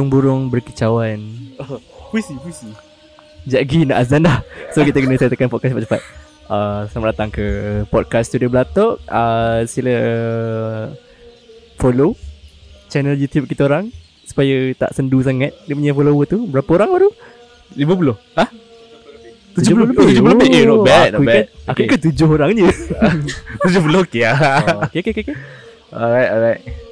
burung-burung 0.00 0.48
berkicauan. 0.48 1.20
Puisi, 2.08 2.32
puisi. 2.40 2.72
Sekejap 3.44 3.60
lagi 3.60 3.78
nak 3.84 3.98
azan 4.00 4.24
dah. 4.24 4.40
So 4.72 4.80
kita 4.80 4.96
kena 4.96 5.20
settlekan 5.20 5.52
podcast 5.52 5.76
cepat-cepat. 5.76 6.00
Uh, 6.48 6.88
selamat 6.88 7.08
datang 7.12 7.28
ke 7.28 7.46
podcast 7.92 8.32
Studio 8.32 8.48
Belatok. 8.48 8.96
Uh, 9.04 9.60
sila 9.68 9.92
follow 11.76 12.16
channel 12.88 13.12
YouTube 13.12 13.44
kita 13.44 13.68
orang 13.68 13.92
supaya 14.24 14.72
tak 14.72 14.96
sendu 14.96 15.20
sangat 15.20 15.52
dia 15.68 15.76
punya 15.76 15.92
follower 15.92 16.24
tu. 16.24 16.48
Berapa 16.48 16.80
orang 16.80 16.90
baru? 16.96 17.10
50. 17.76 18.40
Ha? 18.40 18.44
70 19.60 19.84
lebih. 19.84 19.96
70 20.16 20.32
lebih. 20.32 20.48
Eh, 20.48 20.64
not 20.64 20.80
bad, 20.80 21.10
Aku 21.12 21.20
not 21.20 21.28
bad. 21.28 21.46
Aku 21.68 21.80
kan 21.84 21.98
tujuh 22.08 22.28
orang 22.32 22.50
je. 22.56 22.64
70 23.68 24.02
okey 24.08 24.24
lah. 24.24 24.36
oh, 24.64 24.88
okay, 24.88 25.04
okay, 25.04 25.12
okay, 25.12 25.22
okay. 25.28 25.36
Alright, 25.92 26.30
alright. 26.32 26.89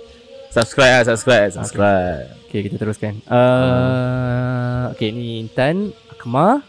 Subscribe 0.48 0.92
lah, 0.92 1.04
subscribe, 1.04 1.50
subscribe. 1.52 2.24
Okay, 2.48 2.64
kita 2.64 2.80
teruskan. 2.80 3.20
Uh, 3.28 4.88
okay, 4.96 5.12
ni 5.12 5.44
Intan, 5.44 5.92
Akmal 6.08 6.64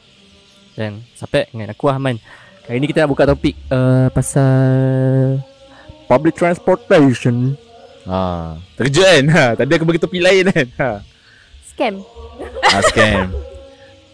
dan 0.76 1.00
Sapek 1.16 1.48
dengan 1.56 1.72
aku 1.72 1.88
Ahman. 1.88 2.20
Kali 2.68 2.84
ni 2.84 2.92
kita 2.92 3.08
nak 3.08 3.12
buka 3.16 3.24
topik 3.24 3.56
uh, 3.72 4.12
pasal 4.12 5.40
public 6.12 6.36
transportation. 6.36 7.56
Ha, 8.04 8.60
terkejut 8.76 9.06
kan? 9.08 9.26
Ha, 9.32 9.46
tadi 9.56 9.72
aku 9.74 9.88
bagi 9.88 10.04
topik 10.04 10.22
lain 10.22 10.44
kan? 10.52 10.68
Ha. 10.78 10.90
Scam. 11.72 12.04
Ah, 12.68 12.84
scam. 12.92 13.32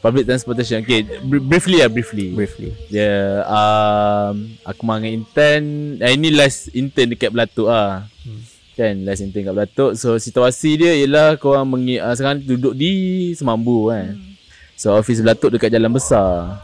Public 0.06 0.30
transportation. 0.30 0.86
Okay, 0.86 1.02
br- 1.26 1.42
briefly 1.42 1.82
lah, 1.82 1.90
briefly. 1.90 2.32
Briefly. 2.38 2.78
Dia 2.94 3.42
um, 3.50 4.54
aku 4.62 4.86
dengan 4.86 5.10
intern 5.10 5.64
eh, 5.98 6.14
ini 6.14 6.30
last 6.30 6.70
intern 6.78 7.10
dekat 7.10 7.34
Belatuk 7.34 7.68
ah. 7.68 8.06
Hmm. 8.22 8.55
Kan 8.76 9.08
last 9.08 9.24
intern 9.24 9.48
kat 9.48 9.56
Belatuk. 9.56 9.92
So 9.96 10.20
situasi 10.20 10.76
dia 10.76 10.92
ialah 11.00 11.40
kau 11.40 11.56
orang 11.56 11.68
mengi, 11.68 11.96
uh, 11.96 12.12
sekarang 12.12 12.44
duduk 12.44 12.76
di 12.76 12.92
Semambu 13.32 13.88
kan. 13.90 14.20
Hmm. 14.20 14.36
So 14.76 14.92
office 14.92 15.24
Belatuk 15.24 15.56
dekat 15.56 15.72
Jalan 15.72 15.96
Besar. 15.96 16.60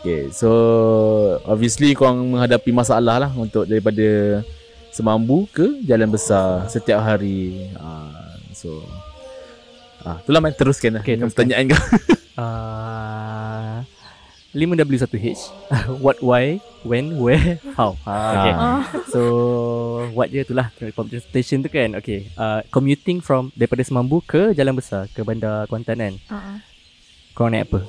Okay, 0.00 0.32
so 0.32 0.48
obviously 1.44 1.92
kau 1.92 2.06
orang 2.08 2.22
menghadapi 2.38 2.70
masalah 2.70 3.18
lah 3.26 3.30
untuk 3.34 3.66
daripada 3.66 4.40
Semambu 4.94 5.50
ke 5.50 5.82
Jalan 5.82 6.08
Besar 6.08 6.70
setiap 6.70 7.02
hari. 7.02 7.66
Uh, 7.74 8.38
so 8.54 8.80
Ah, 10.00 10.16
itulah 10.16 10.40
main 10.40 10.56
teruskan 10.56 10.96
lah 10.96 11.02
Okay, 11.04 11.20
teruskan. 11.20 11.28
pertanyaan 11.28 11.76
kau. 11.76 11.82
Uh, 12.40 13.84
5W1H 14.50 15.40
What, 16.04 16.18
why, 16.22 16.58
when, 16.82 17.18
where, 17.22 17.62
how 17.78 17.94
uh, 18.02 18.32
Okay 18.34 18.54
Ah. 18.54 18.80
So 19.10 19.20
What 20.16 20.34
dia 20.34 20.42
tu 20.42 20.58
lah 20.58 20.74
Public 20.74 21.22
transportation 21.22 21.62
tu 21.62 21.70
kan 21.70 21.94
Okay 21.98 22.30
uh, 22.34 22.66
Commuting 22.74 23.22
from 23.22 23.54
Daripada 23.54 23.86
Semambu 23.86 24.18
ke 24.26 24.50
Jalan 24.56 24.74
Besar 24.74 25.06
Ke 25.14 25.22
Bandar 25.22 25.70
Kuantan 25.70 26.02
kan 26.02 26.14
Uh-uh. 26.26 26.58
Korang 27.40 27.56
naik 27.56 27.72
apa? 27.72 27.80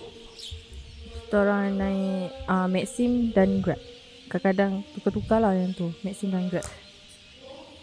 Kita 1.31 1.37
orang 1.47 1.75
naik 1.79 2.27
uh, 2.45 2.67
Maxim 2.67 3.11
dan 3.35 3.63
Grab. 3.63 3.79
Kadang-kadang 4.27 4.83
tukar-tukar 4.95 5.39
lah 5.39 5.55
yang 5.55 5.71
tu. 5.75 5.91
Maxim 6.03 6.31
dan 6.31 6.47
Grab. 6.51 6.63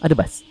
Ada 0.01 0.15
bas? 0.15 0.45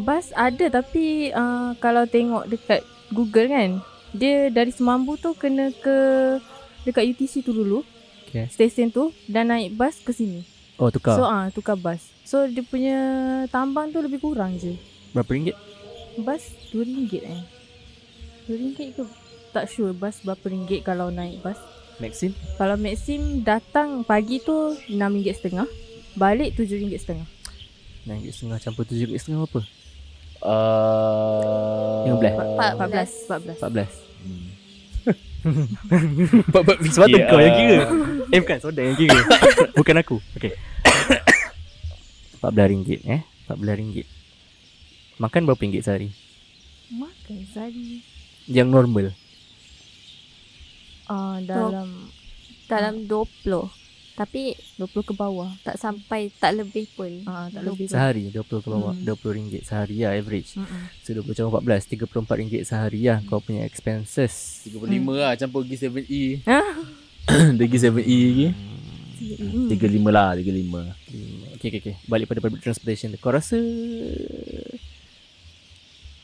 Bas 0.00 0.32
ada 0.32 0.66
tapi 0.72 1.34
uh, 1.34 1.76
kalau 1.82 2.06
tengok 2.08 2.48
dekat 2.48 2.80
Google 3.12 3.50
kan. 3.50 3.70
Dia 4.10 4.50
dari 4.50 4.74
Semambu 4.74 5.14
tu 5.14 5.30
kena 5.38 5.70
ke 5.70 5.98
dekat 6.84 7.04
UTC 7.16 7.44
tu 7.44 7.52
dulu. 7.52 7.84
Okay. 8.30 8.46
Stesen 8.46 8.94
tu 8.94 9.10
dan 9.26 9.50
naik 9.50 9.74
bas 9.74 9.98
ke 9.98 10.14
sini. 10.14 10.46
Oh 10.78 10.88
tukar 10.88 11.18
So 11.18 11.26
ah 11.26 11.44
uh, 11.44 11.46
tukar 11.50 11.74
bas. 11.74 12.00
So 12.22 12.46
dia 12.46 12.62
punya 12.62 12.98
tambang 13.50 13.90
tu 13.90 13.98
lebih 13.98 14.22
kurang 14.22 14.54
je. 14.56 14.78
Berapa 15.10 15.30
ringgit? 15.34 15.56
Bas 16.22 16.40
RM2 16.70 17.12
eh. 17.26 17.42
RM2 18.46 18.78
ke? 18.94 19.04
Tak 19.50 19.66
sure 19.66 19.90
bas 19.90 20.22
berapa 20.22 20.46
ringgit 20.46 20.86
kalau 20.86 21.10
naik 21.10 21.42
bas. 21.42 21.58
Maxim? 21.98 22.32
Kalau 22.56 22.80
Maxim 22.80 23.44
datang 23.44 24.06
pagi 24.06 24.40
tu 24.40 24.78
RM6.5. 24.88 25.68
Balik 26.16 26.56
RM7.5. 26.56 27.28
RM9.5 28.08 28.62
campur 28.62 28.86
RM7.5 28.86 29.36
berapa? 29.36 29.60
Uh, 30.40 32.08
15. 32.08 33.58
14. 33.58 33.60
14 33.60 34.09
Sebab 36.94 37.06
tu 37.08 37.18
kau 37.28 37.40
yang 37.40 37.56
kira. 37.56 37.76
Eh 38.30 38.38
bukan 38.44 38.58
Soda 38.60 38.80
yang 38.84 38.96
kira. 38.98 39.16
Bukan 39.78 39.96
aku. 39.96 40.16
Okay 40.36 40.52
RM14 42.40 43.04
eh? 43.04 43.20
RM14 43.48 44.08
Makan 45.20 45.44
berapa 45.44 45.60
ringgit 45.60 45.84
sehari? 45.84 46.08
Makan 46.88 47.44
sehari. 47.52 48.00
Yang 48.48 48.68
normal. 48.72 49.06
Ah 51.04 51.36
uh, 51.36 51.36
dalam 51.44 52.08
dalam 52.64 53.04
20 53.04 53.68
tapi 54.20 54.52
20 54.76 55.00
ke 55.00 55.14
bawah. 55.16 55.48
tak 55.64 55.80
sampai 55.80 56.28
tak 56.36 56.52
lebih 56.52 56.84
pun 56.92 57.08
Ah 57.24 57.46
uh, 57.46 57.46
tak 57.48 57.64
lebih. 57.64 57.88
Sehari 57.88 58.28
20 58.28 58.44
ke 58.60 58.68
bawah 58.68 58.92
Hmm. 58.92 59.08
RM20 59.08 59.64
sehari 59.64 60.04
lah 60.04 60.12
average 60.12 60.60
Mm-mm. 60.60 60.82
So 61.00 61.16
20 61.16 61.32
campur 61.32 61.56
14 61.56 61.88
RM34 61.88 62.62
sehari 62.62 63.00
lah 63.02 63.24
Kau 63.24 63.40
punya 63.40 63.64
expenses 63.64 64.60
35 64.68 64.84
lah 65.16 65.32
campur 65.34 65.64
pergi 65.64 65.88
7E. 65.88 66.22
Ah. 66.44 66.76
Dia 67.56 67.64
pergi 67.64 67.78
7E 67.80 68.18
lagi. 68.20 68.48
Hmm. 68.52 69.68
35 69.68 69.80
lah, 70.10 70.28
35. 70.32 70.52
Hmm, 70.52 71.40
Okay 71.56 71.66
okay 71.66 71.80
okay 71.80 71.94
Balik 72.04 72.28
pada 72.28 72.40
public 72.40 72.60
transportation 72.60 73.12
Kau 73.16 73.32
rasa 73.32 73.56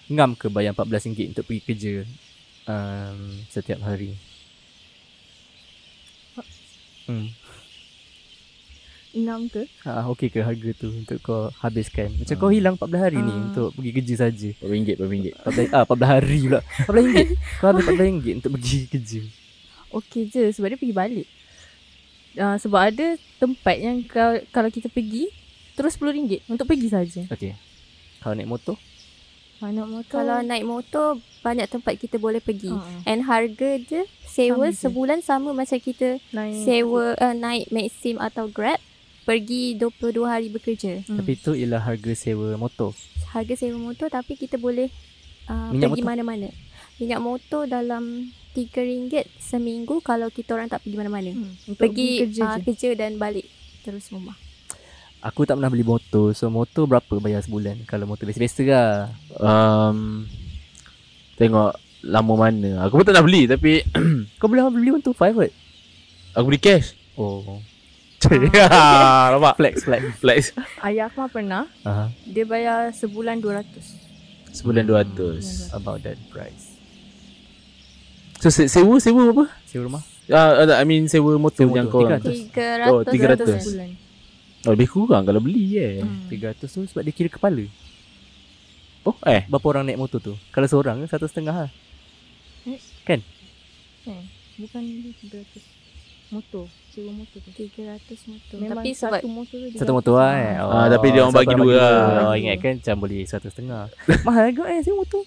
Ngam 0.07 0.33
ke 0.33 0.47
bayar 0.47 0.73
RM14 0.73 1.27
untuk 1.27 1.45
pergi 1.45 1.61
kerja 1.63 1.95
um, 2.67 3.41
Setiap 3.49 3.81
hari 3.81 4.13
Hmm. 7.07 7.31
6 9.17 9.25
ke? 9.49 9.63
Ha, 9.83 10.05
okey 10.09 10.29
ke 10.29 10.41
harga 10.41 10.71
tu 10.73 10.89
untuk 10.91 11.17
kau 11.21 11.49
habiskan? 11.57 12.13
Macam 12.15 12.37
kau 12.37 12.49
hilang 12.49 12.75
14 12.75 13.01
hari 13.01 13.19
ni 13.19 13.29
Ah. 13.29 13.45
untuk 13.47 13.69
pergi 13.73 13.91
kerja 13.93 14.15
saja. 14.21 14.49
RM4, 14.61 14.97
RM4. 14.99 15.33
14 15.43 15.73
ah 15.73 15.83
14 15.85 16.07
hari 16.11 16.39
pula. 16.43 16.61
14 16.83 16.93
ringgit. 16.93 17.27
kau 17.59 17.67
habis 17.67 17.85
14 17.85 17.97
ringgit 18.03 18.35
untuk 18.37 18.51
pergi 18.53 18.79
kerja. 18.87 19.21
Okey 19.89 20.23
je 20.27 20.43
sebab 20.51 20.69
dia 20.69 20.79
pergi 20.79 20.95
balik. 20.95 21.27
Uh, 22.35 22.57
sebab 22.57 22.81
ada 22.85 23.07
tempat 23.37 23.77
yang 23.77 24.05
kalau, 24.05 24.37
kalau 24.51 24.69
kita 24.69 24.87
pergi 24.87 25.33
terus 25.73 25.95
RM10 25.95 26.45
untuk 26.47 26.67
pergi 26.67 26.89
saja. 26.89 27.23
Okey. 27.27 27.57
Kalau 28.19 28.35
naik 28.35 28.45
motor, 28.47 28.77
Mana 29.57 29.85
motor? 29.85 30.11
kalau 30.11 30.39
naik 30.43 30.65
motor 30.65 31.17
banyak 31.41 31.65
tempat 31.65 31.97
kita 31.97 32.17
boleh 32.17 32.39
pergi 32.39 32.69
uh, 32.69 32.85
and 33.05 33.23
harga 33.23 33.81
je 33.81 34.03
sewa 34.27 34.67
Sama 34.67 34.69
je. 34.69 34.77
sebulan 34.79 35.19
sama 35.23 35.55
macam 35.55 35.79
kita 35.79 36.21
naik 36.29 36.61
sewa 36.61 37.15
uh, 37.15 37.33
naik 37.33 37.71
Maxim 37.71 38.19
atau 38.19 38.45
Grab 38.47 38.77
pergi 39.27 39.75
22 39.75 39.91
hari 40.23 40.49
bekerja 40.49 41.03
Hmm. 41.03 41.19
tapi 41.19 41.35
itu 41.35 41.51
ialah 41.53 41.83
harga 41.83 42.13
sewa 42.15 42.55
motor. 42.55 42.95
harga 43.29 43.55
sewa 43.55 43.77
motor 43.77 44.07
tapi 44.09 44.33
kita 44.35 44.55
boleh 44.57 44.87
uh, 45.45 45.69
Minyak 45.69 45.91
pergi 45.91 46.01
motor? 46.01 46.11
mana-mana 46.15 46.49
minyak 46.97 47.21
motor 47.21 47.63
dalam 47.67 48.31
RM3 48.55 49.13
seminggu 49.37 50.01
kalau 50.01 50.31
kita 50.31 50.55
orang 50.55 50.67
tak 50.67 50.81
pergi 50.81 50.97
mana-mana 50.97 51.29
Hmm, 51.29 51.53
untuk 51.67 51.77
pergi 51.83 52.23
kerja 52.23 52.41
uh, 52.41 52.55
je. 52.55 52.63
kerja 52.65 52.89
dan 52.97 53.19
balik 53.19 53.45
terus 53.83 54.09
rumah 54.09 54.39
Aku 55.19 55.43
tak 55.43 55.59
pernah 55.59 55.69
beli 55.69 55.83
motor. 55.83 56.31
So 56.31 56.47
motor 56.47 56.87
berapa 56.87 57.19
bayar 57.19 57.43
sebulan? 57.43 57.83
Kalau 57.83 58.07
motor 58.07 58.25
biasa-biasa 58.25 58.63
lah. 58.63 59.11
Um, 59.35 60.23
tengok 61.35 61.75
lama 62.05 62.35
mana. 62.39 62.87
Aku 62.87 62.95
pun 62.95 63.03
tak 63.03 63.11
nak 63.13 63.27
beli 63.27 63.45
tapi 63.45 63.83
Kau 64.39 64.47
boleh 64.47 64.63
beli 64.71 64.95
125 64.95 65.19
kot. 65.35 65.51
aku 66.33 66.47
beli 66.47 66.61
cash. 66.61 66.95
Oh. 67.17 67.59
Ya, 68.25 68.67
nampak? 69.37 69.55
Flex, 69.61 69.75
flex. 69.85 70.03
Flex. 70.19 70.41
Ayah 70.81 71.07
aku 71.07 71.29
pernah 71.29 71.69
Aha. 71.85 72.09
dia 72.25 72.49
bayar 72.49 72.91
sebulan 72.91 73.39
200. 73.39 74.57
Sebulan 74.57 74.89
200. 74.89 75.77
About 75.77 76.01
that 76.03 76.17
price. 76.33 76.77
So 78.41 78.49
se- 78.49 78.69
sewa 78.69 78.97
sewa 79.01 79.33
apa? 79.33 79.45
Sewa 79.69 79.89
rumah? 79.89 80.03
Ah, 80.27 80.65
uh, 80.65 80.77
I 80.77 80.85
mean 80.89 81.07
sewa 81.07 81.37
motor 81.39 81.69
Sewa 81.69 81.77
yang 81.77 81.89
motor, 81.89 82.09
kau 82.19 82.25
300. 82.25 82.89
Oh, 82.91 83.01
300 83.05 83.47
300. 83.47 83.63
sebulan. 83.63 83.91
Oh, 84.67 84.73
lebih 84.75 84.89
kurang 84.91 85.23
kalau 85.23 85.39
beli 85.39 85.79
eh. 85.79 86.03
Hmm. 86.03 86.27
300 86.27 86.67
tu 86.67 86.83
sebab 86.89 87.05
dia 87.07 87.15
kira 87.15 87.31
kepala. 87.31 87.63
Oh, 89.07 89.15
eh. 89.23 89.47
Berapa 89.47 89.67
orang 89.71 89.87
naik 89.87 90.01
motor 90.03 90.19
tu? 90.19 90.35
Kalau 90.51 90.67
seorang 90.67 91.05
kan 91.05 91.09
satu 91.15 91.31
setengah 91.31 91.69
lah. 91.69 91.71
Eh, 92.67 92.81
bukan 94.59 94.83
300 95.23 96.35
motor, 96.35 96.67
sewa 96.97 97.13
motor 97.13 97.39
tu. 97.45 97.51
300 97.53 98.33
motor 98.33 98.57
Memang 98.57 98.81
tapi 98.81 98.91
sebab 98.97 99.21
satu 99.21 99.29
motor 99.29 99.59
tu 99.61 99.77
Satu 99.77 99.93
motor 99.93 100.15
lah 100.17 100.33
eh. 100.41 100.55
Ah, 100.57 100.87
tapi 100.89 101.07
dia 101.13 101.21
orang 101.21 101.35
satu 101.37 101.41
bagi 101.45 101.55
dua 101.61 101.77
lah. 101.77 102.33
Oh, 102.33 102.35
ingat 102.35 102.57
kan 102.65 102.75
macam 102.81 102.97
boleh 103.05 103.21
satu 103.29 103.47
setengah. 103.53 103.93
Mahal 104.27 104.57
juga 104.57 104.73
eh 104.73 104.81
sewa 104.81 105.05
motor. 105.05 105.23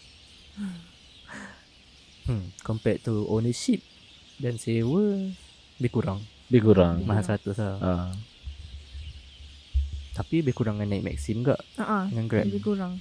Hmm, 2.25 2.45
compared 2.65 3.05
to 3.05 3.29
ownership 3.29 3.85
dan 4.41 4.57
sewa 4.57 5.29
lebih 5.77 5.91
kurang. 5.93 6.25
Lebih 6.49 6.73
kurang. 6.73 7.05
Mahal 7.05 7.21
100 7.21 7.53
lah. 7.61 7.77
Ah. 7.77 8.09
Tapi 10.17 10.41
lebih 10.41 10.57
kurang 10.57 10.81
dengan 10.81 10.97
naik 10.97 11.05
Maxim 11.05 11.45
ke 11.45 11.53
Ha 11.79 11.85
ah, 11.85 12.05
dengan 12.09 12.25
Grab. 12.25 12.49
lebih 12.49 12.65
kurang. 12.65 12.97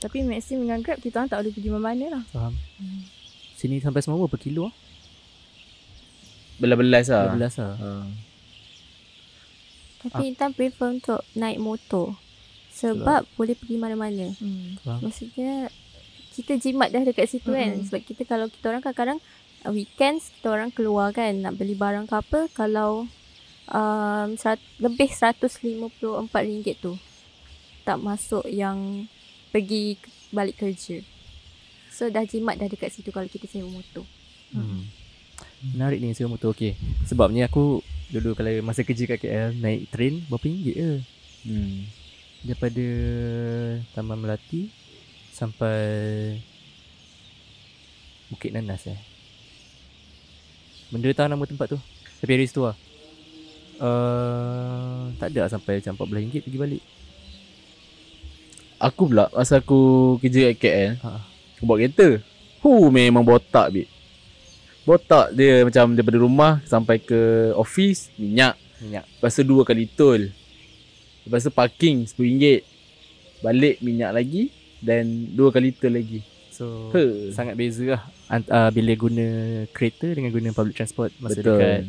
Tapi 0.00 0.22
Maxim 0.24 0.62
dengan 0.62 0.80
Grab 0.80 1.02
kita 1.02 1.20
orang 1.20 1.28
tak 1.28 1.38
boleh 1.42 1.52
pergi 1.52 1.68
mana-mana 1.68 2.06
lah. 2.14 2.22
Faham. 2.30 2.54
Sini 3.58 3.82
sampai 3.82 4.00
semua 4.00 4.16
berapa 4.22 4.38
kilo 4.40 4.70
ah? 4.70 4.74
Belas-belas 6.60 7.06
lah. 7.08 7.34
12 7.34 7.60
lah. 7.60 7.74
Ha. 7.80 7.90
Tapi 10.00 10.22
Intan 10.32 10.52
prefer 10.52 10.88
untuk 10.92 11.20
naik 11.36 11.60
motor. 11.60 12.16
Sebab 12.72 13.28
boleh 13.36 13.56
pergi 13.56 13.76
mana-mana. 13.76 14.32
Hmm. 14.40 14.80
Maksudnya 15.04 15.68
kita 16.32 16.56
jimat 16.56 16.88
dah 16.88 17.04
dekat 17.04 17.28
situ 17.28 17.52
kan. 17.52 17.76
Mm-mm. 17.76 17.86
Sebab 17.90 18.00
kita 18.06 18.22
kalau 18.24 18.46
kita 18.48 18.72
orang 18.72 18.80
kadang-kadang 18.80 19.18
uh, 19.66 19.72
weekends 19.74 20.32
kita 20.38 20.48
orang 20.54 20.70
keluar 20.72 21.12
kan 21.12 21.36
nak 21.36 21.58
beli 21.60 21.76
barang 21.76 22.08
ke 22.08 22.14
apa 22.16 22.40
kalau 22.56 23.04
um, 23.68 24.28
serat, 24.38 24.62
lebih 24.80 25.10
RM154 25.10 26.66
tu 26.80 26.96
tak 27.84 27.98
masuk 28.00 28.46
yang 28.48 29.08
pergi 29.50 29.98
balik 30.30 30.62
kerja. 30.62 31.02
So 31.90 32.08
dah 32.08 32.22
jimat 32.24 32.56
dah 32.56 32.70
dekat 32.70 32.94
situ 32.94 33.10
kalau 33.10 33.26
kita 33.26 33.50
sewa 33.50 33.68
motor. 33.68 34.06
Hmm. 34.54 34.86
Menarik 35.60 36.00
ni 36.00 36.16
sewa 36.16 36.32
motor 36.32 36.56
okey. 36.56 36.72
Sebabnya 37.04 37.46
aku 37.46 37.84
dulu 38.08 38.32
kalau 38.32 38.50
masa 38.64 38.80
kerja 38.80 39.04
kat 39.04 39.20
KL 39.20 39.52
naik 39.60 39.92
train 39.92 40.24
berapa 40.26 40.44
ringgit 40.44 40.74
je. 40.76 40.92
Hmm. 41.44 41.84
Daripada 42.40 42.86
Taman 43.92 44.16
Melati 44.16 44.72
sampai 45.36 45.76
Bukit 48.32 48.56
Nanas 48.56 48.88
eh. 48.88 48.96
Benda 50.88 51.12
tahu 51.12 51.28
nama 51.28 51.44
tempat 51.44 51.76
tu. 51.76 51.78
Tapi 52.24 52.32
dari 52.40 52.48
situ 52.48 52.64
lah. 52.64 52.76
Uh, 53.80 55.08
tak 55.16 55.32
ada 55.32 55.48
lah 55.48 55.50
sampai 55.52 55.80
macam 55.80 55.96
RM14 56.04 56.44
pergi 56.44 56.58
balik. 56.60 56.82
Aku 58.80 59.12
pula 59.12 59.28
masa 59.36 59.60
aku 59.60 60.16
kerja 60.24 60.52
kat 60.52 60.56
KL, 60.56 60.92
Ha. 61.04 61.20
aku 61.56 61.64
bawa 61.68 61.84
kereta. 61.84 62.08
Hu 62.64 62.88
memang 62.88 63.24
botak 63.24 63.72
bit. 63.72 63.88
Botak 64.82 65.36
dia 65.36 65.60
macam 65.62 65.92
daripada 65.92 66.18
rumah 66.18 66.52
sampai 66.64 66.96
ke 66.98 67.52
office 67.54 68.08
minyak. 68.16 68.56
Minyak. 68.80 69.04
Lepas 69.06 69.36
tu 69.36 69.44
dua 69.44 69.62
kali 69.62 69.84
tol. 69.86 70.32
Lepas 71.24 71.44
tu 71.44 71.52
parking 71.52 72.08
RM10. 72.08 72.64
Balik 73.40 73.80
minyak 73.80 74.12
lagi 74.12 74.48
dan 74.80 75.04
dua 75.32 75.52
kali 75.52 75.72
tol 75.76 75.92
lagi. 75.92 76.24
So 76.50 76.92
He. 76.92 77.32
sangat 77.32 77.56
beza 77.56 77.84
lah 77.88 78.02
uh, 78.28 78.68
bila 78.68 78.92
guna 78.92 79.26
kereta 79.72 80.12
dengan 80.12 80.28
guna 80.28 80.52
public 80.52 80.76
transport 80.76 81.08
masa 81.16 81.40
Betul. 81.40 81.56
dekat 81.56 81.80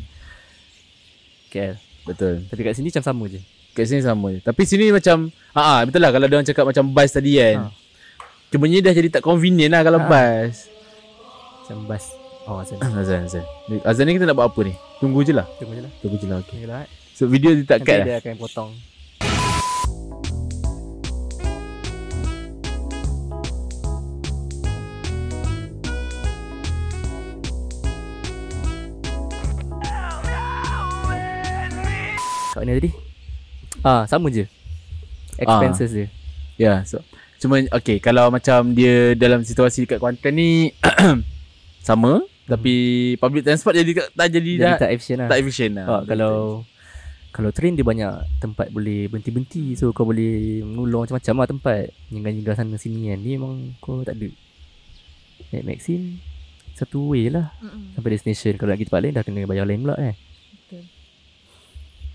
KL. 1.51 1.75
Betul. 2.07 2.35
Tapi 2.47 2.61
kat 2.63 2.73
sini 2.75 2.87
macam 2.87 3.03
sama 3.03 3.23
je. 3.27 3.39
Kat 3.71 3.83
sini 3.87 3.99
sama 3.99 4.27
je. 4.31 4.39
Tapi 4.39 4.61
sini 4.63 4.91
macam 4.91 5.27
ha 5.51 5.61
ah 5.61 5.79
betul 5.83 5.99
lah 5.99 6.11
kalau 6.11 6.27
dia 6.27 6.35
orang 6.39 6.47
cakap 6.47 6.65
macam 6.67 6.87
bus 6.87 7.11
tadi 7.11 7.35
kan. 7.35 7.67
Ha. 7.67 7.71
Cuma 8.51 8.67
ni 8.67 8.83
dah 8.83 8.91
jadi 8.91 9.07
tak 9.07 9.23
convenient 9.23 9.71
lah 9.71 9.83
kalau 9.83 9.99
Ha. 9.99 10.07
bus. 10.07 10.55
Macam 11.63 11.77
bas. 11.87 12.20
Oh 12.49 12.57
Azan. 12.57 12.81
Azan 13.01 13.29
Azan. 13.29 13.45
Azan 13.85 14.03
ni 14.09 14.17
kita 14.17 14.25
nak 14.25 14.33
buat 14.33 14.49
apa 14.49 14.59
ni? 14.65 14.73
Tunggu 14.97 15.21
je 15.21 15.33
lah. 15.37 15.45
Tunggu 15.61 15.77
je 15.77 15.83
lah. 15.85 15.91
Tunggu 16.01 16.17
je 16.17 16.25
lah. 16.25 16.37
Okay. 16.41 16.57
Tunggu 16.57 16.67
lah. 16.73 16.85
So 17.13 17.29
video 17.29 17.53
dia 17.53 17.65
tak 17.69 17.85
Nanti 17.85 17.89
cut 17.93 17.97
lah. 18.01 18.05
dia 18.05 18.15
akan 18.17 18.33
potong. 18.41 18.71
Kat 32.51 32.67
mana 32.67 32.77
tadi? 32.77 32.91
Ah, 33.81 34.03
sama 34.09 34.33
je. 34.33 34.45
Expenses 35.37 35.89
dia. 35.93 36.05
Ya, 36.05 36.09
yeah, 36.57 36.77
so 36.85 37.01
cuma 37.41 37.57
okay 37.73 37.97
kalau 37.97 38.29
macam 38.29 38.69
dia 38.77 39.17
dalam 39.17 39.41
situasi 39.41 39.89
dekat 39.89 39.97
Kuantan 39.97 40.37
ni 40.37 40.69
sama 41.81 42.21
tapi 42.51 42.73
public 43.15 43.47
transport 43.47 43.79
jadi 43.79 43.91
tak, 43.95 44.07
tak 44.11 44.27
jadi, 44.27 44.51
Jadi 44.59 44.63
dah 44.67 44.75
tak 44.75 44.91
efisien 44.91 45.17
lah. 45.23 45.27
tak 45.31 45.37
efisien 45.39 45.71
lah. 45.79 45.85
Ah, 45.87 46.01
kalau 46.03 46.35
kalau 47.31 47.49
train 47.55 47.79
dia 47.79 47.87
banyak 47.87 48.11
tempat 48.43 48.67
boleh 48.75 49.07
berhenti-berhenti 49.07 49.79
so 49.79 49.95
kau 49.95 50.03
boleh 50.03 50.59
mengulur 50.67 51.07
macam-macam 51.07 51.35
lah 51.39 51.47
tempat 51.47 51.81
nyingga-nyingga 52.11 52.59
sana 52.59 52.75
sini 52.75 53.15
kan 53.15 53.19
ni 53.23 53.39
memang 53.39 53.71
kau 53.79 54.03
tak 54.03 54.19
ada 54.19 54.27
naik 55.55 55.63
Maxim 55.63 56.19
satu 56.75 57.15
way 57.15 57.31
lah 57.31 57.55
Mm-mm. 57.63 57.95
sampai 57.95 58.11
destination 58.19 58.59
kalau 58.59 58.75
nak 58.75 58.83
pergi 58.83 58.87
tempat 58.91 59.01
lain 59.01 59.13
dah 59.15 59.23
kena 59.23 59.47
bayar 59.47 59.63
lain 59.63 59.79
pula 59.79 59.95
kan 59.95 60.15
Betul. 60.51 60.83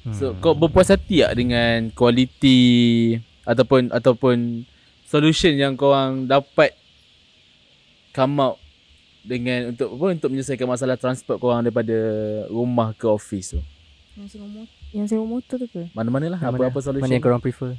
hmm. 0.05 0.15
So 0.17 0.25
kau 0.37 0.53
berpuas 0.53 0.93
hati 0.93 1.25
tak 1.25 1.33
dengan 1.33 1.89
kualiti 1.97 2.61
ataupun 3.49 3.89
ataupun 3.97 4.69
solution 5.09 5.57
yang 5.57 5.81
kau 5.81 5.97
orang 5.97 6.29
dapat 6.29 6.77
come 8.13 8.37
out 8.45 8.61
dengan 9.27 9.75
untuk 9.75 9.91
apa 9.93 10.07
untuk 10.15 10.29
menyelesaikan 10.31 10.65
masalah 10.65 10.95
transport 10.95 11.37
kau 11.37 11.51
orang 11.51 11.67
daripada 11.67 11.97
rumah 12.49 12.95
ke 12.95 13.05
office 13.05 13.53
tu. 13.53 13.61
Yang 14.17 14.29
sewa 14.33 14.47
motor, 14.49 14.75
yang 14.91 15.07
sewa 15.07 15.25
motor 15.27 15.57
tu 15.59 15.69
ke? 15.69 15.83
Mana-mana 15.93 16.27
lah 16.31 16.41
Mana- 16.41 16.57
apa-apa 16.57 16.79
solution. 16.81 17.05
mana 17.05 17.13
yang 17.13 17.23
korang 17.23 17.43
prefer 17.43 17.75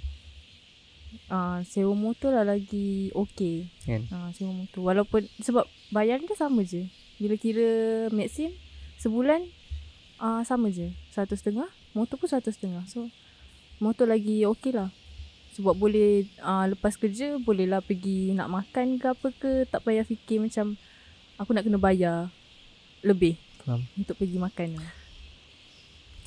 Ah, 1.28 1.60
sewa 1.64 1.92
motor 1.92 2.32
lah 2.32 2.46
lagi 2.46 3.12
okey. 3.12 3.68
Kan? 3.82 4.08
Ah, 4.10 4.32
sewa 4.32 4.52
motor. 4.54 4.80
Walaupun 4.82 5.28
sebab 5.40 5.64
bayar 5.90 6.20
dia 6.20 6.36
sama 6.36 6.64
je. 6.64 6.88
Bila 7.18 7.36
kira 7.36 7.68
Maxim 8.12 8.52
sebulan 8.98 9.44
ah 10.18 10.44
sama 10.44 10.68
je. 10.70 10.92
Satu 11.10 11.34
setengah. 11.34 11.68
Motor 11.92 12.16
pun 12.18 12.30
satu 12.30 12.48
setengah. 12.48 12.84
So 12.86 13.08
motor 13.78 14.06
lagi 14.06 14.44
okey 14.46 14.72
lah. 14.72 14.92
Sebab 15.52 15.74
boleh 15.74 16.28
ah, 16.40 16.64
lepas 16.66 16.96
kerja 16.96 17.40
boleh 17.40 17.66
lah 17.66 17.80
pergi 17.80 18.32
nak 18.32 18.48
makan 18.48 18.96
ke 18.96 19.08
apa 19.10 19.28
ke. 19.34 19.52
Tak 19.66 19.84
payah 19.84 20.04
fikir 20.04 20.40
macam 20.40 20.76
aku 21.38 21.54
nak 21.54 21.64
kena 21.64 21.78
bayar 21.78 22.30
lebih 23.02 23.38
Faham. 23.62 23.86
untuk 23.94 24.18
pergi 24.18 24.38
makan. 24.38 24.70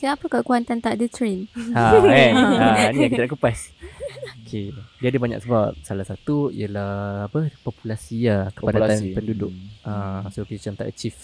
Kenapa 0.01 0.33
kat 0.33 0.43
Kuantan 0.49 0.81
tak 0.81 0.97
ada 0.97 1.05
train? 1.13 1.45
ha, 1.77 1.93
kan? 1.93 2.33
ha, 2.81 2.89
ni 2.89 3.05
yang 3.05 3.13
kita 3.13 3.29
nak 3.29 3.37
kupas 3.37 3.69
Okay 4.49 4.73
Dia 4.97 5.13
ada 5.13 5.21
banyak 5.21 5.45
sebab 5.45 5.77
Salah 5.85 6.09
satu 6.09 6.49
Ialah 6.49 7.29
Apa 7.29 7.53
Populasi 7.61 8.25
lah 8.25 8.49
Kepadatan 8.49 8.97
Populasi. 8.97 9.13
penduduk 9.13 9.53
Hmm. 9.85 10.25
Ah, 10.25 10.33
So 10.33 10.49
kita 10.49 10.73
macam 10.73 10.81
tak 10.81 10.97
achieve 10.97 11.21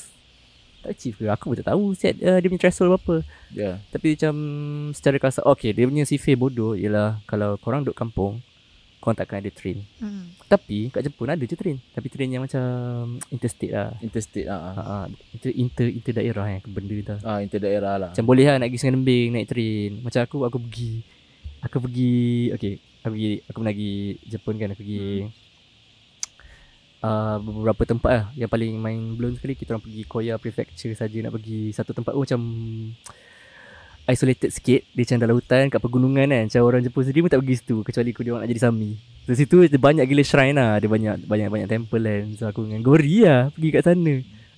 Tak 0.85 0.93
achieve 0.93 1.17
ke 1.17 1.25
Aku 1.25 1.45
pun 1.49 1.57
tak 1.57 1.73
tahu 1.73 1.97
Set 1.97 2.21
uh, 2.21 2.37
dia 2.37 2.53
punya 2.53 2.69
threshold 2.69 2.93
berapa 2.93 3.25
Ya. 3.49 3.81
Tapi 3.89 4.13
macam 4.13 4.35
Secara 4.93 5.17
kasar 5.25 5.49
Okay 5.49 5.73
dia 5.73 5.89
punya 5.89 6.05
sifir 6.05 6.37
bodoh 6.37 6.77
Ialah 6.77 7.17
Kalau 7.25 7.57
korang 7.57 7.81
duduk 7.81 7.97
kampung 7.97 8.45
Korang 9.07 9.15
takkan 9.15 9.39
ada 9.39 9.55
train 9.55 9.87
Hmm. 10.03 10.35
Tapi 10.51 10.91
kat 10.91 11.07
Jepun 11.07 11.31
ada 11.31 11.39
je 11.39 11.55
train 11.55 11.79
Tapi 11.95 12.11
train 12.11 12.27
yang 12.27 12.43
macam 12.43 12.63
Interstate 13.31 13.71
lah 13.71 13.95
Interstate 14.03 14.51
ah. 14.51 14.75
ha, 14.75 14.83
ha, 14.83 14.97
inter, 15.31 15.55
inter, 15.55 15.87
inter 15.87 16.11
daerah 16.11 16.59
kan 16.59 16.67
Benda 16.67 16.99
dah 17.07 17.19
Ah, 17.23 17.39
inter 17.39 17.63
daerah 17.63 17.95
lah. 17.97 18.11
macam 18.11 18.27
boleh 18.27 18.43
lah 18.43 18.59
nak 18.59 18.67
pergi 18.67 18.83
Sungai 18.83 18.95
Lembing 18.99 19.29
naik 19.31 19.47
train. 19.47 19.91
Macam 20.03 20.21
aku 20.27 20.39
aku 20.43 20.59
pergi 20.59 20.91
aku 21.63 21.77
pergi 21.83 22.19
okay 22.51 22.75
aku 23.03 23.15
pergi 23.15 23.31
aku 23.47 23.57
pernah 23.63 23.75
pergi 23.75 23.95
Jepun 24.27 24.55
kan 24.57 24.69
aku 24.71 24.83
pergi 24.83 25.05
uh, 27.03 27.37
beberapa 27.39 27.83
tempat 27.83 28.11
lah 28.13 28.25
yang 28.35 28.51
paling 28.51 28.73
main 28.77 28.99
blown 29.15 29.35
sekali 29.35 29.55
kita 29.55 29.75
orang 29.75 29.85
pergi 29.85 30.03
Koya 30.07 30.35
Prefecture 30.39 30.95
saja 30.95 31.19
nak 31.23 31.35
pergi 31.35 31.71
satu 31.71 31.95
tempat 31.95 32.13
oh 32.15 32.23
macam 32.23 32.41
isolated 34.07 34.51
sikit. 34.55 34.81
Dia 34.95 35.03
macam 35.03 35.19
dalam 35.19 35.35
hutan 35.37 35.63
kat 35.69 35.81
pegunungan 35.83 36.27
kan. 36.31 36.43
Macam 36.47 36.61
orang 36.63 36.81
Jepun 36.87 37.03
sendiri 37.03 37.21
pun 37.27 37.31
tak 37.31 37.41
pergi 37.43 37.57
situ 37.59 37.77
kecuali 37.83 38.11
aku 38.15 38.23
dia 38.23 38.33
orang 38.33 38.43
nak 38.47 38.51
jadi 38.55 38.63
sami. 38.63 38.91
Di 39.27 39.35
situ 39.35 39.57
dia 39.67 39.79
banyak 39.79 40.05
gila 40.07 40.23
shrine 40.23 40.57
lah. 40.57 40.79
Dia 40.79 40.89
banyak 40.89 41.15
banyak 41.27 41.49
banyak 41.51 41.69
temple 41.69 42.03
kan. 42.07 42.25
So 42.39 42.47
aku 42.47 42.71
dengan 42.71 42.83
Gori 42.87 43.27
lah 43.27 43.51
pergi 43.51 43.69
kat 43.75 43.83
sana. 43.83 44.15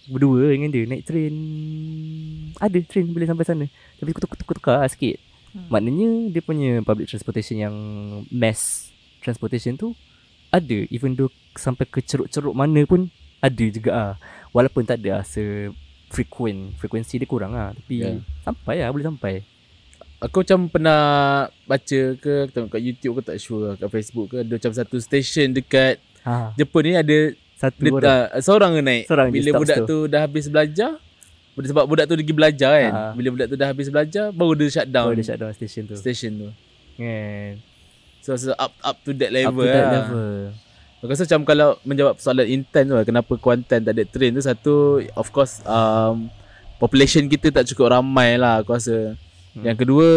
Berdua 0.08 0.52
dengan 0.52 0.68
dia 0.72 0.84
naik 0.84 1.02
train. 1.04 1.34
Ada 2.60 2.78
train 2.84 3.06
boleh 3.08 3.28
sampai 3.28 3.44
sana. 3.48 3.64
Tapi 3.98 4.10
tukar-tukar 4.12 4.84
lah 4.84 4.90
sikit. 4.92 5.18
Hmm. 5.48 5.64
maknanya 5.72 6.28
dia 6.28 6.44
punya 6.44 6.84
public 6.84 7.08
transportation 7.08 7.56
yang 7.56 7.74
mass 8.28 8.92
transportation 9.24 9.80
tu 9.80 9.96
ada. 10.52 10.84
Even 10.92 11.16
though 11.16 11.32
sampai 11.56 11.88
ke 11.88 12.04
ceruk-ceruk 12.04 12.52
mana 12.52 12.84
pun 12.84 13.08
ada 13.40 13.64
juga 13.72 13.90
ah. 13.96 14.14
Walaupun 14.52 14.84
tak 14.84 15.00
ada 15.00 15.20
lah 15.20 15.24
frequent 16.08 16.72
frekuensi 16.76 17.16
dia 17.16 17.28
kurang 17.28 17.52
lah 17.52 17.72
tapi 17.72 18.00
Ya. 18.00 18.16
sampai 18.42 18.80
lah 18.80 18.90
boleh 18.90 19.06
sampai 19.06 19.34
Aku 20.18 20.42
macam 20.42 20.66
pernah 20.66 21.02
baca 21.62 22.00
ke 22.18 22.50
tengok 22.50 22.74
kat 22.74 22.82
YouTube 22.82 23.22
ke 23.22 23.30
tak 23.30 23.38
sure 23.38 23.62
lah, 23.62 23.74
kat 23.78 23.86
Facebook 23.86 24.34
ke 24.34 24.42
ada 24.42 24.50
macam 24.50 24.72
satu 24.74 24.98
station 24.98 25.54
dekat 25.54 26.02
ha 26.26 26.50
Jepun 26.54 26.82
ni 26.82 26.92
ada 26.92 27.18
satu 27.54 27.78
dia, 27.78 27.90
orang 27.94 28.22
uh, 28.30 28.38
seorang 28.38 28.70
ke 28.72 28.82
naik. 28.82 29.04
Seorang 29.06 29.28
Bila 29.30 29.50
budak 29.54 29.78
situ. 29.78 29.86
tu 29.86 29.98
dah 30.06 30.20
habis 30.22 30.46
belajar 30.46 30.90
sebab 31.56 31.84
budak 31.86 32.06
tu 32.06 32.14
pergi 32.14 32.30
belajar 32.32 32.70
kan. 32.72 32.92
Ha. 32.92 33.02
Bila 33.14 33.28
budak 33.34 33.46
tu 33.50 33.56
dah 33.58 33.66
habis 33.66 33.86
belajar 33.90 34.24
baru 34.30 34.52
dia 34.54 34.66
shut 34.70 34.86
down 34.86 35.10
oh, 35.10 35.14
dia 35.14 35.26
shut 35.26 35.38
down 35.38 35.50
station 35.50 35.82
tu 35.86 35.94
station 35.94 36.30
tu. 36.34 36.48
kan 36.96 37.52
So, 38.18 38.34
so 38.34 38.54
up 38.54 38.74
up 38.78 38.98
to 39.02 39.14
that 39.14 39.30
up 39.30 39.38
level 39.54 39.62
to 39.62 39.70
that 39.70 39.82
lah. 39.82 39.94
level 40.02 40.34
Aku 40.98 41.08
rasa 41.08 41.22
macam 41.24 41.42
kalau 41.44 41.68
menjawab 41.82 42.18
soalan 42.18 42.44
intent 42.44 42.86
tu 42.86 42.94
lah 42.94 43.02
kenapa 43.02 43.32
Kuantan 43.34 43.80
tak 43.80 43.94
ada 43.94 44.02
train 44.02 44.30
tu 44.30 44.42
satu 44.42 44.74
of 45.12 45.30
course 45.30 45.62
um, 45.62 46.26
population 46.76 47.24
kita 47.24 47.50
tak 47.52 47.66
cukup 47.66 47.92
ramai 47.92 48.34
lah 48.34 48.60
aku 48.60 48.74
rasa. 48.74 49.14
Hmm. 49.54 49.62
Yang 49.62 49.76
kedua 49.80 50.08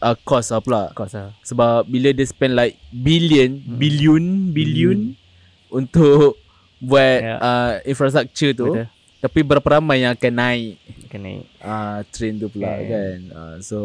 uh, 0.00 0.16
cost 0.20 0.50
lah 0.50 0.60
pula. 0.60 0.82
Cost 0.90 1.14
lah 1.14 1.30
Sebab 1.40 1.86
bila 1.86 2.10
dia 2.10 2.22
spend 2.22 2.52
like 2.52 2.74
billion, 2.90 3.62
Hmm. 3.62 3.76
billion, 3.76 4.22
billion 4.50 4.98
untuk 5.68 6.34
buat 6.78 7.18
Ya. 7.18 7.36
uh, 7.38 7.72
infrastructure 7.82 8.52
tu. 8.52 8.68
Betul 8.68 8.90
Tapi 9.16 9.38
berapa 9.40 9.68
ramai 9.72 10.02
yang 10.02 10.12
akan 10.12 10.32
naik 10.34 10.76
Akan 11.08 11.20
naik 11.20 11.42
uh, 11.58 11.98
train 12.10 12.36
tu 12.36 12.46
pula 12.46 12.74
Kan. 12.74 12.84
kan. 12.84 13.18
Uh, 13.32 13.54
so 13.60 13.78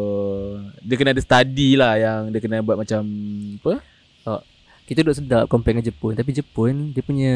dia 0.78 0.94
kena 0.94 1.10
ada 1.10 1.22
study 1.22 1.74
lah 1.74 1.94
yang 1.94 2.20
dia 2.28 2.38
kena 2.38 2.58
buat 2.60 2.76
macam 2.76 3.00
apa? 3.58 3.80
Kita 4.82 5.06
duduk 5.06 5.14
sedap 5.14 5.44
compare 5.46 5.78
dengan 5.78 5.86
Jepun. 5.86 6.18
Tapi 6.18 6.30
Jepun 6.34 6.90
Dia 6.90 7.02
punya 7.06 7.34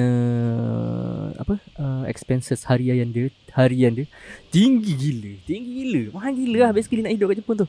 Apa 1.39 1.63
uh, 1.79 2.03
Expenses 2.11 2.67
harian 2.67 3.07
dia 3.15 3.31
Harian 3.55 3.95
dia 3.95 4.07
Tinggi 4.51 4.93
gila. 4.99 5.33
Tinggi 5.47 5.73
gila. 5.87 6.03
Mahal 6.19 6.35
gila 6.35 6.59
lah 6.69 6.71
Basically 6.75 7.07
nak 7.07 7.15
hidup 7.15 7.31
kat 7.31 7.37
Jepun 7.43 7.55
tu. 7.63 7.67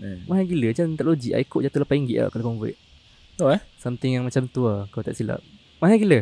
Eh. 0.00 0.18
Mahal 0.24 0.44
gila. 0.48 0.72
Macam 0.72 0.86
tak 0.96 1.04
logik 1.04 1.32
iQOO 1.36 1.60
jatuh 1.68 1.84
RM8 1.84 2.16
lah 2.16 2.28
Kalau 2.32 2.44
convert. 2.48 2.76
Oh 3.40 3.50
eh? 3.52 3.60
Something 3.76 4.10
yang 4.16 4.24
macam 4.24 4.48
tu 4.48 4.64
lah. 4.64 4.88
Kalau 4.88 5.04
tak 5.04 5.16
silap. 5.16 5.44
Mahal 5.84 6.00
gila. 6.00 6.20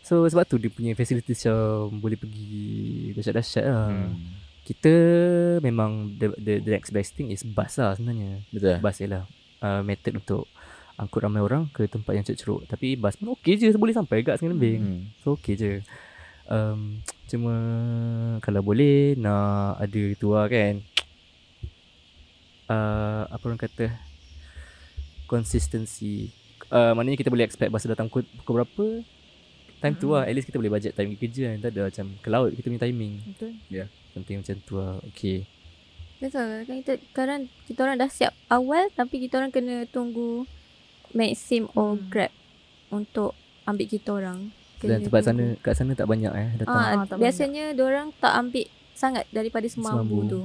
So 0.00 0.24
sebab 0.24 0.48
tu 0.48 0.56
dia 0.56 0.72
punya 0.72 0.96
facilities 0.96 1.44
macam 1.44 2.00
Boleh 2.00 2.16
pergi 2.16 3.12
Dahsyat-dahsyat 3.20 3.64
lah. 3.68 3.88
Hmm. 3.92 4.16
Kita 4.64 4.92
Memang 5.60 6.16
the, 6.16 6.32
the, 6.40 6.52
the 6.64 6.70
next 6.72 6.88
best 6.88 7.12
thing 7.12 7.28
is 7.28 7.44
bus 7.44 7.76
lah 7.76 7.92
sebenarnya. 8.00 8.40
Betul. 8.48 8.80
Bus 8.80 8.96
ialah 9.04 9.28
uh, 9.60 9.84
Method 9.84 10.24
untuk 10.24 10.48
Angkut 11.00 11.24
ramai 11.24 11.40
orang 11.40 11.64
Ke 11.72 11.88
tempat 11.88 12.12
yang 12.12 12.24
ceruk-ceruk. 12.28 12.68
Tapi 12.68 13.00
bus 13.00 13.16
pun 13.16 13.32
okey 13.40 13.56
je 13.56 13.72
Boleh 13.72 13.96
sampai 13.96 14.20
kat 14.20 14.36
Sungai 14.36 14.52
Lembing. 14.52 14.80
Hmm. 14.84 15.02
So 15.24 15.40
okey 15.40 15.56
je. 15.56 15.72
Um, 16.44 17.00
Cuma 17.24 17.54
Kalau 18.44 18.60
boleh 18.60 19.16
Nak 19.16 19.80
ada 19.80 20.02
tu 20.20 20.36
lah 20.36 20.44
kan. 20.52 20.84
Uh, 22.68 23.24
Apa 23.32 23.42
orang 23.48 23.60
kata? 23.60 23.88
Consistency. 25.24 26.28
Uh, 26.68 26.92
Maknanya 26.92 27.16
kita 27.16 27.32
boleh 27.32 27.48
expect 27.48 27.72
Bus 27.72 27.88
datang 27.88 28.12
pukul, 28.12 28.28
pukul 28.44 28.60
berapa? 28.60 28.86
Time 29.80 29.96
tu 29.96 30.12
lah. 30.12 30.28
At 30.28 30.36
least 30.36 30.44
kita 30.44 30.60
boleh 30.60 30.68
budget 30.68 30.92
time 30.92 31.16
kerja 31.16 31.56
kan. 31.56 31.64
Tak 31.64 31.70
ada 31.72 31.80
macam 31.88 32.06
Ke 32.20 32.28
laut 32.28 32.52
kita 32.52 32.68
punya 32.68 32.84
timing. 32.84 33.24
Betul. 33.24 33.56
Something 34.12 34.44
macam 34.44 34.56
tu 34.68 34.74
lah. 34.76 35.00
Okay 35.16 35.48
Betul. 36.20 36.68
Kan 36.68 36.76
kita 36.84 36.92
sekarang 37.00 37.40
kita 37.64 37.80
orang 37.88 37.96
dah 37.96 38.10
siap 38.12 38.36
awal 38.52 38.92
tapi 38.92 39.24
kita 39.24 39.40
orang 39.40 39.48
kena 39.48 39.88
tunggu 39.88 40.44
Maxim 41.12 41.66
or 41.72 41.94
Hmm. 41.94 42.06
Grab 42.06 42.32
untuk 42.88 43.34
ambil 43.64 43.86
kita 43.86 44.10
orang. 44.12 44.50
Dan 44.80 45.04
tempat 45.04 45.22
sana. 45.22 45.54
Kat 45.60 45.74
sana 45.74 45.92
tak 45.92 46.08
banyak 46.08 46.32
eh 46.32 46.48
Datang 46.56 46.72
Ah, 46.72 46.86
Ah, 46.94 47.04
tak 47.04 47.20
biasanya 47.20 47.76
orang 47.76 48.16
tak 48.16 48.32
ambil 48.34 48.64
sangat 48.92 49.24
daripada 49.28 49.66
semambu 49.66 50.00
Semambu. 50.18 50.18
tu. 50.26 50.40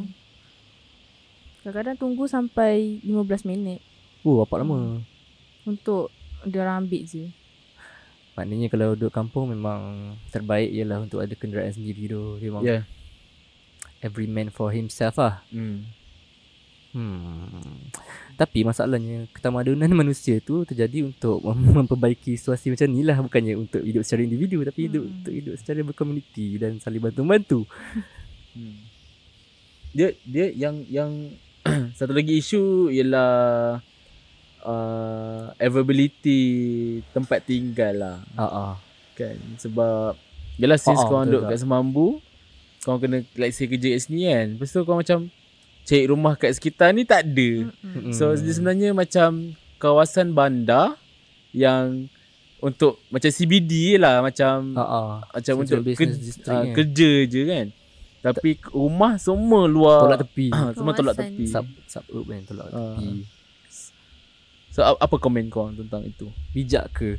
Kadang-kadang 1.59 1.97
tunggu 1.97 2.23
sampai 2.25 2.99
15 3.01 3.41
minit 3.43 3.81
Oh 4.21 4.41
apa 4.41 4.59
lama 4.59 5.01
untuk 5.65 6.13
dia 6.43 6.61
orang 6.61 6.85
ambil 6.85 7.01
je. 7.01 7.33
Maknanya 8.35 8.67
kalau 8.67 8.93
duduk 8.93 9.09
kampung 9.09 9.47
Memang 9.47 10.13
Terbaik 10.27 10.69
ialah 10.69 10.99
Untuk 10.99 11.23
ada 11.23 11.31
kenderaan 11.31 11.71
sendiri 11.71 12.05
tu 12.05 12.35
Dia 12.37 12.51
memang 12.51 12.61
Yeah. 12.61 12.83
Every 13.97 14.27
man 14.27 14.51
for 14.51 14.69
himself 14.69 15.15
lah 15.15 15.41
Hmm. 15.47 15.87
Hmm. 16.95 17.91
Tapi 18.39 18.63
masalahnya 18.63 19.27
ketamadunan 19.35 19.91
manusia 20.01 20.39
tu 20.39 20.63
terjadi 20.63 21.03
untuk 21.03 21.43
mem- 21.43 21.75
memperbaiki 21.83 22.39
situasi 22.39 22.71
macam 22.71 22.87
ni 22.87 23.03
lah 23.03 23.19
bukannya 23.19 23.59
untuk 23.59 23.83
hidup 23.83 24.07
secara 24.07 24.23
individu 24.23 24.63
tapi 24.63 24.87
hidup 24.87 25.03
Hmm. 25.03 25.15
untuk 25.19 25.33
hidup 25.35 25.53
secara 25.59 25.79
berkomuniti 25.83 26.55
dan 26.55 26.79
saling 26.79 27.03
bantu-bantu. 27.03 27.67
Hmm. 28.55 28.87
Dia 29.91 30.15
dia 30.23 30.47
yang 30.55 30.87
yang 30.87 31.11
satu 31.99 32.15
lagi 32.15 32.39
isu 32.39 32.87
ialah 32.87 33.83
uh, 34.63 35.51
availability 35.59 36.41
tempat 37.11 37.43
tinggal 37.43 37.93
lah 37.99 38.17
Ha 38.39 38.79
kan 39.11 39.35
sebab 39.59 40.15
Yalah 40.55 40.79
since 40.79 40.99
Ah, 40.99 41.03
ah, 41.03 41.07
korang 41.11 41.25
duduk 41.27 41.51
kat 41.51 41.59
Semambu 41.59 42.07
Korang 42.79 42.99
kena 43.03 43.17
let's 43.35 43.59
say 43.59 43.67
kerja 43.67 43.91
kat 43.91 44.01
sini 44.03 44.23
kan 44.27 44.47
Lepas 44.55 44.71
tu 44.71 44.79
korang 44.83 45.03
macam 45.03 45.19
Cari 45.85 46.05
rumah 46.05 46.33
kat 46.33 46.51
sekitar 46.51 46.91
ni 46.91 47.03
tak 47.03 47.23
ada 47.23 47.49
Mm-mm. 47.69 48.09
So 48.09 48.33
dia 48.33 48.51
sebenarnya 48.51 48.89
macam 48.91 49.53
Kawasan 49.75 50.31
bandar 50.31 50.97
Yang 51.51 52.09
Untuk 52.57 53.05
Macam 53.07 53.29
CBD 53.29 53.95
lah 53.95 54.19
Macam 54.19 54.73
Ha 54.73 54.81
ah. 54.81 55.13
Macam 55.29 55.53
Central 55.55 55.85
untuk 55.85 55.85
District 55.85 56.17
uh, 56.43 56.57
kan. 56.59 56.73
kerja 56.73 57.11
je 57.23 57.41
kan 57.43 57.67
Tapi 58.23 58.49
rumah 58.71 59.13
semua 59.15 59.63
luar 59.65 60.01
Tolak 60.03 60.19
tepi. 60.23 60.47
Semua 60.75 60.91
tolak 60.91 61.15
tepi 61.15 61.45
Sub 61.45 61.65
suburb 61.85 62.25
kan 62.25 62.41
tolak 62.43 62.67
Ah. 62.67 62.97
tepi. 62.97 63.21
So 64.69 64.81
a- 64.81 64.97
apa 64.97 65.15
komen 65.15 65.47
korang 65.47 65.77
tentang 65.77 66.01
itu 66.03 66.33
Bijak 66.49 66.91
ke 66.93 67.09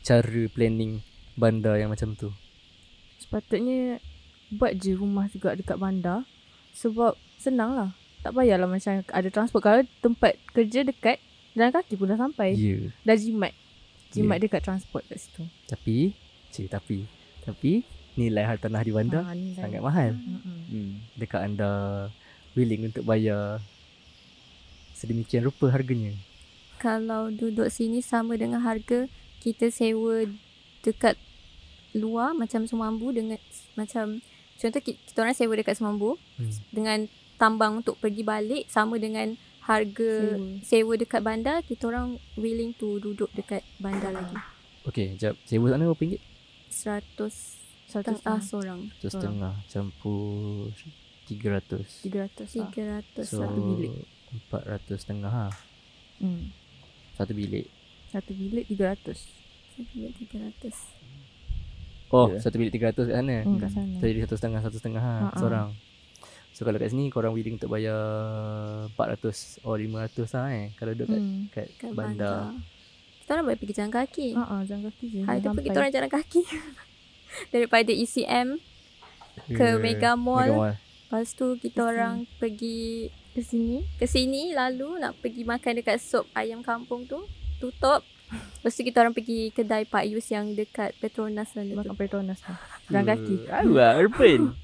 cara 0.00 0.42
planning 0.48 1.04
bandar 1.34 1.76
yang 1.76 1.88
macam 1.88 2.12
tu? 2.12 2.32
Sepatutnya 3.16 3.98
buat 4.50 4.74
je 4.74 4.92
rumah 4.92 5.26
juga 5.26 5.52
dekat 5.52 5.74
bandar 5.74 6.22
sebab 6.72 7.14
senang 7.36 7.72
lah. 7.72 7.90
Tak 8.24 8.32
payahlah 8.32 8.64
macam 8.66 9.04
ada 9.04 9.28
transport. 9.28 9.62
Kalau 9.62 9.80
tempat 10.00 10.32
kerja 10.50 10.80
dekat, 10.80 11.20
jalan 11.52 11.70
kaki 11.70 11.94
pun 11.94 12.08
dah 12.08 12.16
sampai. 12.16 12.52
Ya. 12.52 12.80
Yeah. 12.80 12.84
Dah 13.04 13.14
jimat. 13.14 13.52
Jimat 14.10 14.36
Ya. 14.36 14.42
dekat 14.42 14.60
transport 14.62 15.04
kat 15.04 15.20
situ. 15.20 15.44
Tapi, 15.66 16.16
cik 16.48 16.66
tapi, 16.68 17.04
tapi 17.42 17.84
nilai 18.14 18.42
hartanah 18.42 18.80
di 18.80 18.90
bandar 18.90 19.22
Ah, 19.22 19.34
ni 19.34 19.52
dah. 19.52 19.60
sangat 19.60 19.80
mahal. 19.80 20.14
Mm-mm. 20.14 20.58
hmm. 20.66 20.90
Dekat 21.14 21.40
anda 21.44 21.70
willing 22.54 22.88
untuk 22.88 23.04
bayar 23.04 23.60
sedemikian 24.94 25.44
rupa 25.44 25.68
harganya. 25.68 26.14
Kalau 26.76 27.28
duduk 27.28 27.68
sini 27.68 28.00
sama 28.00 28.34
dengan 28.34 28.60
harga 28.60 29.10
kita 29.40 29.68
sewa 29.68 30.24
dekat 30.80 31.18
luar 31.92 32.32
macam 32.32 32.64
Semambu 32.64 33.10
dengan 33.10 33.36
macam 33.74 34.20
contoh 34.54 34.80
ki- 34.80 34.98
kita 35.02 35.18
orang 35.18 35.34
sewa 35.34 35.52
dekat 35.52 35.74
Semambu 35.74 36.16
Hmm. 36.36 36.50
dengan 36.70 36.98
tambang 37.44 37.72
untuk 37.78 37.96
pergi 37.98 38.24
balik 38.24 38.64
sama 38.66 38.96
dengan 38.96 39.36
harga 39.60 40.12
Sewa. 40.32 40.60
sewa 40.62 40.94
dekat 40.94 41.20
bandar 41.20 41.60
kita 41.60 41.84
orang 41.84 42.08
willing 42.34 42.72
to 42.72 42.96
duduk 42.98 43.28
dekat 43.30 43.60
bandar 43.76 44.08
lagi 44.10 44.32
Okey, 44.84 45.16
jap. 45.16 45.36
Sewa 45.42 45.68
sana 45.68 45.84
berapa 45.84 45.96
ringgit? 45.98 46.20
100 46.68 47.04
Satu 47.16 47.60
setengah 47.86 48.16
setengah. 48.16 48.40
seorang 48.42 48.80
Satu 48.94 49.08
setengah 49.10 49.54
campur 49.66 50.68
300. 51.24 52.04
300 52.04 52.60
lah. 52.60 52.68
300 52.68 53.24
So, 53.24 53.40
satu 53.40 53.60
bilik 53.66 53.92
400 54.50 54.96
setengah 54.98 55.32
ha. 55.32 55.48
Hmm. 56.18 56.52
Satu 57.14 57.32
bilik. 57.32 57.68
Satu 58.08 58.32
bilik 58.32 58.64
300. 58.66 59.16
satu 59.72 59.90
bilik 59.90 60.12
300 60.28 60.76
Oh, 62.12 62.28
Ya. 62.28 62.38
satu 62.38 62.56
bilik 62.56 62.72
300 62.74 63.08
kat 63.08 63.16
sana. 63.16 63.36
Hmm, 63.40 63.56
kat 63.56 63.70
sana. 63.72 63.94
So 63.96 64.04
jadi 64.04 64.20
satu 64.22 64.36
setengah 64.36 64.60
Satu 64.60 64.76
setengah 64.76 65.00
ha, 65.00 65.14
Ha-ha. 65.24 65.38
Seorang 65.40 65.68
So 66.54 66.62
kalau 66.62 66.78
kat 66.78 66.88
sini 66.88 67.10
Korang 67.10 67.34
willing 67.34 67.58
untuk 67.58 67.66
bayar 67.68 67.98
400 68.94 69.58
Or 69.60 69.74
500 69.74 70.22
lah 70.30 70.46
eh 70.48 70.66
Kalau 70.74 70.94
duduk 70.94 71.08
kat, 71.08 71.18
Hmm. 71.18 71.42
kat, 71.50 71.66
kat 71.76 71.90
bandar, 71.90 72.54
bandar 72.54 72.72
kita 73.18 73.30
orang 73.32 73.44
boleh 73.48 73.58
pergi 73.58 73.74
jalan 73.74 73.90
kaki 73.90 74.28
Ha 74.32 74.42
ah, 74.44 74.60
jalan 74.62 74.82
kaki 74.84 75.04
je. 75.08 75.20
Hari 75.24 75.38
tu 75.40 75.48
Sampai. 75.48 75.64
kita 75.64 75.76
orang 75.76 75.92
jalan 75.92 76.10
kaki 76.12 76.42
Daripada 77.52 77.90
ECM 77.90 78.48
ke 79.50 79.66
Mega 79.80 80.12
Mall. 80.14 80.46
Mega 80.46 80.54
Mall 80.54 80.74
Lepas 81.04 81.32
tu 81.32 81.46
kita 81.56 81.80
Ke 81.80 81.88
orang 81.88 82.14
pergi 82.36 83.08
ke 83.32 83.40
sini 83.40 83.82
ke 83.96 84.06
sini 84.06 84.52
Lalu 84.52 85.00
nak 85.00 85.18
pergi 85.18 85.42
makan 85.42 85.80
dekat 85.80 85.98
sop 85.98 86.30
ayam 86.32 86.60
kampung 86.60 87.02
tu 87.04 87.18
Tutup 87.58 88.04
Lepas 88.30 88.72
tu 88.72 88.82
kita 88.82 89.00
orang 89.00 89.12
pergi 89.12 89.50
kedai 89.50 89.84
Pak 89.84 90.04
Yus 90.06 90.28
yang 90.28 90.52
dekat 90.52 90.92
Petronas 90.96 91.48
sana 91.48 91.64
tu 91.64 91.76
makan 91.76 91.94
Petronas 91.94 92.40
tu. 92.40 92.50
Jalan 92.88 93.04
kaki. 93.06 93.34
Tahu 93.46 93.70
lah 93.72 93.94
Urban 93.96 94.63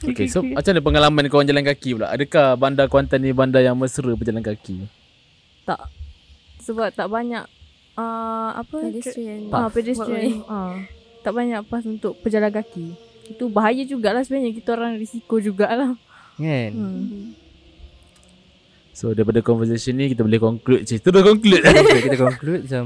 Okay 0.00 0.26
so 0.26 0.40
macam 0.40 0.70
mana 0.72 0.80
pengalaman 0.82 1.24
korang 1.28 1.48
jalan 1.48 1.64
kaki 1.64 1.98
pula 1.98 2.08
Adakah 2.12 2.56
bandar 2.56 2.86
Kuantan 2.88 3.20
ni 3.20 3.30
bandar 3.34 3.60
yang 3.60 3.76
mesra 3.76 4.12
berjalan 4.16 4.42
kaki 4.42 4.84
Tak. 5.68 5.86
Sebab 6.60 6.92
tak 6.92 7.08
banyak 7.08 7.44
uh, 7.94 8.50
apa 8.56 8.76
Pedestrian 8.90 9.50
Ah, 9.52 9.68
pedestrian. 9.68 10.42
Ah. 10.48 10.76
Tak 11.20 11.36
banyak 11.36 11.60
pas 11.68 11.84
untuk 11.84 12.16
pejalan 12.24 12.48
kaki. 12.48 12.96
Itu 13.28 13.52
bahaya 13.52 13.84
jugalah 13.84 14.24
sebenarnya. 14.24 14.56
Kita 14.56 14.72
orang 14.72 14.96
risiko 14.96 15.36
jugalah. 15.36 15.94
Kan 16.40 16.72
Hmm. 16.72 17.36
So 18.96 19.12
daripada 19.12 19.44
conversation 19.44 20.00
ni 20.00 20.12
kita 20.12 20.24
boleh 20.24 20.40
conclude 20.40 20.88
je 20.88 20.96
Terus 20.96 21.20
conclude 21.24 21.60
okay, 21.60 22.00
Kita 22.04 22.16
conclude 22.16 22.64
macam 22.64 22.84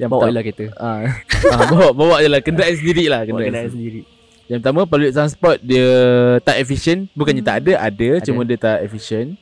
Yang 0.00 0.10
Bawa 0.12 0.28
lah 0.32 0.42
kereta 0.44 0.66
ah, 0.80 1.04
ah, 1.52 1.64
Bawa 1.68 1.88
bawa 1.92 2.16
je 2.24 2.28
lah 2.32 2.40
Kenderaan 2.40 2.76
sendiri 2.76 3.04
lah 3.12 3.24
Bawa 3.24 3.28
kenderaan 3.28 3.48
kenderaan 3.52 3.70
sendiri. 3.72 4.00
Yang 4.46 4.58
pertama 4.60 4.84
public 4.84 5.10
transport 5.10 5.56
dia 5.58 5.88
tak 6.40 6.58
efisien 6.58 7.08
Bukannya 7.12 7.40
Hmm. 7.40 7.48
tak 7.48 7.56
ada 7.60 7.72
Ada, 7.82 8.08
Ada. 8.14 8.24
cuma 8.24 8.42
dia 8.42 8.56
tak 8.56 8.82
efisien 8.82 9.40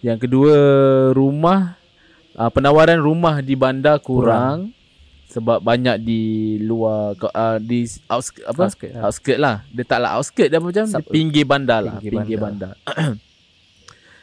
Yang 0.00 0.18
kedua 0.20 0.56
rumah 1.10 1.78
uh, 2.34 2.48
Penawaran 2.48 2.98
rumah 2.98 3.38
di 3.38 3.54
bandar 3.54 3.98
kurang, 3.98 4.74
Sebab 5.28 5.58
banyak 5.58 5.96
di 5.98 6.22
luar 6.58 7.14
uh, 7.16 7.58
Di 7.58 7.86
outskirt, 8.06 8.44
apa? 8.44 8.62
Outskirt 8.64 8.92
lah. 8.92 9.02
outskirt 9.04 9.38
lah 9.38 9.56
Dia 9.68 9.84
taklah 9.84 10.10
outskirt 10.14 10.48
dia 10.48 10.58
macam 10.58 10.84
Suburb. 10.84 11.08
pinggir 11.08 11.44
bandar 11.44 11.78
lah 11.80 11.94
Pinggir 11.96 12.10
Pinggir 12.12 12.38
bandar, 12.38 12.74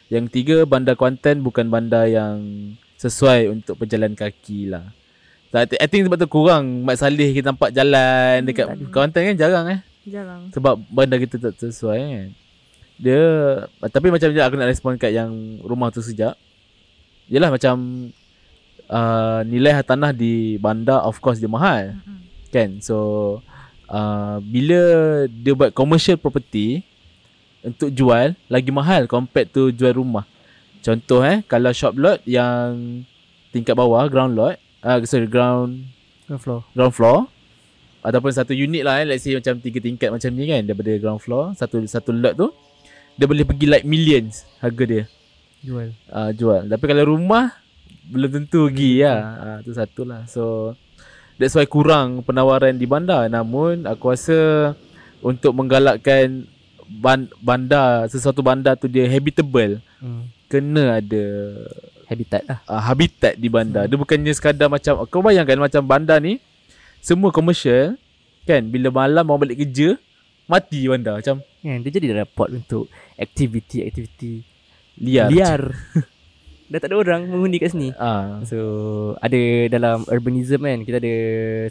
Yang 0.09 0.23
ketiga 0.27 0.65
bandar 0.65 0.93
Kuantan 0.95 1.39
bukan 1.39 1.65
bandar 1.65 2.05
yang 2.05 2.41
sesuai 2.97 3.47
untuk 3.47 3.77
pejalan 3.77 4.11
kaki 4.11 4.67
lah. 4.67 4.89
So, 5.47 5.55
I 5.55 5.65
thi- 5.65 5.79
I 5.79 5.85
think 5.85 6.03
sebab 6.03 6.17
tu 6.17 6.27
kurang 6.27 6.83
Mat 6.83 6.97
Saleh 6.97 7.31
kita 7.31 7.49
nampak 7.49 7.71
jalan 7.71 8.43
dekat 8.43 8.67
Hmm. 8.69 8.89
Kuantan 8.89 9.21
kan 9.23 9.35
jarang 9.35 9.65
eh. 9.67 9.79
Jarang. 10.09 10.49
Sebab 10.51 10.81
bandar 10.89 11.21
kita 11.21 11.37
tak 11.37 11.55
sesuai 11.61 11.99
kan. 12.01 12.29
Dia 12.99 13.23
tapi 13.87 14.11
macam 14.11 14.27
je 14.27 14.41
aku 14.43 14.59
nak 14.59 14.69
respon 14.69 14.99
kat 14.99 15.15
yang 15.15 15.31
rumah 15.63 15.87
tu 15.93 16.03
sejak. 16.03 16.35
Yalah 17.31 17.53
macam 17.53 18.09
uh, 18.89 19.39
nilai 19.45 19.79
tanah 19.85 20.11
di 20.11 20.57
bandar 20.59 21.05
of 21.05 21.21
course 21.23 21.39
dia 21.39 21.47
mahal 21.47 21.95
Mm-mm. 21.95 22.19
kan. 22.51 22.81
So 22.83 22.97
uh, 23.87 24.41
bila 24.43 24.81
dia 25.29 25.53
buat 25.55 25.71
commercial 25.71 26.19
property 26.19 26.83
untuk 27.63 27.93
jual 27.93 28.35
lagi 28.49 28.71
mahal 28.73 29.07
compared 29.07 29.53
to 29.53 29.71
jual 29.71 29.95
rumah. 29.95 30.25
Contoh 30.83 31.23
eh 31.23 31.45
kalau 31.47 31.71
shop 31.71 31.95
lot 31.95 32.19
yang 32.27 33.03
tingkat 33.55 33.77
bawah 33.77 34.07
ground 34.11 34.35
lot 34.35 34.57
uh, 34.83 34.99
sorry 35.07 35.27
ground 35.27 35.87
Ground 36.29 36.41
floor. 36.45 36.61
ground 36.77 36.93
floor 36.93 37.17
ataupun 37.99 38.31
satu 38.31 38.51
unit 38.51 38.83
lah 38.83 39.01
eh. 39.01 39.05
Let's 39.07 39.23
say 39.27 39.35
macam 39.35 39.59
tiga 39.59 39.79
tingkat 39.79 40.09
macam 40.09 40.29
ni 40.31 40.47
kan 40.47 40.61
daripada 40.63 40.91
ground 40.97 41.19
floor 41.19 41.53
satu 41.53 41.83
satu 41.83 42.15
lot 42.15 42.33
tu 42.35 42.47
dia 43.19 43.27
boleh 43.27 43.43
pergi 43.43 43.67
like 43.67 43.83
millions 43.83 44.47
harga 44.63 44.83
dia. 44.87 45.03
Jual. 45.59 45.91
uh, 46.07 46.31
jual. 46.31 46.71
Tapi 46.71 46.83
kalau 46.87 47.03
rumah 47.15 47.51
belum 48.07 48.31
tentu 48.31 48.71
pergi 48.71 49.03
lah 49.03 49.19
uh, 49.37 49.57
tu 49.59 49.75
satu 49.75 50.07
lah. 50.07 50.23
So 50.31 50.73
that's 51.35 51.51
why 51.53 51.67
kurang 51.67 52.23
penawaran 52.23 52.79
di 52.79 52.87
bandar. 52.87 53.27
Namun 53.27 53.83
aku 53.83 54.15
rasa 54.15 54.71
untuk 55.19 55.51
menggalakkan 55.51 56.47
ban- 56.87 57.27
bandar 57.43 58.07
sesuatu 58.07 58.39
bandar 58.39 58.79
tu 58.79 58.87
dia 58.87 59.03
habitable. 59.05 59.83
Hmm. 59.99 60.31
kena 60.47 60.97
ada 61.03 61.23
Habitat 62.09 62.41
lah. 62.47 62.57
uh, 62.65 62.81
habitat 62.81 63.35
di 63.37 63.51
bandar. 63.51 63.85
Dia 63.85 63.99
bukannya 63.99 64.33
sekadar 64.33 64.65
macam 64.65 65.05
kau 65.05 65.21
bayangkan 65.21 65.59
macam 65.61 65.83
bandar 65.85 66.17
ni 66.17 66.39
semua 66.99 67.29
komersial 67.31 67.95
kan 68.43 68.65
bila 68.67 68.89
malam 68.89 69.25
orang 69.29 69.49
balik 69.49 69.61
kerja 69.65 69.99
mati 70.49 70.89
bandar 70.89 71.21
macam 71.21 71.45
Kan 71.59 71.83
dia 71.83 71.91
jadi 71.91 72.23
pot 72.23 72.47
untuk 72.55 72.87
aktiviti-aktiviti 73.19 74.47
liar. 75.03 75.27
liar. 75.27 75.61
Dah 76.71 76.77
tak 76.77 76.93
ada 76.93 77.01
orang 77.01 77.25
menghuni 77.27 77.57
kat 77.59 77.73
sini. 77.73 77.91
Ah, 77.97 78.39
So 78.45 78.57
ada 79.19 79.41
dalam 79.67 80.05
urbanism 80.07 80.63
kan 80.63 80.85
kita 80.85 81.01
ada 81.01 81.15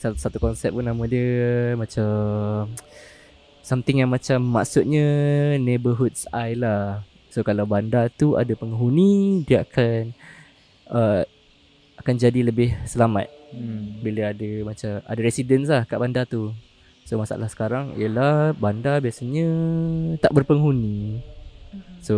satu, 0.02 0.16
satu 0.18 0.38
konsep 0.42 0.74
pun 0.74 0.84
nama 0.84 1.00
dia 1.06 1.72
macam 1.78 2.66
something 3.62 4.02
yang 4.02 4.10
macam 4.10 4.42
maksudnya 4.42 5.06
neighborhood's 5.56 6.26
eye 6.34 6.58
lah. 6.58 7.06
So 7.30 7.40
kalau 7.46 7.64
bandar 7.64 8.10
tu 8.12 8.36
ada 8.36 8.52
penghuni 8.58 9.46
dia 9.46 9.64
akan 9.64 10.12
uh, 10.92 11.22
akan 12.02 12.14
jadi 12.18 12.44
lebih 12.44 12.74
selamat 12.84 13.37
hmm. 13.52 14.02
bila 14.04 14.32
ada 14.32 14.50
macam 14.64 14.90
ada 15.04 15.20
residents 15.20 15.68
lah 15.68 15.82
kat 15.88 15.98
bandar 16.00 16.24
tu. 16.28 16.52
So 17.08 17.16
masalah 17.16 17.48
sekarang 17.48 17.96
ialah 17.96 18.52
bandar 18.52 19.00
biasanya 19.00 19.48
tak 20.20 20.36
berpenghuni. 20.36 21.24
So 22.04 22.16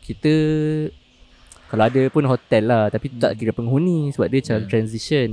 kita 0.00 0.32
kalau 1.68 1.84
ada 1.86 2.02
pun 2.10 2.24
hotel 2.24 2.64
lah 2.66 2.88
tapi 2.88 3.12
tak 3.14 3.36
kira 3.36 3.52
penghuni 3.52 4.10
sebab 4.10 4.26
dia 4.32 4.40
macam 4.40 4.58
Yeah. 4.64 4.70
transition. 4.72 5.28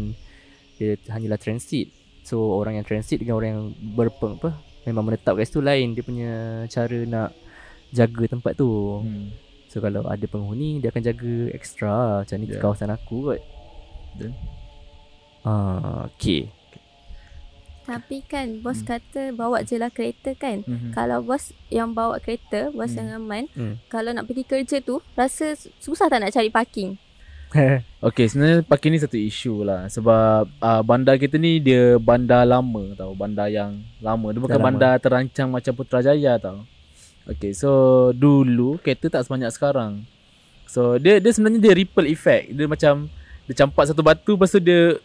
Dia 0.78 1.00
hanyalah 1.10 1.40
transit. 1.40 1.90
So 2.28 2.54
orang 2.60 2.78
yang 2.78 2.86
transit 2.86 3.24
dengan 3.24 3.40
orang 3.40 3.50
yang 3.56 3.66
berpeng 3.96 4.36
apa 4.36 4.60
memang 4.84 5.04
menetap 5.12 5.40
kat 5.40 5.48
situ 5.48 5.64
lain 5.64 5.96
dia 5.96 6.04
punya 6.04 6.32
cara 6.68 7.00
nak 7.08 7.32
jaga 7.96 8.24
tempat 8.28 8.54
tu. 8.60 9.00
Hmm. 9.00 9.32
So 9.72 9.80
kalau 9.80 10.04
ada 10.12 10.28
penghuni 10.28 10.84
dia 10.84 10.92
akan 10.92 11.04
jaga 11.08 11.56
extra. 11.56 12.22
Macam 12.28 12.36
ni 12.36 12.52
Yeah. 12.52 12.60
kawasan 12.60 12.92
aku 12.92 13.32
kot. 13.32 13.42
Ah, 15.48 16.04
okay. 16.06 16.52
Tapi 17.82 18.20
kan 18.22 18.60
bos 18.60 18.84
Hmm. 18.84 18.88
kata 18.90 19.32
bawa 19.32 19.64
je 19.64 19.80
lah 19.80 19.88
kereta 19.88 20.36
kan. 20.36 20.60
Hmm. 20.62 20.92
Kalau 20.92 21.24
bos 21.24 21.56
yang 21.70 21.96
bawa 21.96 22.20
kereta, 22.20 22.68
bos 22.70 22.92
Hmm. 22.92 23.00
yang 23.00 23.10
aman, 23.18 23.44
Hmm. 23.50 23.80
kalau 23.88 24.12
nak 24.12 24.28
pergi 24.28 24.44
kerja 24.44 24.78
tu, 24.80 25.00
rasa 25.16 25.56
susah 25.80 26.06
tak 26.06 26.20
nak 26.20 26.36
cari 26.36 26.52
parking? 26.52 27.00
Okay 28.04 28.28
sebenarnya 28.28 28.60
parking 28.62 28.92
ni 28.92 29.00
satu 29.00 29.16
isu 29.16 29.64
lah 29.64 29.88
Sebab 29.88 30.52
uh, 30.60 30.82
bandar 30.84 31.16
kita 31.16 31.40
ni 31.40 31.58
dia 31.58 31.96
bandar 31.98 32.44
lama 32.44 32.92
tau 32.94 33.16
Bandar 33.16 33.48
yang 33.48 33.72
lama 33.98 34.28
Dia 34.30 34.38
bukan 34.38 34.52
Dah 34.52 34.60
lama. 34.60 34.68
bandar 34.68 34.94
terancang 35.00 35.48
macam 35.48 35.72
Putrajaya 35.72 36.36
tau 36.36 36.68
Okay 37.24 37.56
so 37.56 37.72
dulu 38.12 38.76
kereta 38.78 39.08
tak 39.10 39.24
sebanyak 39.24 39.48
sekarang 39.50 40.04
So 40.68 41.00
dia 41.00 41.18
dia 41.18 41.32
sebenarnya 41.32 41.64
dia 41.64 41.74
ripple 41.74 42.12
effect 42.12 42.52
Dia 42.52 42.68
macam 42.68 43.08
Dia 43.48 43.56
campak 43.58 43.84
satu 43.88 44.04
batu 44.04 44.36
Lepas 44.36 44.52
tu 44.52 44.60
dia 44.60 45.00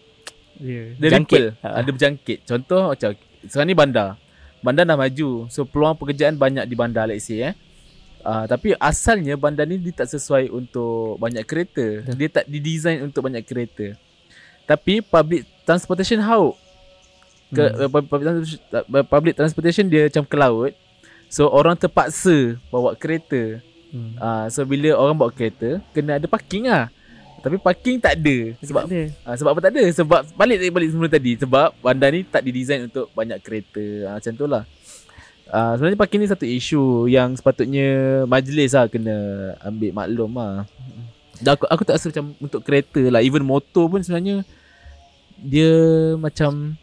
Yeah. 0.60 0.96
Dia 1.00 1.08
ripple 1.16 1.56
Ha. 1.64 1.80
Ada 1.80 1.90
berjangkit 1.90 2.38
Contoh 2.44 2.92
macam 2.92 3.10
Sekarang 3.48 3.68
ni 3.68 3.76
bandar 3.76 4.08
Bandar 4.60 4.84
dah 4.84 4.96
maju 5.00 5.48
So 5.48 5.64
peluang 5.64 5.96
pekerjaan 5.96 6.36
banyak 6.36 6.64
di 6.68 6.74
bandar 6.76 7.08
let's 7.08 7.26
say 7.26 7.40
eh 7.50 7.54
Uh, 8.22 8.46
tapi 8.46 8.70
asalnya 8.78 9.34
bandar 9.34 9.66
ni 9.66 9.82
dia 9.82 9.90
tak 9.90 10.06
sesuai 10.06 10.46
untuk 10.54 11.18
banyak 11.18 11.42
kereta. 11.42 12.06
Betul. 12.06 12.14
Dia 12.14 12.28
tak 12.30 12.44
didesign 12.46 13.02
untuk 13.02 13.26
banyak 13.26 13.42
kereta. 13.42 13.98
Tapi 14.62 15.02
public 15.02 15.42
transportation 15.66 16.22
how? 16.22 16.54
Ke, 17.50 17.66
Hmm. 17.66 17.90
hmm. 17.90 17.90
public, 17.90 18.22
transportation, 18.22 18.60
public 19.10 19.34
transportation 19.34 19.84
dia 19.90 20.06
macam 20.06 20.22
ke 20.22 20.36
laut. 20.38 20.72
So 21.26 21.50
orang 21.50 21.74
terpaksa 21.74 22.62
bawa 22.70 22.94
kereta. 22.94 23.58
Hmm. 23.90 24.14
Uh, 24.14 24.46
so 24.54 24.62
bila 24.62 24.94
orang 24.94 25.18
bawa 25.18 25.34
kereta 25.34 25.82
kena 25.90 26.22
ada 26.22 26.30
parking 26.30 26.70
lah. 26.70 26.94
Tapi 27.42 27.59
parking 27.59 27.98
tak 27.98 28.14
ada. 28.22 28.55
Sebab 28.62 28.87
dia. 28.87 29.11
Ah, 29.26 29.35
sebab 29.35 29.50
apa 29.59 29.61
tak 29.66 29.74
ada? 29.74 29.85
Sebab 29.90 30.20
balik 30.38 30.62
balik 30.70 30.88
semula 30.94 31.11
tadi. 31.11 31.35
Sebab 31.35 31.74
bandar 31.83 32.14
ni 32.14 32.22
tak 32.22 32.46
didesain 32.46 32.87
untuk 32.87 33.11
banyak 33.12 33.42
kereta. 33.42 33.85
Ah, 34.07 34.14
macam 34.22 34.33
tu 34.38 34.46
lah. 34.46 34.62
Ah, 35.50 35.74
sebenarnya 35.74 35.98
parking 35.98 36.22
ni 36.22 36.31
satu 36.31 36.46
isu 36.46 37.11
yang 37.11 37.35
sepatutnya 37.35 38.22
majlis 38.31 38.78
lah 38.78 38.87
kena 38.87 39.16
ambil 39.66 39.90
maklum 39.90 40.31
lah. 40.38 40.64
Dan 41.42 41.59
aku, 41.59 41.66
aku 41.66 41.83
tak 41.83 41.98
rasa 41.98 42.07
macam 42.14 42.26
untuk 42.38 42.62
kereta 42.62 43.02
lah. 43.11 43.20
Even 43.20 43.42
motor 43.42 43.90
pun 43.90 43.98
sebenarnya 44.00 44.46
dia 45.42 45.74
macam 46.14 46.78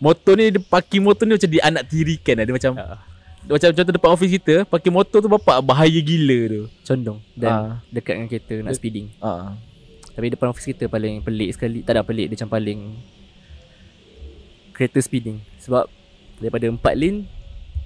motor 0.00 0.34
ni 0.40 0.48
dia 0.48 0.64
parking 0.64 1.04
motor 1.04 1.28
ni 1.28 1.36
macam 1.36 1.52
dianak 1.52 1.84
tirikan 1.92 2.40
lah. 2.40 2.44
Dia 2.48 2.56
macam 2.56 2.72
dia 2.72 3.11
macam 3.44 3.68
contoh 3.68 3.92
depan 3.92 4.10
office 4.10 4.32
kita 4.32 4.54
parking 4.64 4.92
motor 4.92 5.18
tu 5.18 5.28
bapak 5.28 5.58
bahaya 5.60 5.98
gila 5.98 6.38
tu. 6.46 6.62
condong 6.82 7.18
dan 7.32 7.50
Ah. 7.50 7.72
dekat 7.88 8.14
dengan 8.14 8.28
kereta 8.28 8.54
nak 8.60 8.72
speeding. 8.72 9.06
Ah. 9.18 9.58
Tapi 10.12 10.28
depan 10.28 10.48
office 10.48 10.68
kita 10.68 10.86
paling 10.86 11.18
pelik 11.20 11.50
sekali. 11.52 11.80
Tak 11.80 11.92
ada 11.92 12.02
pelik, 12.02 12.28
dia 12.28 12.36
macam 12.36 12.52
paling 12.52 12.80
kereta 14.72 14.98
speeding. 14.98 15.40
Sebab 15.58 15.88
daripada 16.36 16.66
4 16.66 16.78
lane 16.94 17.18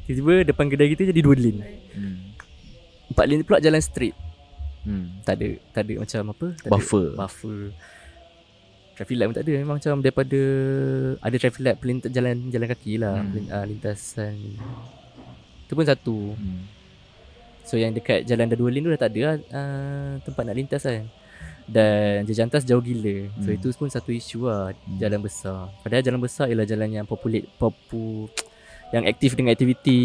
tiba-tiba 0.04 0.34
depan 0.44 0.66
kedai 0.66 0.88
kita 0.90 1.02
jadi 1.06 1.20
2 1.20 1.34
lane. 1.36 1.60
Hmm. 1.92 2.16
4 3.10 3.26
lane 3.26 3.42
pula 3.42 3.58
jalan 3.58 3.80
straight. 3.80 4.14
Hmm. 4.82 5.18
Tak 5.22 5.34
ada 5.36 5.48
tak 5.72 5.82
ada 5.82 5.92
macam 5.98 6.20
apa? 6.30 6.46
Tak 6.56 6.70
Buffer. 6.70 7.06
Ada 7.08 7.18
buffer. 7.18 7.60
Traffic 8.96 9.12
light 9.12 9.28
pun 9.28 9.36
tak 9.36 9.44
ada 9.44 9.52
Memang 9.60 9.76
macam 9.76 10.00
daripada 10.00 10.40
Ada 11.20 11.36
traffic 11.36 11.60
light 11.60 11.76
Pelintas 11.76 12.08
jalan 12.08 12.48
Jalan 12.48 12.64
kaki 12.66 12.96
lah 12.96 13.20
Hmm. 13.20 13.44
uh, 13.44 13.64
Lintasan 13.68 14.40
Itu 15.66 15.74
pun 15.74 15.82
satu 15.82 16.32
Hmm. 16.32 16.62
So 17.66 17.74
yang 17.74 17.90
dekat 17.90 18.22
jalan 18.22 18.46
dah 18.46 18.54
dua 18.54 18.70
tu 18.70 18.86
dah 18.86 18.94
tak 18.96 19.10
ada 19.10 19.20
lah 19.20 19.34
uh, 19.50 20.10
Tempat 20.22 20.42
nak 20.46 20.54
lintas 20.54 20.86
kan 20.86 21.02
Dan 21.66 22.22
jejantas 22.22 22.62
jauh 22.62 22.78
gila 22.78 23.26
So 23.42 23.50
Hmm. 23.50 23.58
itu 23.58 23.66
pun 23.74 23.90
satu 23.90 24.14
isu 24.14 24.46
lah 24.46 24.70
Jalan 24.96 25.18
besar 25.18 25.74
Padahal 25.82 25.98
jalan 26.00 26.22
besar 26.22 26.46
ialah 26.46 26.62
jalan 26.62 26.94
yang 26.94 27.02
populate 27.02 27.50
Popu 27.58 28.30
Yang 28.94 29.10
aktif 29.10 29.34
dengan 29.34 29.50
aktiviti 29.50 29.98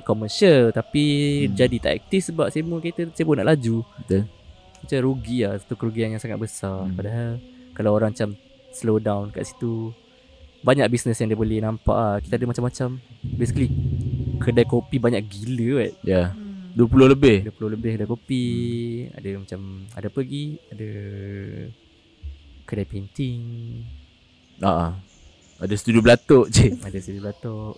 Komersial 0.00 0.70
Tapi 0.70 1.02
Hmm. 1.02 1.46
hmm. 1.50 1.56
jadi 1.58 1.76
tak 1.80 1.92
aktif 1.98 2.30
sebab 2.30 2.54
Sibuk 2.54 2.78
kereta 2.78 3.10
Sibuk 3.10 3.34
nak 3.34 3.50
laju 3.50 3.82
Betul. 3.98 4.30
Macam 4.78 4.98
rugi 5.02 5.42
lah 5.42 5.58
Satu 5.58 5.74
kerugian 5.74 6.14
yang 6.14 6.22
sangat 6.22 6.38
besar 6.38 6.86
Hmm. 6.86 6.94
hmm. 6.94 6.96
Padahal 6.96 7.30
Kalau 7.74 7.90
orang 7.92 8.14
macam 8.14 8.38
Slow 8.70 9.02
down 9.02 9.34
kat 9.34 9.50
situ 9.50 9.90
Banyak 10.62 10.86
bisnes 10.86 11.18
yang 11.18 11.26
dia 11.26 11.34
boleh 11.34 11.58
nampak 11.58 11.98
lah 11.98 12.22
Kita 12.22 12.38
ada 12.38 12.46
macam-macam 12.46 13.02
Basically 13.26 13.66
Kedai 14.42 14.64
kopi 14.64 14.96
banyak 14.96 15.22
gila 15.22 15.68
kan 15.80 15.92
Ya. 16.02 16.12
Yeah. 16.12 16.26
Hmm. 16.32 16.50
20 16.74 17.04
lebih. 17.10 17.36
20 17.52 17.68
lebih 17.70 17.90
kedai 17.92 18.08
kopi 18.08 18.44
Ada 19.12 19.28
macam 19.36 19.60
Ada 19.90 20.06
apa 20.06 20.18
lagi 20.18 20.44
Ada 20.68 20.90
Kedai 22.62 22.86
painting 22.86 23.40
Ah. 24.58 24.94
Ada 25.58 25.74
studio 25.74 26.00
belatuk 26.00 26.46
je. 26.48 26.70
Ada 26.86 26.98
sini 26.98 27.18
belatok 27.18 27.76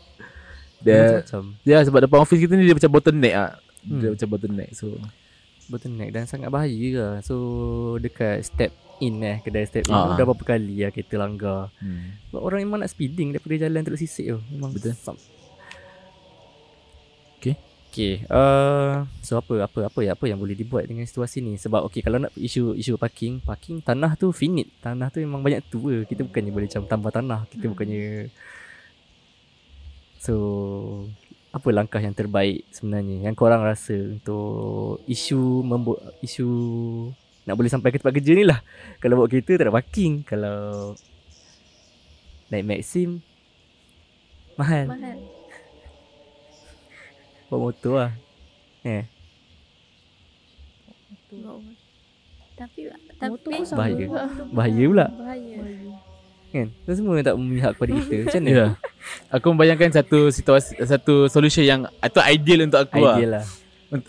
Dia 0.79 1.21
Macam-macam 1.21 1.43
Ya 1.63 1.79
sebab 1.81 2.01
depan 2.01 2.19
office 2.19 2.39
kita 2.39 2.55
ni 2.55 2.65
dia 2.65 2.73
macam 2.73 2.93
bottleneck 2.93 3.35
ah. 3.35 3.53
Hmm. 3.83 3.99
Dia 3.99 4.07
Hmm. 4.07 4.15
macam 4.15 4.29
bottleneck. 4.31 4.71
So 4.73 4.87
Bottleneck 5.67 6.11
dan 6.11 6.25
sangat 6.25 6.49
bahaya 6.49 6.89
lah 6.95 7.15
So 7.19 7.37
dekat 7.97 8.45
step 8.45 8.71
in 9.01 9.19
eh 9.21 9.41
Kedai 9.41 9.65
step 9.65 9.85
in 9.85 9.93
Ah. 9.93 10.13
tu 10.13 10.21
Dah 10.21 10.25
berapa 10.25 10.45
kali 10.47 10.81
lah 10.81 10.93
kereta 10.93 11.17
langgar 11.17 11.73
hmm. 11.79 12.31
Sebab 12.31 12.41
orang 12.41 12.63
memang 12.63 12.79
nak 12.79 12.89
speeding 12.89 13.33
Daripada 13.33 13.59
jalan 13.61 13.81
terus 13.83 13.99
sisik 13.99 14.27
tu 14.29 14.39
Memang 14.51 14.71
Betul. 14.71 14.95
sam- 14.95 15.19
Okay 17.95 18.27
uh, 18.27 19.07
So 19.23 19.39
apa 19.39 19.71
Apa 19.71 19.87
apa 19.87 19.99
apa 20.03 20.25
yang 20.27 20.43
boleh 20.43 20.59
dibuat 20.59 20.91
Dengan 20.91 21.07
situasi 21.07 21.39
ni? 21.39 21.55
Sebab 21.55 21.87
okay 21.87 22.03
Kalau 22.03 22.19
nak 22.19 22.35
isu 22.35 22.75
Isu 22.75 22.99
parking 22.99 23.39
Parking 23.39 23.79
tanah 23.79 24.19
tu 24.19 24.35
finite. 24.35 24.75
Tanah 24.83 25.15
tu 25.15 25.23
memang 25.23 25.39
banyak 25.39 25.63
tua. 25.71 26.03
Kita 26.03 26.27
bukannya 26.27 26.51
boleh 26.51 26.67
macam 26.67 26.91
Tambah 26.91 27.15
tanah. 27.15 27.47
Kita 27.47 27.71
bukannya 27.71 28.35
So 30.19 30.35
Apa 31.55 31.71
langkah 31.71 32.03
yang 32.03 32.19
terbaik 32.19 32.67
Sebenarnya? 32.75 33.31
Yang 33.31 33.39
korang 33.39 33.63
rasa 33.63 33.95
Untuk 33.95 34.99
Isu 35.07 35.63
membu- 35.63 36.03
Isu 36.19 36.51
Nak 37.47 37.55
boleh 37.55 37.71
sampai 37.71 37.95
ke 37.95 38.03
tempat 38.03 38.19
kerja 38.19 38.35
ni 38.35 38.43
lah. 38.43 38.59
Kalau 38.99 39.23
bawa 39.23 39.31
kereta 39.31 39.55
Tak 39.55 39.71
ada 39.71 39.75
parking. 39.79 40.27
Kalau 40.27 40.99
Naik 42.51 42.67
Maxim 42.67 43.23
Mahal. 44.59 44.91
Mahal. 44.91 45.34
Bawa 47.55 47.71
motor 47.71 47.95
lah 47.95 48.11
Eh 48.83 49.07
Tapi 52.59 52.81
Motor 53.31 53.51
tapi 53.51 53.59
pun 53.59 53.65
sama 53.67 53.79
Bahaya. 53.87 54.07
Bahaya 54.51 54.83
pula 54.91 55.07
bahaya. 55.15 55.57
Kan 56.51 56.69
Dan 56.83 56.93
semua 56.99 57.23
tak 57.23 57.35
memihak 57.39 57.73
kepada 57.79 57.91
kita 57.95 58.15
Macam 58.27 58.41
mana 58.43 58.51
Ya. 58.51 58.59
Yeah. 58.59 58.71
Aku 59.39 59.47
membayangkan 59.55 59.91
satu 59.95 60.35
situasi 60.35 60.83
satu 60.83 61.31
solution 61.31 61.63
yang 61.63 61.81
itu 62.03 62.21
ideal 62.27 62.67
untuk 62.67 62.83
aku 62.83 62.99
lah. 62.99 63.19
Ideal 63.19 63.31
lah 63.39 63.47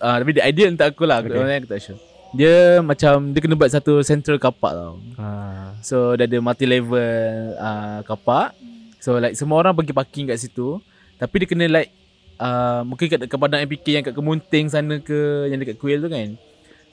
Ah, 0.01 0.17
tapi 0.17 0.33
dia 0.33 0.43
ideal 0.49 0.73
untuk 0.73 0.87
aku 0.87 1.03
lah. 1.05 1.21
Okay. 1.21 1.61
Aku 1.61 1.69
tak 1.69 1.79
sure. 1.81 1.99
Dia 2.35 2.81
macam 2.81 3.31
dia 3.31 3.39
kena 3.39 3.55
buat 3.55 3.71
satu 3.71 4.01
central 4.01 4.41
car 4.41 4.51
park 4.51 4.73
tau. 4.75 4.93
ha. 5.21 5.27
So 5.85 6.17
dia 6.17 6.25
ada 6.27 6.37
multi 6.41 6.65
level 6.65 7.53
uh, 7.55 8.01
car 8.03 8.19
park. 8.19 8.49
So 8.99 9.21
like 9.21 9.37
semua 9.37 9.61
orang 9.61 9.77
pergi 9.77 9.93
parking 9.93 10.25
kat 10.33 10.41
situ. 10.41 10.81
Tapi 11.15 11.35
dia 11.43 11.47
kena 11.47 11.65
like 11.69 11.93
uh, 12.39 12.81
mungkin 12.83 13.05
kat, 13.07 13.19
kat 13.27 13.37
padang 13.39 13.61
MPK 13.63 13.87
yang 14.01 14.05
kat 14.05 14.15
Kemunting 14.15 14.65
sana 14.67 14.99
ke 14.99 15.49
yang 15.51 15.59
dekat 15.59 15.77
Kuil 15.79 15.99
tu 15.99 16.09
kan. 16.09 16.35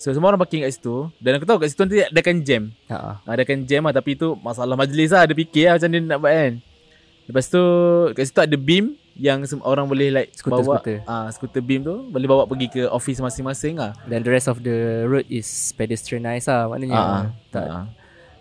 So 0.02 0.10
semua 0.10 0.34
orang 0.34 0.42
parking 0.42 0.66
kat 0.66 0.74
situ. 0.74 1.06
Dan 1.22 1.38
aku 1.38 1.46
tahu 1.46 1.62
kat 1.62 1.70
situ 1.70 1.80
nanti 1.86 2.02
dia 2.02 2.20
akan 2.20 2.36
jam. 2.42 2.62
Ha. 2.90 3.22
Ah, 3.22 3.34
dia 3.38 3.46
akan 3.46 3.58
jam 3.62 3.86
lah 3.86 3.94
tapi 3.94 4.18
tu 4.18 4.34
masalah 4.42 4.74
majlis 4.74 5.14
lah. 5.14 5.22
Dia 5.30 5.36
fikir 5.38 5.64
lah 5.70 5.72
macam 5.78 5.88
dia 5.94 6.00
nak 6.02 6.18
buat 6.18 6.32
kan. 6.34 6.52
Lepas 7.30 7.44
tu 7.46 7.62
kat 8.18 8.24
situ 8.26 8.40
ada 8.42 8.56
beam 8.58 8.98
Yang 9.12 9.54
sem- 9.54 9.62
orang 9.62 9.86
boleh 9.86 10.08
like 10.08 10.32
Skuter- 10.32 10.64
bawa 10.64 10.80
skuter. 10.80 10.98
ah 11.06 11.28
skuter 11.30 11.62
beam 11.62 11.86
tu. 11.86 12.08
Boleh 12.10 12.26
bawa 12.26 12.48
pergi 12.50 12.66
ke 12.66 12.82
office 12.90 13.22
masing-masing 13.22 13.78
lah. 13.78 13.92
Dan 14.08 14.26
the 14.26 14.32
rest 14.32 14.50
of 14.50 14.58
the 14.64 15.06
road 15.06 15.28
is 15.28 15.46
pedestrianised 15.76 16.50
lah 16.50 16.66
Maknanya. 16.66 16.98
Ah, 16.98 17.24
tak, 17.52 17.66
ah. 17.68 17.84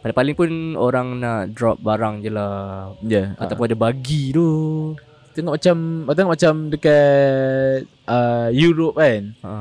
Paling-paling 0.01 0.33
pun 0.33 0.49
orang 0.81 1.21
nak 1.21 1.53
drop 1.53 1.77
barang 1.77 2.25
je 2.25 2.33
lah. 2.33 2.89
Ya 3.05 3.13
yeah, 3.13 3.25
Ataupun 3.37 3.69
ada 3.69 3.77
bagi 3.77 4.33
tu 4.33 4.47
Tengok 5.31 5.53
macam 5.53 5.77
Tengok 6.07 6.31
macam 6.31 6.53
dekat 6.67 7.77
uh, 8.05 8.47
Europe 8.51 8.95
kan? 8.95 9.21
Ha. 9.41 9.51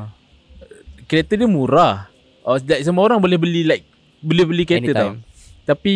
Kereta 1.05 1.35
dia 1.35 1.47
murah. 1.47 2.07
Oh, 2.41 2.57
like, 2.57 2.83
Semua 2.83 3.03
orang 3.03 3.19
boleh 3.19 3.37
beli 3.37 3.63
like 3.63 3.85
Boleh 4.19 4.45
beli 4.45 4.65
kereta 4.65 4.91
tau. 4.91 5.11
Anytime. 5.13 5.29
Tapi 5.63 5.95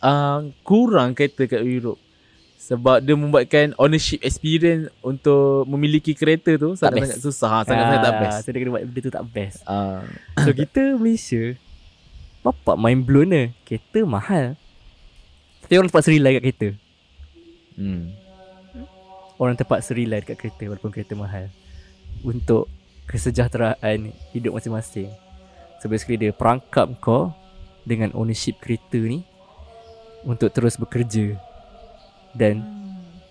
uh, 0.00 0.38
Kurang 0.60 1.12
kereta 1.12 1.44
kat 1.44 1.60
Europe. 1.60 2.00
Sebab 2.58 2.98
dia 2.98 3.14
membuatkan 3.14 3.72
ownership 3.76 4.18
experience 4.20 4.90
untuk 4.98 5.62
memiliki 5.66 6.12
kereta 6.12 6.54
tu 6.54 6.74
Tak 6.74 6.90
sangat-sangat 6.90 7.14
best. 7.14 7.22
susah, 7.22 7.50
ha, 7.52 7.58
sangat-sangat 7.62 8.00
tak 8.00 8.10
Ah, 8.10 8.20
best. 8.20 8.36
So 8.36 8.48
dia 8.48 8.58
kena 8.58 8.70
buat 8.70 8.82
benda 8.82 9.00
tu 9.00 9.12
tak 9.12 9.24
best. 9.26 9.58
Ah, 9.64 10.02
So 10.40 10.50
kita 10.50 10.82
Malaysia 10.94 11.54
Bapak 12.42 12.74
mind 12.74 13.02
blown 13.02 13.28
lah 13.28 13.46
Kereta 13.62 14.02
mahal. 14.02 14.44
Tapi 15.62 15.72
orang 15.74 15.88
terpaksa 15.88 16.10
rely 16.10 16.32
kat 16.32 16.42
kereta. 16.42 16.68
Hmm. 17.74 18.14
Orang 19.36 19.54
terpaksa 19.54 19.92
rely 19.92 20.24
kat 20.24 20.36
kereta 20.36 20.64
Walaupun 20.66 20.88
kereta 20.88 21.12
mahal 21.12 21.52
Untuk 22.20 22.68
Kesejahteraan 23.06 24.10
Hidup 24.32 24.56
masing-masing. 24.56 25.12
So 25.78 25.86
basically 25.86 26.16
dia 26.18 26.32
perangkap 26.32 26.88
kau 26.98 27.30
Dengan 27.84 28.10
ownership 28.12 28.58
kereta 28.58 28.96
ni 28.96 29.22
Untuk 30.24 30.50
terus 30.50 30.74
bekerja 30.74 31.36
Dan 32.32 32.64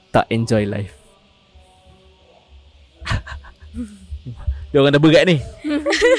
Tak 0.10 0.30
enjoy 0.30 0.64
life. 0.64 0.96
Dia 4.72 4.84
orang 4.84 4.92
dah 4.92 5.00
berat 5.00 5.24
ni. 5.24 5.40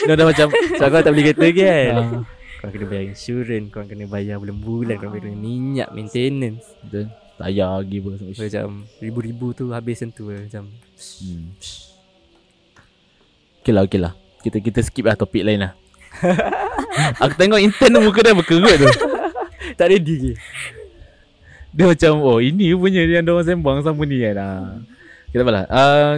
dia 0.06 0.16
dah 0.16 0.24
macam 0.24 0.48
So 0.48 0.84
kau 0.88 1.00
tak 1.00 1.12
beli 1.12 1.28
kereta 1.28 1.44
lagi 1.44 1.60
kan? 1.60 1.92
Ah, 1.92 2.08
Kau 2.56 2.68
kena 2.72 2.86
bayar 2.88 3.04
insurans 3.06 3.68
Kau 3.68 3.84
kena 3.84 4.04
bayar 4.08 4.40
bulan-bulan 4.40 4.96
Kau 4.96 5.12
kena 5.12 5.28
minyak 5.32 5.92
Maintenance 5.92 6.64
tayar 7.36 7.80
lagi 7.80 7.98
pun. 8.00 8.16
Macam 8.16 8.68
Ribu-ribu 8.98 9.52
tu 9.52 9.68
habis 9.70 10.00
macam 10.00 10.10
tu 10.12 10.24
lah 10.32 10.40
Macam 10.40 10.64
Hmm. 11.20 11.52
Okay 13.60 13.72
lah, 13.74 13.82
okay 13.84 14.00
lah. 14.00 14.12
Kita 14.40 14.62
kita 14.62 14.80
skip 14.80 15.04
lah 15.04 15.18
topik 15.18 15.44
lain 15.44 15.60
lah. 15.60 15.72
Aku 17.22 17.34
tengok 17.36 17.60
intern 17.60 17.92
tu 17.92 18.00
muka 18.00 18.20
dia 18.24 18.32
berkerut 18.32 18.76
tu. 18.78 18.88
Tak 19.76 19.90
ready 19.90 20.14
lagi 20.14 20.32
Dia 21.74 21.84
macam 21.90 22.22
oh 22.22 22.38
ini 22.38 22.70
punya 22.72 23.02
yang 23.02 23.26
dia 23.26 23.32
orang 23.34 23.44
sembang 23.44 23.78
sama 23.84 24.02
ni 24.06 24.22
kan. 24.22 24.36
Ah. 24.38 24.64
Kita 25.28 25.42
apa 25.44 25.52
lah. 25.52 25.64
Uh, 25.68 26.14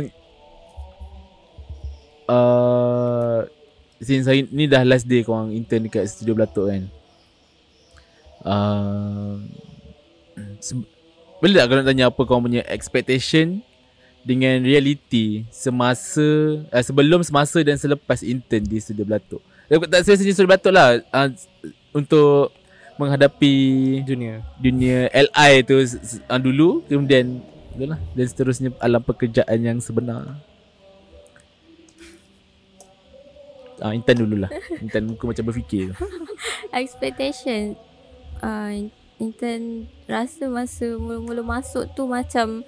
uh, 2.28 3.38
since 3.98 4.28
hari 4.28 4.46
ni 4.52 4.70
dah 4.70 4.84
last 4.86 5.08
day 5.08 5.24
korang 5.24 5.50
intern 5.50 5.88
dekat 5.88 6.06
studio 6.06 6.38
Belatok 6.38 6.70
kan. 6.70 6.82
Uh, 8.38 9.42
se- 10.62 10.97
boleh 11.38 11.54
tak 11.54 11.66
kalau 11.70 11.80
nak 11.82 11.86
tanya 11.86 12.04
apa 12.10 12.20
korang 12.26 12.44
punya 12.46 12.62
expectation 12.66 13.62
dengan 14.26 14.60
reality 14.60 15.46
semasa 15.54 16.60
uh, 16.68 16.82
sebelum 16.82 17.22
semasa 17.22 17.62
dan 17.62 17.78
selepas 17.78 18.20
intern 18.26 18.66
di 18.66 18.76
studio 18.82 19.06
Belatok. 19.06 19.40
Eh, 19.70 19.78
Tak 19.78 20.02
saya 20.02 20.18
studio 20.18 20.44
Belatok 20.44 20.72
lah 20.74 20.98
uh, 21.14 21.28
untuk 21.94 22.50
menghadapi 22.98 23.54
Junior 24.02 24.42
dunia 24.58 25.06
LI 25.14 25.62
tu 25.62 25.78
uh, 25.78 26.40
dulu 26.42 26.82
kemudian 26.90 27.38
itulah 27.78 27.98
dan 28.18 28.26
seterusnya 28.26 28.68
alam 28.82 28.98
pekerjaan 28.98 29.58
yang 29.62 29.78
sebenar. 29.78 30.42
Ah 33.78 33.94
intern 33.94 34.26
dululah. 34.26 34.50
Intern 34.82 35.14
muka 35.14 35.30
macam 35.30 35.44
berfikir 35.46 35.94
tu. 35.94 36.04
Expectation 36.74 37.78
uh, 38.42 38.90
intern 39.18 39.90
rasa 40.06 40.46
masa 40.46 40.94
mula-mula 40.98 41.42
masuk 41.42 41.90
tu 41.94 42.06
macam 42.06 42.62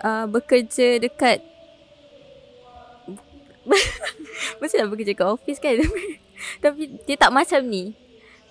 uh, 0.00 0.26
bekerja 0.26 0.98
dekat 0.98 1.44
Mestilah 4.60 4.88
bekerja 4.88 5.16
kat 5.16 5.28
office 5.28 5.56
kan? 5.56 5.80
Tapi 6.64 7.00
dia 7.08 7.16
tak 7.16 7.32
macam 7.32 7.64
ni. 7.64 7.96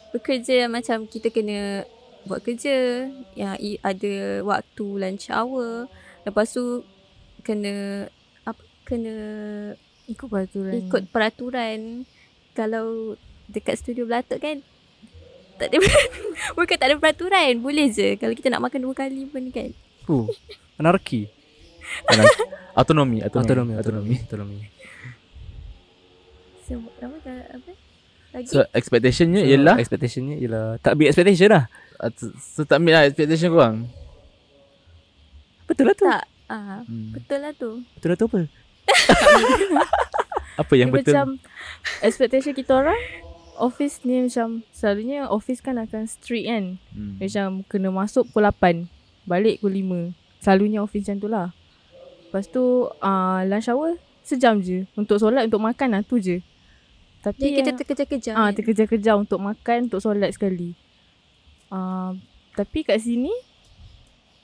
Bekerja 0.10 0.66
macam 0.70 1.06
kita 1.10 1.30
kena 1.34 1.86
buat 2.26 2.40
kerja 2.42 3.10
Yang 3.38 3.78
ada 3.82 4.14
waktu 4.42 4.86
lunch 4.90 5.30
hour. 5.30 5.86
Lepas 6.26 6.54
tu 6.56 6.82
kena 7.46 8.08
apa 8.48 8.64
kena 8.88 9.16
Ikut 10.10 10.28
peraturan. 10.28 10.74
ikut 10.82 11.04
peraturan. 11.14 11.80
Kalau 12.58 13.18
dekat 13.50 13.80
studio 13.80 14.10
Belatok 14.10 14.40
kan 14.42 14.58
tak 15.56 15.68
ada 15.70 15.78
bukan 16.58 16.76
tak 16.76 16.88
ada 16.90 16.96
peraturan. 16.98 17.52
Boleh 17.60 17.88
je. 17.90 18.18
Kalau 18.18 18.34
kita 18.34 18.50
nak 18.50 18.64
makan 18.66 18.80
dua 18.82 18.94
kali 18.94 19.26
pun 19.28 19.44
kan. 19.50 19.70
Oh 20.08 20.28
Anarki. 20.76 21.30
Autonomi, 22.74 23.22
autonomi, 23.22 23.22
Autonomi 23.22 23.74
Autonomi. 23.78 24.16
Autonomi. 24.18 24.60
So 26.66 26.82
apa 26.98 27.32
apa? 27.54 27.72
Lagi? 28.34 28.48
So 28.50 28.66
expectationnya 28.74 29.46
So, 29.46 29.48
ialah 29.48 29.76
Expectationnya 29.78 30.36
ialah 30.42 30.82
Tak 30.82 30.98
big 30.98 31.08
expectation 31.12 31.54
lah. 31.54 31.70
Uh, 32.02 32.10
so, 32.42 32.66
tak 32.66 32.82
meet 32.82 32.98
lah 32.98 33.06
expectation 33.06 33.54
korang. 33.54 33.86
Betul 35.70 35.86
lah 35.86 35.96
tu. 35.96 36.06
Tak. 36.10 36.26
Ah 36.50 36.82
Hmm. 36.84 37.14
betul 37.14 37.40
lah 37.40 37.54
tu. 37.54 37.72
Betul 37.96 38.10
lah 38.10 38.18
tu 38.18 38.26
apa? 38.26 38.40
Apa 40.54 40.74
yang 40.78 40.90
Dia 40.90 41.02
betul? 41.02 41.14
Macam 41.14 41.28
Expectation 42.02 42.54
kita 42.54 42.72
orang 42.74 42.98
Office 43.56 44.02
ni 44.04 44.22
macam 44.22 44.62
Selalunya 44.70 45.26
office 45.28 45.60
kan 45.60 45.78
akan 45.78 46.06
strict 46.06 46.46
kan 46.46 46.64
Hmm. 46.92 47.18
Macam 47.18 47.48
kena 47.66 47.90
masuk 47.90 48.30
pukul 48.30 48.46
8 48.46 48.86
Balik 49.24 49.60
pukul 49.60 49.74
5 50.10 50.42
Selalunya 50.42 50.80
office 50.80 51.06
macam 51.06 51.18
tu 51.18 51.28
lah 51.28 51.48
Lepas 52.26 52.46
tu 52.48 52.64
uh, 52.90 53.40
Lunch 53.44 53.68
hour 53.68 53.96
Sejam 54.22 54.58
je 54.58 54.86
Untuk 54.94 55.18
solat 55.18 55.46
Untuk 55.46 55.60
makan 55.60 55.94
lah 55.94 56.02
tu 56.02 56.18
je 56.18 56.42
Tapi 57.22 57.40
jadi 57.40 57.62
kita 57.62 57.72
terkejar-kejar 57.76 58.34
Ah, 58.34 58.50
kan? 58.50 58.54
terkejar-kejar 58.54 59.16
untuk 59.16 59.40
makan, 59.40 59.88
untuk 59.88 60.00
solat 60.00 60.36
sekali. 60.36 60.76
Ah, 61.68 62.12
tapi 62.52 62.84
kat 62.84 63.00
sini 63.00 63.32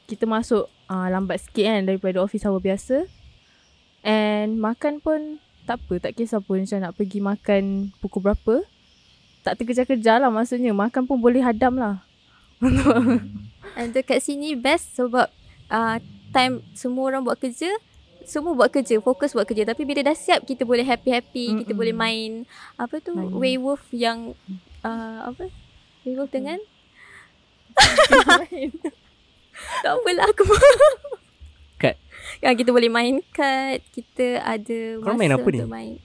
kita 0.08 0.24
masuk 0.24 0.66
ah, 0.88 1.06
lambat 1.06 1.44
sikit 1.44 1.68
kan 1.68 1.84
daripada 1.84 2.24
office 2.24 2.48
hour 2.48 2.58
biasa. 2.58 3.04
And 4.00 4.58
makan 4.58 5.04
pun 5.04 5.38
tak 5.68 5.84
apa, 5.84 6.00
tak 6.00 6.16
kisah 6.16 6.40
pun 6.40 6.64
macam 6.64 6.80
nak 6.80 6.96
pergi 6.96 7.20
makan 7.20 7.64
pukul 8.00 8.24
berapa. 8.26 8.64
Tak 9.46 9.60
terkejar-kejar 9.60 10.20
lah 10.20 10.32
maksudnya. 10.32 10.76
Makan 10.76 11.08
pun 11.08 11.18
boleh 11.20 11.40
hadam 11.44 11.80
lah. 11.80 12.04
And 13.80 13.96
dekat 13.96 14.20
sini 14.20 14.56
best 14.56 15.00
sebab 15.00 15.32
uh, 15.72 15.98
time 16.36 16.60
semua 16.76 17.14
orang 17.14 17.24
buat 17.24 17.40
kerja 17.40 17.72
semua 18.30 18.54
buat 18.54 18.70
kerja, 18.70 19.02
fokus 19.02 19.34
buat 19.34 19.50
kerja. 19.50 19.66
Tapi 19.66 19.82
bila 19.90 20.06
dah 20.06 20.14
siap, 20.14 20.46
kita 20.46 20.62
boleh 20.62 20.86
happy-happy, 20.86 21.46
Mm-mm. 21.50 21.60
kita 21.66 21.74
boleh 21.74 21.98
main 21.98 22.46
apa 22.78 23.02
tu, 23.02 23.18
Main. 23.18 23.34
werewolf 23.34 23.82
yang 23.90 24.38
uh, 24.86 25.34
apa? 25.34 25.50
Werewolf 26.06 26.30
dengan 26.30 26.62
tak 29.84 29.92
apalah 29.92 30.26
aku. 30.30 30.44
Kad. 31.82 31.96
Yang 32.44 32.56
kita 32.64 32.70
boleh 32.72 32.92
main 32.92 33.20
kad, 33.36 33.80
kita 33.92 34.40
ada 34.44 34.80
masa 35.04 35.16
main 35.16 35.32
apa 35.36 35.48
ni? 35.48 35.60
untuk 35.60 35.72
main. 35.72 35.96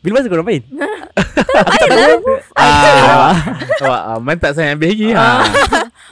Bila 0.00 0.16
masa 0.16 0.26
korang 0.26 0.48
main? 0.48 0.62
Ah, 2.56 3.32
Wah, 3.80 4.16
Aman 4.16 4.36
tak 4.36 4.56
sayang 4.56 4.74
ambil 4.74 4.88
lagi 4.88 5.12
ha. 5.12 5.44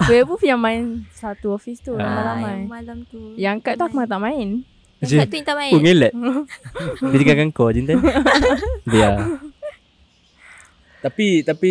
Werewolf 0.05 0.43
yang 0.43 0.57
main 0.57 0.83
satu 1.11 1.53
office 1.53 1.81
tu 1.81 1.93
Ah. 1.95 2.37
Ah, 2.37 2.37
yang 2.39 2.69
malam 2.69 2.99
tu. 3.05 3.33
Yang 3.35 3.57
kat 3.63 3.75
tu 3.75 3.85
aku 3.85 4.05
tak 4.05 4.21
main. 4.21 4.61
Yang 4.99 5.11
kat 5.15 5.27
tu 5.27 5.35
yang 5.35 5.47
tak 5.47 5.57
main. 5.57 5.73
Oh 5.73 5.81
ngelat 5.81 6.13
Dia 7.11 7.17
tinggalkan 7.17 7.49
kau 7.49 7.71
je 7.71 7.81
Intan 7.81 8.03
Dia 8.85 9.11
Tapi 10.99 11.47
tapi 11.47 11.71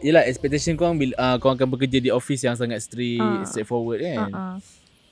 Yelah 0.00 0.24
expectation 0.24 0.78
kau 0.78 0.94
bila 0.94 1.10
uh, 1.18 1.36
Kau 1.36 1.50
akan 1.50 1.66
bekerja 1.68 1.98
di 1.98 2.08
office 2.08 2.40
yang 2.40 2.54
sangat 2.54 2.78
strict 2.80 3.18
Ah. 3.18 3.42
Straightforward 3.42 3.98
kan 4.00 4.18
Uh-uh. 4.24 4.54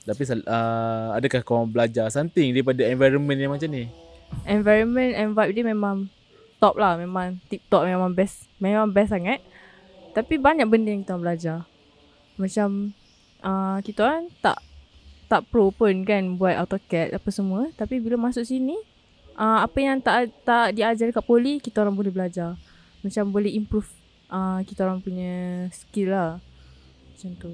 Tapi 0.01 0.21
sal- 0.23 0.47
uh, 0.47 1.11
Adakah 1.13 1.43
kau 1.43 1.61
belajar 1.63 2.07
something 2.07 2.49
Daripada 2.49 2.87
environment 2.87 3.35
yang 3.37 3.51
macam 3.51 3.67
ni 3.67 3.91
Environment 4.45 5.11
and 5.13 5.29
vibe 5.33 5.53
dia 5.53 5.65
memang 5.67 6.07
top 6.59 6.75
lah. 6.77 6.99
Memang 6.99 7.39
tip 7.47 7.63
top, 7.71 7.87
memang 7.87 8.11
best. 8.11 8.45
Memang 8.59 8.91
best 8.91 9.15
sangat. 9.15 9.39
Tapi 10.13 10.35
banyak 10.37 10.67
benda 10.67 10.91
yang 10.91 11.01
kita 11.01 11.15
orang 11.15 11.23
belajar. 11.25 11.57
Macam 12.35 12.93
uh, 13.43 13.77
kita 13.81 13.99
orang 14.05 14.23
tak 14.43 14.59
tak 15.29 15.45
pro 15.53 15.69
pun 15.69 16.03
kan 16.03 16.35
buat 16.35 16.59
AutoCAD 16.59 17.15
apa 17.15 17.29
semua. 17.31 17.71
Tapi 17.73 18.01
bila 18.03 18.19
masuk 18.19 18.43
sini, 18.43 18.75
uh, 19.39 19.63
apa 19.63 19.77
yang 19.79 19.97
tak 20.03 20.33
tak 20.43 20.75
diajar 20.75 21.09
kat 21.15 21.23
poli, 21.23 21.63
kita 21.63 21.81
orang 21.81 21.95
boleh 21.95 22.11
belajar. 22.11 22.59
Macam 22.99 23.31
boleh 23.31 23.55
improve 23.55 23.87
uh, 24.27 24.59
kita 24.67 24.83
orang 24.83 24.99
punya 24.99 25.65
skill 25.71 26.11
lah. 26.11 26.31
Macam 27.15 27.31
tu. 27.39 27.51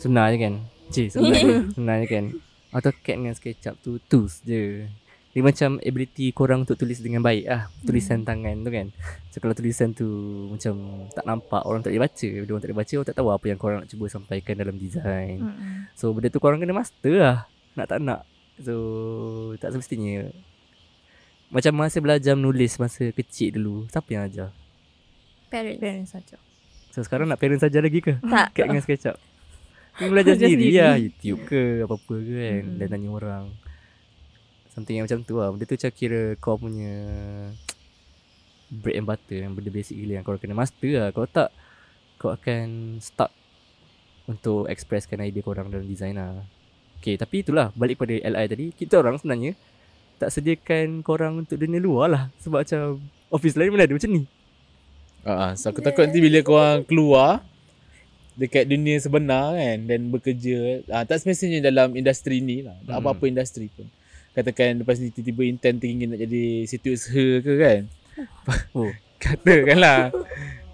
Sebenarnya 0.00 0.38
kan 0.40 0.54
Cik 0.90 1.08
sebenarnya 1.12 1.56
Sebenarnya 1.76 2.06
kan 2.08 2.24
AutoCAD 2.72 3.16
dengan 3.20 3.34
SketchUp 3.36 3.74
tu 3.84 4.00
Tools 4.08 4.40
je 4.48 4.88
Dia 5.30 5.46
macam 5.46 5.78
ability 5.78 6.34
korang 6.34 6.66
untuk 6.66 6.74
tulis 6.74 6.98
dengan 6.98 7.22
baik 7.22 7.46
lah 7.46 7.70
Tulisan 7.86 8.26
tangan 8.26 8.66
tu 8.66 8.70
kan 8.74 8.90
So 9.30 9.38
kalau 9.38 9.54
tulisan 9.54 9.94
tu 9.94 10.10
Macam 10.50 10.74
tak 11.06 11.22
nampak 11.22 11.62
Orang 11.62 11.80
tak 11.80 11.94
boleh 11.94 12.02
baca 12.02 12.28
Bila 12.34 12.50
orang 12.50 12.58
tak 12.58 12.68
boleh 12.68 12.80
baca 12.82 12.92
Orang 12.92 13.06
tak 13.06 13.14
tahu 13.14 13.28
apa 13.30 13.46
yang 13.46 13.54
korang 13.56 13.78
nak 13.78 13.88
cuba 13.88 14.04
sampaikan 14.06 14.54
dalam 14.58 14.74
design 14.74 15.38
Mm-mm. 15.38 15.86
So 15.94 16.10
benda 16.10 16.26
tu 16.28 16.42
korang 16.42 16.58
kena 16.58 16.74
master 16.74 17.14
lah 17.14 17.36
Nak 17.72 17.86
tak 17.86 18.02
nak 18.02 18.26
So 18.58 18.74
tak 19.56 19.70
semestinya 19.70 20.26
Macam 21.46 21.78
masa 21.78 22.02
belajar 22.02 22.34
menulis 22.34 22.74
Masa 22.76 23.14
kecil 23.14 23.54
dulu 23.54 23.86
Siapa 23.86 24.10
yang 24.10 24.26
ajar? 24.26 24.50
Parents. 25.46 25.78
Parents 25.78 26.10
saja. 26.10 26.42
So 26.90 27.06
sekarang 27.06 27.30
nak 27.30 27.38
parents 27.38 27.62
ajar 27.62 27.78
lagi 27.78 28.02
ke? 28.02 28.18
Tak. 28.18 28.50
Kat 28.50 28.66
dengan 28.66 28.82
SketchUp 28.82 29.14
Kena 29.94 30.10
belajar 30.10 30.34
sendiri 30.34 30.58
sendiri. 30.58 30.82
lah 30.82 30.94
YouTube 30.98 31.40
ke 31.46 31.86
Apa-apa 31.86 32.14
ke 32.18 32.34
kan 32.34 32.62
Mm-mm. 32.66 32.78
Dan 32.78 32.86
tanya 32.90 33.08
orang 33.14 33.44
Something 34.80 34.96
yang 34.96 35.04
macam 35.04 35.20
tu 35.28 35.36
lah. 35.36 35.52
Benda 35.52 35.68
tu 35.68 35.76
macam 35.76 35.92
kira 35.92 36.20
kau 36.40 36.56
punya 36.56 36.96
Bread 38.72 38.96
and 38.96 39.04
butter 39.04 39.44
Yang 39.44 39.52
benda 39.60 39.70
basic 39.76 39.94
gila 40.00 40.12
Yang 40.16 40.24
kau 40.24 40.40
kena 40.40 40.56
master 40.56 40.90
lah. 40.96 41.08
Kalau 41.12 41.28
tak 41.28 41.48
Kau 42.16 42.32
akan 42.32 42.96
stuck 43.04 43.28
Untuk 44.24 44.70
expresskan 44.72 45.20
idea 45.20 45.44
korang 45.44 45.68
dalam 45.68 45.84
design 45.84 46.16
lah. 46.16 46.40
Okay 46.96 47.20
tapi 47.20 47.44
itulah 47.44 47.74
Balik 47.76 48.00
pada 48.00 48.16
LI 48.16 48.46
tadi 48.48 48.66
Kita 48.72 49.04
orang 49.04 49.20
sebenarnya 49.20 49.52
Tak 50.16 50.32
sediakan 50.32 51.04
korang 51.04 51.44
untuk 51.44 51.58
dunia 51.58 51.82
luar 51.82 52.08
lah. 52.08 52.24
Sebab 52.40 52.64
macam 52.64 53.04
Office 53.28 53.60
lain 53.60 53.74
mana 53.74 53.84
ada 53.84 53.92
macam 53.92 54.10
ni. 54.16 54.24
Uh, 55.26 55.52
So 55.58 55.68
aku 55.74 55.84
takut 55.84 56.08
nanti 56.08 56.24
bila 56.24 56.40
korang 56.40 56.88
keluar 56.88 57.44
Dekat 58.38 58.64
dunia 58.64 58.96
sebenar 58.96 59.58
kan 59.58 59.78
Dan 59.84 60.08
bekerja 60.08 60.88
uh, 60.88 61.04
Tak 61.04 61.20
semestinya 61.20 61.68
dalam 61.68 61.92
industri 61.98 62.38
ni 62.38 62.62
lah. 62.62 62.78
Hmm. 62.86 63.02
Apa-apa 63.02 63.28
industri 63.28 63.68
pun 63.68 63.90
Katakan 64.40 64.80
lepas 64.80 64.96
ni 64.96 65.12
tiba-tiba 65.12 65.42
intent 65.44 65.76
teringin 65.76 66.16
nak 66.16 66.20
jadi 66.24 66.64
setiausaha 66.64 67.44
ke 67.44 67.52
kan 67.60 67.80
Oh 68.76 68.88
Katakanlah 69.20 70.08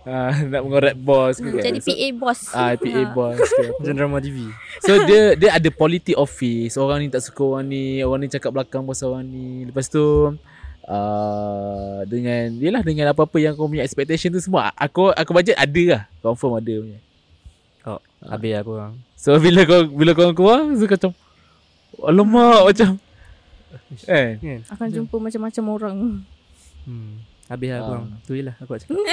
uh, 0.07 0.33
Nak 0.55 0.61
mengorat 0.62 0.94
bos 0.94 1.42
ke 1.42 1.50
kan 1.50 1.66
Jadi 1.66 1.83
PA 1.83 2.09
boss. 2.14 2.40
Ah, 2.55 2.79
PA 2.79 3.02
boss 3.11 3.42
ke 3.42 3.62
apa. 3.66 3.83
Macam 3.83 3.94
drama 3.98 4.18
TV 4.22 4.46
So 4.87 5.02
dia 5.02 5.35
dia 5.35 5.50
ada 5.59 5.68
politik 5.74 6.14
office. 6.14 6.79
Orang 6.79 7.02
ni 7.02 7.11
tak 7.11 7.26
suka 7.26 7.42
orang 7.42 7.66
ni, 7.66 8.07
orang 8.07 8.22
ni 8.22 8.29
cakap 8.31 8.55
belakang 8.55 8.87
pasal 8.87 9.18
orang 9.18 9.26
ni. 9.26 9.66
Lepas 9.66 9.90
tu 9.90 10.31
uh, 10.87 11.98
dengan 12.07 12.55
yalah 12.62 12.87
dengan 12.87 13.11
apa-apa 13.11 13.37
yang 13.42 13.59
kau 13.59 13.66
punya 13.66 13.83
expectation 13.83 14.31
tu 14.31 14.38
semua 14.38 14.70
aku 14.79 15.11
aku 15.11 15.31
bajet 15.35 15.59
ada 15.59 15.83
lah. 15.90 16.02
Confirm 16.22 16.62
ada 16.62 16.74
punya. 16.79 16.98
Oh 17.87 18.00
Habis 18.26 18.52
aku 18.62 18.70
orang 18.79 18.94
So 19.18 19.35
bila 19.42 19.66
kau 19.66 19.90
bila 19.90 20.11
kau 20.14 20.31
keluar 20.35 20.70
so 20.79 20.87
kau 20.87 20.94
macam 20.94 21.12
alamak 22.05 22.61
macam 22.70 22.88
eh 24.06 24.28
Kan 24.38 24.60
Akan 24.70 24.88
jumpa 24.92 25.16
macam-macam 25.18 25.64
orang. 25.70 25.96
Hmm. 26.86 27.12
Habis 27.46 27.68
lah 27.70 27.78
Ah. 27.78 27.86
korang 27.86 28.06
Tu 28.26 28.32
je 28.34 28.42
lah 28.42 28.54
aku 28.58 28.70
nak 28.74 28.80
cakap 28.82 28.98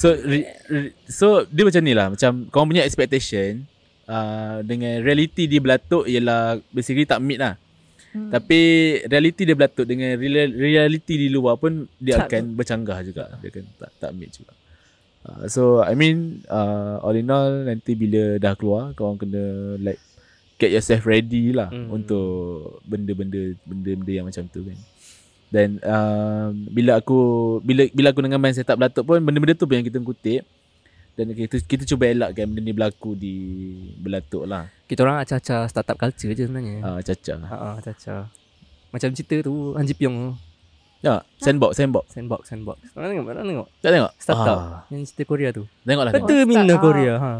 So 0.00 0.16
re, 0.16 0.48
re, 0.70 0.96
so 1.04 1.44
dia 1.44 1.60
macam 1.66 1.82
ni 1.84 1.92
lah 1.92 2.08
macam 2.08 2.48
kau 2.48 2.64
punya 2.64 2.86
expectation 2.88 3.68
uh, 4.08 4.64
dengan 4.64 5.04
reality 5.04 5.44
dia 5.44 5.60
berlatuk 5.60 6.08
ialah 6.08 6.56
basically 6.72 7.04
tak 7.04 7.20
meet 7.20 7.36
lah. 7.36 7.60
Hmm. 8.10 8.32
Tapi 8.32 8.60
reality 9.06 9.44
dia 9.44 9.54
berlatuk 9.54 9.84
dengan 9.84 10.16
real, 10.16 10.50
reality 10.50 11.20
di 11.20 11.28
luar 11.28 11.60
pun 11.60 11.84
dia 12.00 12.16
Tak 12.16 12.32
akan 12.32 12.42
bercanggah 12.56 12.98
juga. 13.04 13.28
Dia 13.44 13.52
akan 13.52 13.64
tak 13.76 13.90
tak 14.00 14.10
meet 14.16 14.30
juga. 14.34 14.52
Uh, 15.20 15.44
so 15.52 15.84
I 15.84 15.92
mean 15.92 16.48
uh, 16.48 16.96
all 17.04 17.12
in 17.12 17.28
all 17.28 17.68
nanti 17.68 17.92
bila 17.92 18.40
dah 18.40 18.56
keluar 18.56 18.96
kau 18.96 19.12
orang 19.12 19.20
kena 19.20 19.44
like 19.84 20.00
get 20.60 20.70
yourself 20.70 21.02
ready 21.02 21.50
lah 21.50 21.66
Hmm. 21.66 21.88
untuk 21.90 22.28
benda-benda 22.84 23.56
benda-benda 23.64 24.12
yang 24.12 24.26
macam 24.28 24.44
tu 24.46 24.60
kan. 24.62 24.76
Dan 25.48 25.68
um, 25.82 26.48
bila 26.70 26.94
aku 26.94 27.18
bila 27.60 27.88
bila 27.90 28.12
aku 28.12 28.20
dengan 28.20 28.38
main 28.38 28.52
setup 28.52 28.76
belatuk 28.76 29.02
pun 29.02 29.18
benda-benda 29.18 29.56
tu 29.56 29.64
pun 29.64 29.74
yang 29.74 29.82
kita 29.82 29.98
kutip 29.98 30.44
dan 31.16 31.26
kita 31.32 31.58
kita 31.58 31.82
cuba 31.84 32.06
elakkan 32.06 32.46
benda 32.46 32.62
ni 32.62 32.70
berlaku 32.70 33.12
di 33.12 33.34
belatuk 33.96 34.46
lah. 34.46 34.70
Kita 34.84 35.02
orang 35.02 35.18
acah-acah 35.18 35.66
startup 35.66 35.96
culture 35.96 36.30
je 36.30 36.44
sebenarnya 36.44 36.78
Ah 36.80 36.88
uh, 36.92 36.98
caca. 37.00 37.34
Ha 37.40 37.56
ah, 37.56 37.74
acah-acah 37.76 38.20
Macam 38.90 39.08
cerita 39.10 39.38
tu 39.40 39.72
Hanji 39.72 39.94
Pyong 39.94 40.16
tu 40.16 40.30
Ya, 41.00 41.24
sandbox 41.38 41.80
sandbox. 41.80 42.12
Sandbox 42.12 42.42
Sandbox 42.46 42.76
Mana 42.92 43.08
tengok 43.08 43.24
Mana 43.24 43.40
tengok 43.42 43.68
Tak 43.78 43.90
tengok? 43.90 44.12
Startup 44.18 44.58
Ah, 44.60 44.82
Yang 44.88 45.02
cerita 45.08 45.22
Korea 45.24 45.48
tu 45.48 45.64
tengoklah 45.80 46.12
tengok. 46.12 46.26
Betul 46.26 46.40
Mina 46.44 46.60
Startup. 46.60 46.82
Korea 46.82 47.14
ha. 47.16 47.32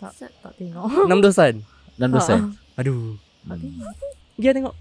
Tak, 0.00 0.12
tak 0.40 0.52
tengok. 0.56 0.86
Enam 1.04 1.20
dosan 1.20 1.54
Dan 1.94 2.08
dosen. 2.08 2.38
Aduh 2.76 3.16
tengok. 3.42 3.94
Dia 4.38 4.50
tengok 4.54 4.74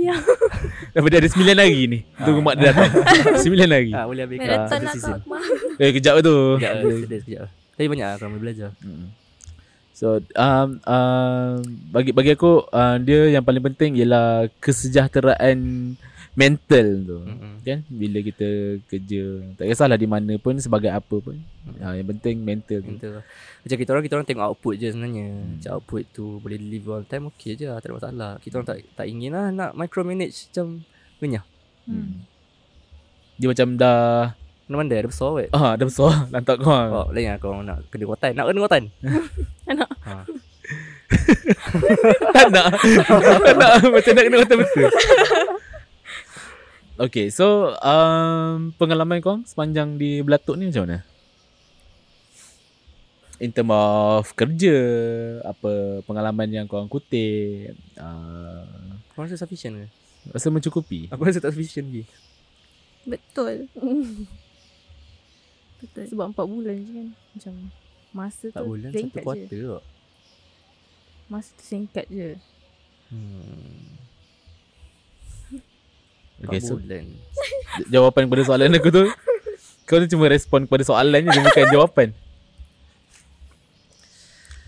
Dia. 0.00 0.16
Dah 0.90 1.00
dia 1.06 1.18
ada 1.22 1.30
9 1.30 1.46
hari 1.54 1.80
ni. 1.86 1.98
Tunggu 2.18 2.40
mak 2.42 2.58
dia 2.58 2.74
datang. 2.74 2.90
9 3.44 3.70
hari. 3.70 3.92
ah, 3.94 4.04
Boleh 4.08 4.22
habis 4.26 4.38
Marathon 4.42 4.66
satu 4.66 4.86
season 4.90 5.18
kau. 5.22 5.36
Eh 5.78 5.90
kejap 5.94 6.14
tu. 6.26 6.36
Lah 6.58 6.74
Sekejap 6.80 7.20
sekejap 7.22 7.40
lah 7.46 7.52
Tapi 7.76 7.86
banyak 7.86 8.06
lah 8.08 8.16
boleh 8.18 8.42
belajar 8.42 8.70
Mm. 8.82 9.06
So 9.94 10.16
um, 10.32 10.80
um, 10.80 11.54
bagi 11.92 12.16
bagi 12.16 12.32
aku 12.32 12.64
uh, 12.66 12.96
dia 12.96 13.36
yang 13.36 13.44
paling 13.44 13.60
penting 13.60 14.00
ialah 14.00 14.48
kesejahteraan 14.56 15.58
mental 16.40 16.86
tu. 17.04 17.18
Mm-mm. 17.20 17.54
Kan 17.60 17.84
bila 17.92 18.18
kita 18.24 18.48
kerja 18.88 19.22
tak 19.60 19.68
kisahlah 19.68 20.00
di 20.00 20.08
mana 20.08 20.40
pun 20.40 20.56
sebagai 20.56 20.88
apa 20.88 21.20
pun. 21.20 21.36
Uh, 21.76 21.92
yang 21.92 22.08
penting 22.16 22.40
mental 22.40 22.80
tu. 22.80 22.96
Betul 22.96 23.20
lah 23.20 23.24
Macam 23.60 23.76
kita 23.76 23.90
orang 23.92 24.04
Kita 24.08 24.14
orang 24.16 24.28
tengok 24.32 24.46
output 24.48 24.74
je 24.80 24.88
sebenarnya 24.88 25.28
Hmm. 25.28 25.60
Macam 25.60 25.70
output 25.76 26.02
tu 26.08 26.40
Boleh 26.40 26.56
deliver 26.56 26.96
on 26.96 27.04
time 27.04 27.28
Okay 27.36 27.52
je 27.52 27.68
lah 27.68 27.76
Tak 27.84 27.92
ada 27.92 27.96
masalah 28.00 28.30
Kita 28.40 28.56
orang 28.56 28.68
tak 28.72 28.78
tak 28.96 29.06
ingin 29.06 29.36
lah 29.36 29.52
Nak 29.52 29.70
micromanage 29.76 30.48
Macam 30.48 30.80
Renyah 31.20 31.44
Hmm. 31.84 32.24
Dia 33.36 33.46
macam 33.52 33.76
dah 33.76 34.32
Mana-mana 34.64 35.04
ada 35.04 35.10
besar 35.12 35.28
kot 35.36 35.48
ah 35.52 35.72
dah 35.76 35.86
besar 35.86 36.12
lantak 36.32 36.56
kau. 36.64 36.72
Oh, 36.72 37.06
lain 37.12 37.28
lah 37.28 37.36
korang 37.36 37.66
nak 37.66 37.84
kena 37.92 38.08
kotan. 38.08 38.32
Nak 38.38 38.44
kena 38.48 38.60
kotan? 38.64 38.82
Nak. 39.76 39.90
Ha. 40.06 40.14
tak 42.34 42.46
nak. 42.54 42.70
tak 43.18 43.54
nak 43.58 43.70
macam 43.84 44.12
nak 44.14 44.24
kena 44.24 44.36
kata 44.46 44.54
betul. 44.62 44.90
Okay, 47.00 47.32
so 47.32 47.72
um, 47.80 48.76
pengalaman 48.76 49.24
kau 49.24 49.40
sepanjang 49.48 49.96
di 49.96 50.20
Belatuk 50.20 50.60
ni 50.60 50.68
macam 50.68 50.84
mana? 50.84 51.00
In 53.40 53.48
term 53.56 53.72
of 53.72 54.28
kerja, 54.36 54.76
apa 55.48 56.04
pengalaman 56.04 56.52
yang 56.52 56.68
kau 56.68 56.84
kutip, 56.92 57.72
uh, 57.96 59.00
Kau 59.16 59.24
rasa 59.24 59.40
sufficient 59.40 59.80
ke? 59.80 59.88
rasa 60.28 60.52
mencukupi? 60.52 61.08
Aku 61.08 61.24
rasa 61.24 61.40
tak 61.40 61.56
sufficient 61.56 61.88
lagi. 61.88 62.04
Betul. 63.08 63.72
Betul. 65.80 66.04
Sebab 66.04 66.36
4 66.36 66.52
bulan 66.52 66.76
je 66.84 66.92
kan. 66.92 67.08
Macam 67.32 67.54
masa 68.12 68.46
Tak 68.52 68.60
tu 68.60 68.68
bulan, 68.76 68.90
ringkat 68.92 69.24
satu 69.24 69.24
quarter 69.24 69.60
kok. 69.72 69.84
Masa 71.32 71.48
tu 71.56 71.64
singkat 71.64 72.04
je. 72.12 72.36
Hmm. 73.08 74.09
Okay, 76.40 76.56
Okay, 76.56 76.60
so 76.64 76.80
jawapan 77.92 78.26
kepada 78.26 78.42
soalan 78.48 78.72
aku 78.72 78.88
tu 78.88 79.04
kau 79.84 79.98
tu 80.00 80.08
cuma 80.16 80.30
respon 80.30 80.64
kepada 80.64 80.86
soalan 80.86 81.26
je 81.26 81.30
dia 81.34 81.42
bukan 81.42 81.66
jawapan. 81.76 82.08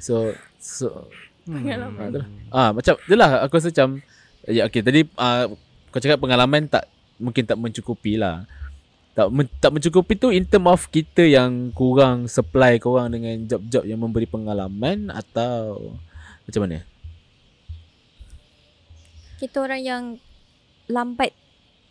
So 0.03 0.35
so 0.59 1.07
Pengalaman. 1.47 2.27
ah, 2.51 2.69
ah 2.69 2.71
macam 2.75 2.95
itulah 3.03 3.31
aku 3.47 3.55
rasa 3.59 3.71
macam 3.71 3.89
ya 4.47 4.67
okey 4.67 4.83
tadi 4.83 5.01
ah, 5.15 5.47
kau 5.95 6.03
cakap 6.03 6.19
pengalaman 6.19 6.67
tak 6.67 6.91
mungkin 7.23 7.47
tak 7.47 7.57
mencukupi 7.57 8.19
lah. 8.19 8.45
Tak 9.13 9.29
men, 9.29 9.47
tak 9.61 9.71
mencukupi 9.77 10.17
tu 10.17 10.33
in 10.33 10.49
term 10.49 10.67
of 10.67 10.89
kita 10.89 11.23
yang 11.23 11.71
kurang 11.77 12.27
supply 12.27 12.81
korang 12.81 13.13
dengan 13.13 13.45
job-job 13.45 13.85
yang 13.85 14.01
memberi 14.01 14.25
pengalaman 14.25 15.13
atau 15.13 15.95
macam 16.49 16.61
mana? 16.65 16.83
Kita 19.37 19.63
orang 19.63 19.83
yang 19.85 20.05
lambat 20.89 21.42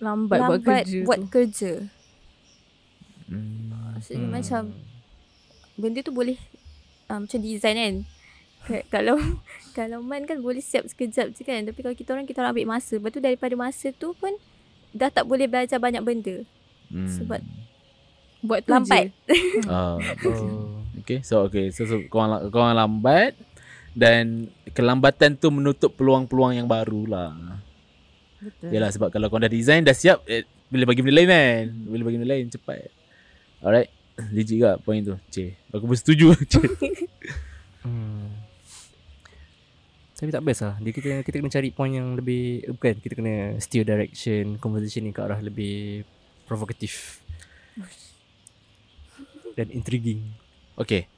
Lambat, 0.01 0.37
buat 0.39 0.49
lambat 0.57 0.83
kerja 0.83 0.99
buat 1.03 1.19
tu. 1.19 1.27
kerja. 1.29 1.71
Hmm. 3.27 3.71
Maksudnya 3.93 4.19
Hmm. 4.23 4.33
macam 4.33 4.61
benda 5.75 5.99
tu 6.01 6.11
boleh 6.11 6.37
uh, 7.07 7.19
macam 7.19 7.39
design 7.39 7.77
kan. 7.77 7.95
Ka- 8.61 8.87
kalau 8.91 9.17
kalau 9.71 10.01
man 10.01 10.25
kan 10.25 10.37
boleh 10.37 10.59
siap 10.59 10.85
sekejap 10.85 11.31
je 11.31 11.41
kan. 11.41 11.61
Tapi 11.63 11.79
kalau 11.79 11.93
kita 11.93 12.09
orang 12.11 12.25
kita 12.25 12.41
orang 12.41 12.51
ambil 12.51 12.67
masa. 12.71 12.97
Lepas 12.97 13.11
tu 13.11 13.21
daripada 13.21 13.53
masa 13.55 13.87
tu 13.91 14.11
pun 14.13 14.33
dah 14.91 15.07
tak 15.07 15.23
boleh 15.23 15.45
belajar 15.45 15.77
banyak 15.77 16.01
benda. 16.01 16.43
Hmm. 16.87 17.07
Sebab 17.07 17.39
Buat 18.41 18.65
tu 18.65 18.73
lambat. 18.73 19.05
je. 19.05 19.37
Ah, 19.69 20.01
Oh. 20.25 20.81
Okay 20.99 21.21
so 21.21 21.45
okay 21.45 21.69
so, 21.69 21.81
so 21.83 22.01
korang, 22.07 22.29
la- 22.31 22.45
korang 22.47 22.73
lambat 22.73 23.37
dan 23.91 24.45
kelambatan 24.69 25.33
tu 25.33 25.49
menutup 25.49 25.93
peluang-peluang 25.93 26.55
yang 26.55 26.65
baru 26.65 27.05
lah. 27.05 27.60
Betul. 28.41 28.69
Yalah 28.73 28.89
sebab 28.89 29.13
kalau 29.13 29.29
korang 29.29 29.45
dah 29.45 29.53
design 29.53 29.85
dah 29.85 29.93
siap 29.93 30.25
eh, 30.25 30.49
boleh 30.73 30.85
bagi 30.89 31.05
benda 31.05 31.15
lain 31.21 31.29
kan. 31.29 31.63
Boleh 31.85 32.03
bagi 32.09 32.17
benda 32.17 32.31
lain 32.33 32.45
cepat. 32.49 32.89
Alright. 33.61 33.89
Legit 34.35 34.57
ke 34.57 34.71
point 34.81 35.01
tu? 35.05 35.15
Cik. 35.29 35.71
Aku 35.77 35.85
bersetuju. 35.85 36.33
Cik. 36.51 36.71
Hmm. 37.81 38.29
Tapi 40.13 40.29
tak 40.29 40.45
best 40.45 40.61
lah 40.61 40.77
Dia 40.77 40.93
kita, 40.93 41.25
kita 41.25 41.41
kena 41.41 41.49
cari 41.49 41.73
point 41.73 41.97
yang 41.97 42.13
lebih 42.13 42.61
Bukan 42.77 43.01
Kita 43.01 43.17
kena 43.17 43.57
steer 43.57 43.81
direction 43.81 44.61
Conversation 44.61 45.09
ni 45.09 45.09
ke 45.09 45.17
arah 45.17 45.41
lebih 45.41 46.05
Provokatif 46.45 47.25
Dan 49.57 49.73
intriguing 49.73 50.29
okay. 50.77 51.09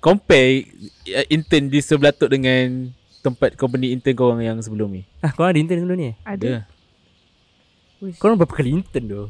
Compare 0.00 0.72
uh, 1.12 1.26
intern 1.28 1.68
di 1.68 1.84
sebelah 1.84 2.16
tu 2.16 2.32
dengan 2.32 2.88
tempat 3.26 3.58
company 3.58 3.90
intern 3.90 4.14
korang 4.14 4.38
yang 4.38 4.62
sebelum 4.62 4.86
ni. 4.94 5.02
Ah, 5.18 5.34
korang 5.34 5.50
ada 5.50 5.58
intern 5.58 5.82
sebelum 5.82 5.98
ni? 5.98 6.10
Ada. 6.22 6.62
Wish. 7.98 8.22
Korang 8.22 8.38
berapa 8.38 8.54
kali 8.54 8.70
intern 8.70 9.04
tu? 9.10 9.22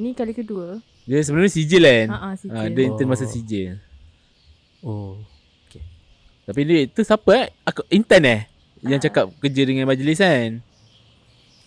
Ni 0.00 0.16
kali 0.16 0.32
kedua. 0.32 0.80
Dia 1.04 1.20
sebelum 1.20 1.44
ni 1.44 1.52
sijil 1.52 1.84
kan? 1.84 2.08
Ha 2.08 2.16
ah, 2.32 2.32
Ah, 2.56 2.66
dia 2.72 2.88
intern 2.88 3.12
masa 3.12 3.28
Oh. 3.28 3.32
sijil. 3.32 3.76
Oh 4.80 5.20
Tapi 6.44 6.60
dia 6.68 6.84
tu 6.92 7.00
siapa 7.00 7.30
eh? 7.40 7.46
Aku 7.64 7.84
intern 7.88 8.24
eh? 8.28 8.40
Yang 8.84 9.08
cakap 9.08 9.32
kerja 9.40 9.62
dengan 9.64 9.88
majlis 9.88 10.20
kan? 10.20 10.60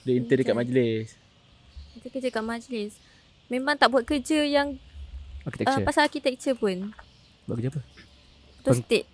Dia 0.05 0.13
intern 0.13 0.37
dekat 0.41 0.53
Intern. 0.53 0.61
majlis. 0.61 1.07
Kita 1.97 2.07
kerja 2.13 2.29
kat 2.29 2.45
majlis. 2.45 2.93
Memang 3.49 3.73
tak 3.73 3.89
buat 3.89 4.05
kerja 4.05 4.45
yang 4.45 4.77
uh, 5.49 5.81
pasal 5.81 6.05
architecture 6.05 6.53
pun. 6.53 6.93
Buat 7.49 7.55
kerja 7.57 7.69
apa? 7.73 7.81
Tu 8.67 8.84
state. 8.84 9.08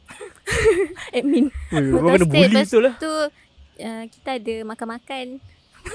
Admin. 1.17 1.45
Betul 1.69 2.01
kena 2.01 2.25
state. 2.25 2.29
bully 2.29 2.53
Lepas 2.53 2.69
tu 2.69 2.79
lah 2.81 2.93
tu 2.97 3.13
uh, 3.81 4.03
kita 4.09 4.29
ada 4.41 4.55
makan-makan. 4.65 5.25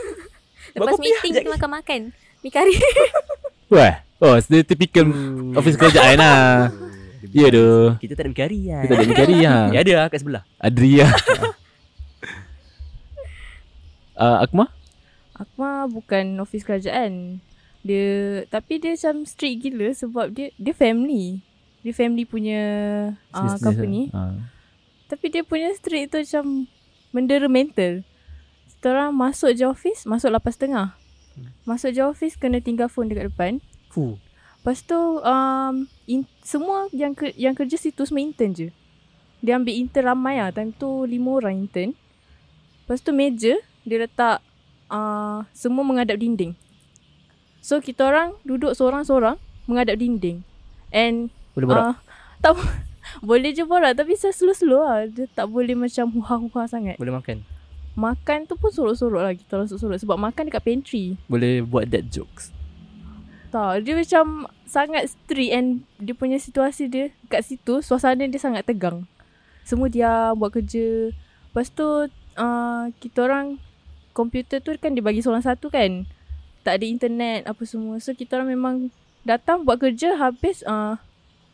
Lepas 0.77 0.93
kopi 0.95 1.09
meeting 1.11 1.33
lah, 1.33 1.43
kita 1.43 1.51
makan-makan. 1.59 2.01
Mi 2.45 2.49
kari. 2.55 2.77
Wah. 3.75 4.07
Oh, 4.19 4.35
dia 4.35 4.67
typical 4.67 5.07
office 5.55 5.79
kerajaan 5.79 6.19
lah. 6.19 6.43
Ya 7.35 7.51
doh. 7.51 7.99
Kita 7.99 8.15
tak 8.15 8.25
ada 8.25 8.31
berkari 8.31 8.71
lah 8.71 8.83
Kita 8.87 8.93
ada 8.95 9.07
mikari 9.11 9.37
ha. 9.43 9.57
Ya 9.75 9.79
ada 9.83 9.93
lah 9.99 10.07
kat 10.07 10.23
sebelah 10.23 10.47
Adria. 10.63 11.11
uh, 14.15 14.39
Akma? 14.39 14.71
Akma 15.35 15.91
bukan 15.91 16.39
office 16.39 16.63
kerajaan. 16.63 17.43
Dia 17.83 18.43
tapi 18.51 18.79
dia 18.79 18.95
macam 18.95 19.27
strict 19.27 19.67
gila 19.67 19.91
sebab 19.95 20.31
dia 20.31 20.55
dia 20.59 20.75
family. 20.75 21.43
Dia 21.83 21.93
family 21.95 22.25
punya 22.27 22.63
uh, 23.33 23.57
company. 23.63 24.11
Uh. 24.11 24.39
Tapi 25.09 25.33
dia 25.33 25.43
punya 25.47 25.73
strict 25.73 26.13
tu 26.13 26.19
macam 26.21 26.45
mendera 27.15 27.49
mental. 27.49 28.05
Kita 28.69 28.95
orang 28.95 29.11
masuk 29.15 29.51
je 29.57 29.67
office, 29.67 30.07
masuk 30.07 30.31
8.30. 30.31 30.95
Masuk 31.67 31.91
je 31.95 32.03
office 32.05 32.39
kena 32.39 32.63
tinggal 32.63 32.87
phone 32.87 33.11
dekat 33.11 33.31
depan. 33.33 33.53
Fuh 33.91 34.19
Lepas 34.59 34.85
tu 34.85 34.99
um, 34.99 35.89
in, 36.05 36.27
semua 36.45 36.91
yang 36.91 37.17
ke, 37.17 37.33
yang 37.41 37.55
kerja 37.55 37.79
situ 37.79 38.05
semua 38.05 38.21
intern 38.21 38.53
je. 38.53 38.69
Dia 39.39 39.57
ambil 39.57 39.73
intern 39.73 40.13
ramai 40.13 40.43
lah. 40.43 40.53
Time 40.53 40.75
tu 40.75 41.07
lima 41.07 41.39
orang 41.39 41.65
intern. 41.65 41.97
Lepas 42.85 43.01
tu 43.01 43.15
meja 43.15 43.57
dia 43.87 43.99
letak 44.05 44.45
uh, 44.91 45.47
semua 45.55 45.87
menghadap 45.87 46.19
dinding. 46.19 46.53
So 47.65 47.81
kita 47.81 48.13
orang 48.13 48.37
duduk 48.43 48.77
seorang-seorang 48.77 49.39
menghadap 49.65 49.97
dinding. 49.97 50.45
And 50.93 51.33
Boleh 51.59 51.69
borak 51.75 51.85
uh, 51.91 51.97
tak 52.39 52.55
boleh 53.29 53.51
je 53.51 53.67
borak 53.67 53.99
tapi 53.99 54.15
saya 54.15 54.31
slow-slow 54.31 54.83
lah. 54.87 55.11
Dia 55.11 55.27
tak 55.35 55.51
boleh 55.51 55.75
macam 55.75 56.07
huha-huha 56.15 56.71
sangat. 56.71 56.95
Boleh 57.03 57.19
makan 57.19 57.43
Makan 57.99 58.47
tu 58.47 58.55
pun 58.55 58.71
sorok-sorok 58.71 59.27
lah 59.27 59.35
kita 59.35 59.59
orang 59.59 59.67
sorok-sorok 59.67 59.99
sebab 59.99 60.17
makan 60.23 60.43
dekat 60.47 60.63
pantry. 60.63 61.05
Boleh 61.27 61.67
buat 61.67 61.91
dead 61.91 62.07
jokes 62.07 62.55
Tak, 63.51 63.83
dia 63.83 63.99
macam 63.99 64.47
sangat 64.71 65.11
strict 65.11 65.51
and 65.51 65.83
dia 65.99 66.15
punya 66.15 66.39
situasi 66.39 66.87
dia 66.87 67.11
kat 67.27 67.43
situ, 67.43 67.83
suasana 67.83 68.23
dia 68.31 68.39
sangat 68.39 68.63
tegang. 68.63 69.03
Semua 69.67 69.91
dia 69.91 70.31
buat 70.39 70.55
kerja. 70.55 71.11
Lepas 71.51 71.75
tu 71.75 72.07
uh, 72.39 72.85
kita 73.03 73.19
orang 73.27 73.59
komputer 74.15 74.63
tu 74.63 74.71
kan 74.79 74.95
dia 74.95 75.03
bagi 75.03 75.19
seorang 75.19 75.43
satu 75.43 75.67
kan. 75.67 76.07
Tak 76.63 76.79
ada 76.79 76.87
internet 76.87 77.51
apa 77.51 77.67
semua. 77.67 77.99
So 77.99 78.15
kita 78.15 78.39
orang 78.39 78.55
memang 78.55 78.75
datang 79.27 79.67
buat 79.67 79.83
kerja 79.83 80.15
habis 80.23 80.63
uh, 80.63 81.03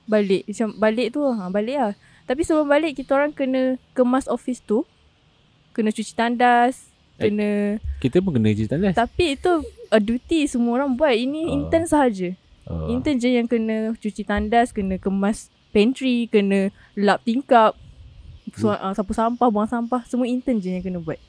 balik. 0.04 0.44
Macam 0.46 0.68
balik 0.76 1.08
tu 1.12 1.20
ha, 1.22 1.48
balik 1.48 1.76
lah. 1.76 1.92
Tapi 2.24 2.40
sebelum 2.40 2.66
balik 2.66 2.96
kita 2.96 3.12
orang 3.12 3.32
kena 3.32 3.76
kemas 3.92 4.24
office 4.26 4.60
tu. 4.60 4.84
Kena 5.72 5.90
cuci 5.90 6.12
tandas. 6.14 6.88
Eh. 7.18 7.28
Kena 7.28 7.78
Kita 7.98 8.22
pun 8.22 8.34
kena 8.34 8.54
cerita 8.54 8.74
lah. 8.74 8.94
Tapi 8.94 9.36
itu 9.36 9.50
a 9.88 9.98
duty 9.98 10.46
semua 10.46 10.82
orang 10.82 10.94
buat. 10.94 11.12
Ini 11.12 11.46
Oh. 11.46 11.54
intern 11.60 11.86
sahaja. 11.86 12.32
Oh. 12.64 12.88
Intern 12.88 13.20
je 13.20 13.28
yang 13.28 13.44
kena 13.44 13.92
cuci 13.94 14.24
tandas, 14.24 14.72
kena 14.72 14.96
kemas 14.96 15.52
pantry, 15.68 16.30
kena 16.30 16.72
lap 16.94 17.20
tingkap, 17.22 17.76
so, 18.54 18.70
Hmm. 18.70 18.80
uh, 18.88 18.92
sapu 18.94 19.12
sampah, 19.12 19.50
buang 19.50 19.68
sampah. 19.68 20.00
Semua 20.06 20.24
intern 20.24 20.62
je 20.62 20.72
yang 20.72 20.80
kena 20.80 21.02
buat. 21.02 21.20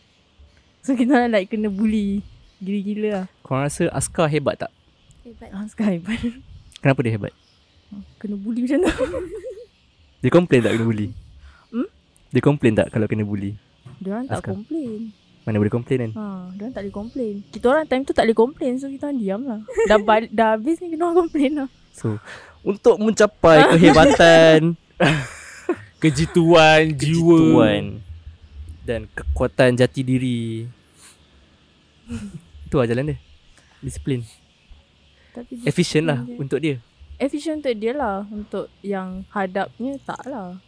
So 0.79 0.93
kita 0.93 1.25
like 1.27 1.49
kena 1.49 1.67
bully. 1.67 2.21
Gila-gila 2.61 3.07
lah. 3.11 3.25
Korang 3.43 3.67
rasa 3.67 3.91
Askar 3.91 4.31
hebat 4.31 4.55
tak? 4.55 4.71
Hebat. 5.25 5.49
Sekarang 5.67 5.99
hebat. 5.99 6.21
Kenapa 6.79 6.99
dia 7.01 7.13
hebat? 7.17 7.33
Kena 8.15 8.35
bully 8.35 8.63
macam 8.63 8.79
tu. 8.81 8.89
Dia 10.21 10.29
komplain 10.29 10.59
tak 10.59 10.73
kena 10.73 10.85
bully? 10.85 11.07
Hmm? 11.69 11.87
Dia 12.29 12.41
komplain 12.41 12.73
tak 12.73 12.87
kalau 12.89 13.05
kena 13.05 13.21
bully? 13.21 13.53
Diorang 13.97 14.25
tak 14.25 14.41
Askar. 14.41 14.53
komplain. 14.53 15.13
Mana 15.41 15.61
boleh 15.61 15.69
komplain 15.69 15.99
kan? 15.99 16.11
Ha, 16.11 16.25
diorang 16.51 16.73
tak 16.73 16.81
boleh 16.81 16.95
komplain. 16.95 17.33
Kita 17.47 17.65
orang 17.69 17.85
time 17.85 18.01
tu 18.01 18.11
tak 18.11 18.25
boleh 18.25 18.33
komplain. 18.35 18.73
So 18.75 18.89
kita 18.89 19.05
orang 19.05 19.19
diam 19.19 19.41
lah. 19.43 19.59
Dah, 19.85 19.99
bal- 19.99 20.31
dah 20.33 20.47
habis 20.53 20.77
ni 20.79 20.89
kita 20.89 21.03
orang 21.03 21.17
komplain 21.21 21.51
lah. 21.55 21.69
So 21.93 22.17
Untuk 22.59 22.97
mencapai 22.97 23.61
kehebatan 23.71 24.73
Kejituan, 25.97 26.91
jiwa. 26.91 27.37
Kejituan 27.37 27.83
Dan 28.81 29.05
kekuatan 29.07 29.69
jati 29.75 30.01
diri 30.01 30.65
Itu 32.65 32.75
lah 32.75 32.85
jalan 32.85 33.13
dia 33.13 33.17
Disiplin 33.79 34.25
Tapi 35.31 35.61
Efficient 35.63 36.05
lah 36.05 36.19
dia- 36.19 36.35
Untuk 36.35 36.59
dia 36.59 36.81
efficient 37.17 37.61
untuk 37.61 37.75
dia 37.75 37.91
lah 37.91 38.23
Untuk 38.27 38.67
yang 38.79 39.23
hadapnya 39.29 39.95
tak 40.01 40.21
lah 40.25 40.59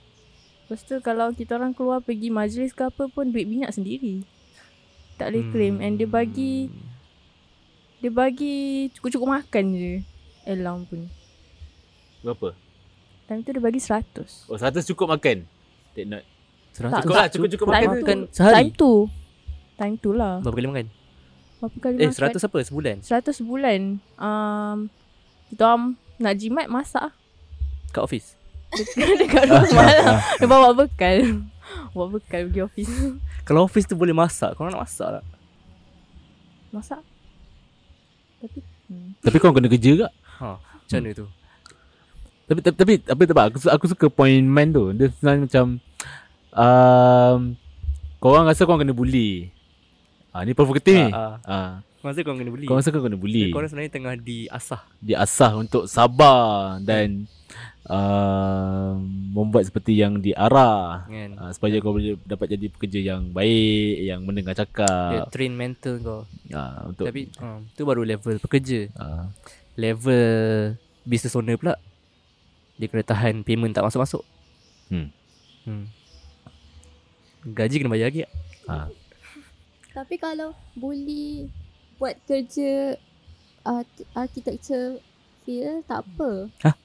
Lepas 0.67 0.83
tu 0.83 0.99
kalau 0.99 1.31
kita 1.31 1.55
orang 1.55 1.71
keluar 1.71 1.99
pergi 1.99 2.27
majlis 2.27 2.71
ke 2.71 2.83
apa 2.83 3.07
pun 3.07 3.31
Duit 3.31 3.47
minyak 3.47 3.71
sendiri 3.71 4.23
Tak 5.15 5.31
boleh 5.31 5.45
claim 5.49 5.75
And 5.79 5.95
dia 5.95 6.05
bagi 6.05 6.67
Dia 7.99 8.11
bagi 8.11 8.87
cukup-cukup 8.91 9.27
makan 9.33 9.65
je 9.71 9.91
Alarm 10.43 10.83
pun 10.83 11.07
Berapa? 12.19 12.51
Time 13.27 13.43
tu 13.43 13.51
dia 13.51 13.59
bagi 13.59 13.79
100 13.79 14.47
Oh, 14.47 14.55
100 14.55 14.87
cukup 14.87 15.11
makan. 15.11 15.43
Take 15.91 16.07
note. 16.07 16.23
Tak, 16.71 17.03
Cukup 17.03 17.15
lah, 17.15 17.27
cukup-cukup 17.27 17.65
Time 17.67 17.73
makan. 17.73 17.87
tu 17.89 17.97
makan 17.97 18.19
sehari? 18.29 18.53
Time 18.53 18.69
tu 18.71 18.91
Time 19.75 19.95
tu 19.97 20.09
lah 20.13 20.33
Berapa 20.39 20.55
kali 20.55 20.67
makan? 20.67 20.87
Berapa 21.57 21.77
kali 21.81 21.95
Eh 21.97 22.09
makan 22.11 22.37
100 22.37 22.47
apa 22.47 22.57
sebulan? 22.61 22.95
100 23.01 23.39
sebulan 23.39 23.79
um, 24.19 24.77
Kita 25.49 25.61
orang 25.63 25.83
nak 26.17 26.33
jimat 26.37 26.67
masak 26.67 27.13
Kat 27.93 28.03
office 28.03 28.33
Dekat 29.21 29.47
rumah 29.47 29.87
lah 29.87 30.19
Dia 30.37 30.47
bawa 30.49 30.73
bekal 30.73 31.45
Buat 31.93 32.07
bekal 32.19 32.47
pergi 32.47 32.61
office. 32.63 32.93
Kalau 33.43 33.67
office 33.67 33.87
tu 33.87 33.95
boleh 33.99 34.15
masak, 34.15 34.55
kau 34.55 34.67
nak 34.67 34.87
masak 34.87 35.19
tak? 35.19 35.25
Masak. 36.71 37.01
Tapi 38.39 38.59
hmm. 38.91 39.09
Tapi 39.23 39.37
kau 39.39 39.51
kena 39.51 39.67
kerja 39.71 39.91
ke? 40.05 40.07
Ha, 40.39 40.47
macam 40.55 40.97
mana 41.01 41.09
tu? 41.11 41.27
Tapi 42.47 42.59
tapi, 42.63 42.75
tapi 42.79 42.93
apa 43.03 43.21
tak 43.27 43.47
aku 43.51 43.57
aku 43.67 43.85
suka 43.91 44.05
point 44.07 44.45
man 44.45 44.71
tu. 44.71 44.95
Dia 44.95 45.11
sebenarnya 45.11 45.41
macam 45.43 45.65
um, 46.55 47.39
korang 48.23 48.45
rasa 48.47 48.63
korang 48.63 48.87
kena 48.87 48.95
bully. 48.95 49.51
Ah 50.31 50.47
ni 50.47 50.55
provokatif 50.55 50.95
ni. 50.95 51.11
Ah, 51.11 51.35
Ah, 51.43 51.71
Kau 52.07 52.13
rasa 52.15 52.23
kau 52.23 52.35
kena 52.39 52.51
beli? 52.51 52.65
kau 52.65 52.77
rasa 52.79 52.89
kau 52.89 53.03
kena 53.03 53.17
bully. 53.19 53.51
Kau 53.51 53.59
sebenarnya 53.59 53.91
tengah 53.91 54.15
diasah. 54.15 54.81
Diasah 55.03 55.51
untuk 55.59 55.83
sabar 55.85 56.79
dan 56.79 57.27
uh, 57.83 58.95
membuat 59.33 59.67
seperti 59.67 59.99
yang 59.99 60.19
diarah. 60.19 61.03
Kan? 61.05 61.35
Uh, 61.35 61.51
supaya 61.51 61.75
kau 61.79 61.91
boleh 61.91 62.15
dapat 62.23 62.55
jadi 62.55 62.65
pekerja 62.71 62.99
yang 63.15 63.31
baik, 63.31 63.93
yang 64.03 64.23
mendengar 64.23 64.55
Dia 64.55 64.63
cakap. 64.63 65.27
train 65.31 65.51
mental 65.51 65.99
kau. 65.99 66.21
Uh, 66.47 66.91
untuk 66.91 67.05
Tapi 67.07 67.27
uh, 67.39 67.59
tu 67.75 67.83
baru 67.83 68.07
level 68.07 68.39
pekerja. 68.39 68.87
uh, 68.95 69.27
Level 69.77 70.73
business 71.03 71.35
owner 71.35 71.53
pula. 71.55 71.77
Dia 72.77 72.87
kena 72.87 73.03
tahan 73.03 73.41
payment 73.41 73.73
tak 73.73 73.85
masuk-masuk. 73.85 74.21
Hmm. 74.87 75.09
Hmm. 75.67 75.85
Gaji 77.47 77.79
kena 77.79 77.91
bayar 77.91 78.09
lagi 78.09 78.23
tak? 78.23 78.31
uh, 78.67 78.87
Tapi 79.93 80.15
kalau 80.15 80.53
bully 80.73 81.49
buat 81.97 82.15
kerja 82.23 82.95
uh, 83.63 83.83
architecture 84.13 85.01
field 85.41 85.83
tak 85.85 86.03
apa. 86.03 86.49
Hah? 86.61 86.75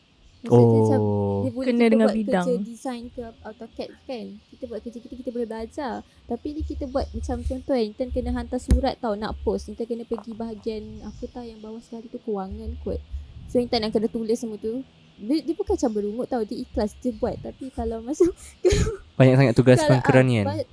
Maksudnya 0.43 0.67
macam 0.75 1.01
Oh. 1.01 1.41
dia 1.41 1.51
boleh 1.53 1.67
Kena 1.69 1.79
kita 1.79 1.87
dengan 1.89 2.03
buat 2.05 2.19
bidang. 2.19 2.45
kerja 2.45 2.55
design 2.61 3.03
ke 3.09 3.23
AutoCAD 3.41 3.91
kan. 4.05 4.27
Kita 4.51 4.63
buat 4.67 4.81
kerja 4.83 4.99
kita 4.99 5.15
kita 5.15 5.31
boleh 5.31 5.47
belajar. 5.47 5.93
Tapi 6.25 6.47
ni 6.51 6.63
kita 6.63 6.85
buat 6.87 7.07
macam 7.09 7.37
contoh 7.41 7.63
kan 7.71 7.85
intern 7.85 8.11
kena 8.11 8.31
hantar 8.33 8.59
surat 8.59 8.99
tau 8.99 9.15
nak 9.15 9.39
post. 9.41 9.69
Intern 9.69 9.87
kena 9.87 10.03
pergi 10.03 10.33
bahagian 10.33 10.83
apa 11.01 11.23
tau 11.29 11.43
yang 11.43 11.59
bawah 11.59 11.79
sekali 11.79 12.07
tu 12.07 12.19
kewangan 12.19 12.75
kot. 12.81 12.99
So 13.47 13.59
intern 13.59 13.85
yang 13.85 13.93
kena 13.93 14.09
tulis 14.09 14.35
semua 14.35 14.59
tu. 14.59 14.83
Dia, 15.15 15.39
dia 15.41 15.55
bukan 15.55 15.79
macam 15.79 15.91
berungut 15.93 16.27
tau. 16.27 16.43
Dia 16.43 16.59
ikhlas 16.59 16.99
dia 16.99 17.15
buat. 17.15 17.39
Tapi 17.39 17.71
kalau 17.71 18.03
masuk 18.03 18.35
Banyak 19.19 19.35
sangat 19.37 19.55
tugas 19.55 19.79
kalau, 19.79 19.95
pengkeranian. 19.95 20.43
Ah, 20.43 20.59
ba- 20.59 20.71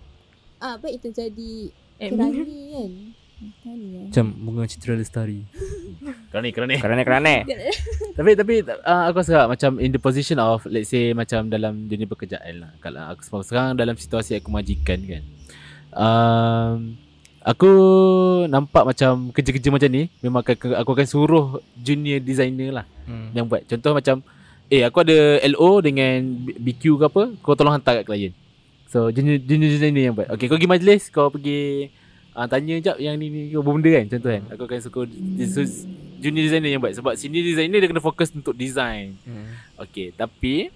ah, 0.63 0.75
baik 0.77 0.97
intern 0.97 1.13
jadi 1.15 1.53
Admin. 1.99 2.09
kerani 2.09 2.59
kan. 2.73 2.91
Kan. 3.39 3.79
Macam 4.11 4.25
bunga 4.35 4.67
citra 4.67 4.99
lestari. 4.99 5.47
kerana 6.31 6.51
kerana 6.51 6.73
Kerana-kerana. 6.75 7.33
tapi 8.19 8.35
tapi 8.35 8.53
uh, 8.67 9.03
aku 9.07 9.23
rasa 9.23 9.47
macam 9.47 9.79
in 9.79 9.95
the 9.95 10.01
position 10.01 10.37
of 10.37 10.67
let's 10.67 10.91
say 10.91 11.15
macam 11.15 11.47
dalam 11.47 11.87
dunia 11.87 12.03
pekerjaan 12.03 12.67
lah. 12.67 12.71
Kalau 12.83 12.99
aku 13.07 13.23
sekarang 13.39 13.79
dalam 13.79 13.95
situasi 13.95 14.35
aku 14.35 14.51
majikan 14.51 14.99
kan. 15.07 15.23
Um, 15.89 16.99
aku 17.41 17.71
nampak 18.45 18.83
macam 18.83 19.31
kerja-kerja 19.31 19.71
macam 19.71 19.89
ni 19.89 20.11
memang 20.19 20.43
akan, 20.43 20.75
aku 20.75 20.89
akan 20.91 21.07
suruh 21.07 21.45
junior 21.73 22.19
designer 22.19 22.83
lah 22.83 22.85
Hmm. 23.09 23.33
yang 23.33 23.49
buat. 23.49 23.65
Contoh 23.65 23.97
macam 23.97 24.21
eh 24.69 24.85
aku 24.85 25.01
ada 25.01 25.41
LO 25.49 25.81
dengan 25.81 26.21
BQ 26.61 26.83
ke 26.99 27.05
apa, 27.09 27.23
kau 27.41 27.57
tolong 27.57 27.73
hantar 27.73 28.03
kat 28.03 28.05
klien. 28.05 28.33
So 28.85 29.09
junior, 29.09 29.41
junior 29.41 29.69
designer 29.71 30.03
yang 30.11 30.13
buat. 30.13 30.29
Okay 30.29 30.45
kau 30.45 30.59
pergi 30.59 30.69
majlis, 30.69 31.09
kau 31.09 31.33
pergi 31.33 31.89
uh, 32.39 32.47
tanya 32.47 32.79
jap 32.79 32.95
yang 32.95 33.19
ni 33.19 33.27
ni 33.27 33.41
kau 33.51 33.59
benda 33.59 33.91
kan 33.91 34.05
contoh 34.07 34.31
kan. 34.31 34.43
Aku 34.55 34.63
akan 34.63 34.79
suka 34.79 34.99
so, 35.51 35.61
junior 36.23 36.43
designer 36.47 36.69
yang 36.71 36.79
buat 36.79 36.95
sebab 36.95 37.13
senior 37.19 37.43
designer 37.43 37.83
dia 37.83 37.89
kena 37.91 37.99
fokus 37.99 38.31
untuk 38.31 38.55
design. 38.55 39.19
Hmm. 39.27 39.51
Okay 39.75 40.15
tapi 40.15 40.71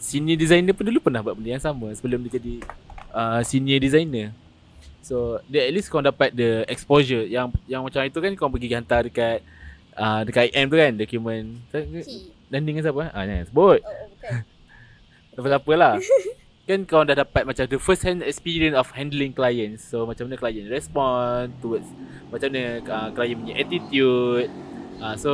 senior 0.00 0.40
designer 0.40 0.72
pun 0.72 0.88
dulu 0.88 1.04
pernah 1.04 1.20
buat 1.20 1.36
benda 1.36 1.60
yang 1.60 1.64
sama 1.64 1.92
sebelum 1.92 2.24
dia 2.24 2.40
jadi 2.40 2.54
uh, 3.12 3.40
senior 3.44 3.76
designer. 3.76 4.32
So 5.04 5.44
dia 5.44 5.68
at 5.68 5.72
least 5.76 5.92
kau 5.92 6.00
dapat 6.00 6.32
the 6.32 6.64
exposure 6.64 7.28
yang 7.28 7.52
yang 7.68 7.84
macam 7.84 8.00
itu 8.00 8.16
kan 8.16 8.32
kau 8.36 8.48
pergi 8.48 8.72
hantar 8.72 9.04
dekat 9.04 9.44
uh, 10.00 10.24
dekat 10.24 10.48
IM 10.56 10.66
tu 10.72 10.76
kan 10.80 10.92
dokumen 10.96 11.42
landing 12.48 12.80
dengan 12.80 12.84
siapa? 12.88 13.12
Ah 13.12 13.28
jangan 13.28 13.46
sebut. 13.52 13.80
Oh, 13.84 13.92
oh, 13.92 14.08
bukan. 14.16 14.32
Lepas 15.36 15.52
apa 15.56 15.72
lah 15.76 15.94
Kan 16.70 16.86
kau 16.86 17.02
dah 17.02 17.18
dapat 17.18 17.42
macam 17.42 17.66
The 17.66 17.82
first 17.82 18.06
hand 18.06 18.22
experience 18.22 18.78
of 18.78 18.94
handling 18.94 19.34
clients. 19.34 19.90
So 19.90 20.06
macam 20.06 20.30
mana 20.30 20.38
client 20.38 20.70
respond 20.70 21.50
Towards 21.58 21.90
Macam 22.30 22.54
mana 22.54 22.78
uh, 22.86 23.08
client 23.10 23.42
punya 23.42 23.54
attitude. 23.58 24.46
Uh, 25.02 25.14
So 25.18 25.32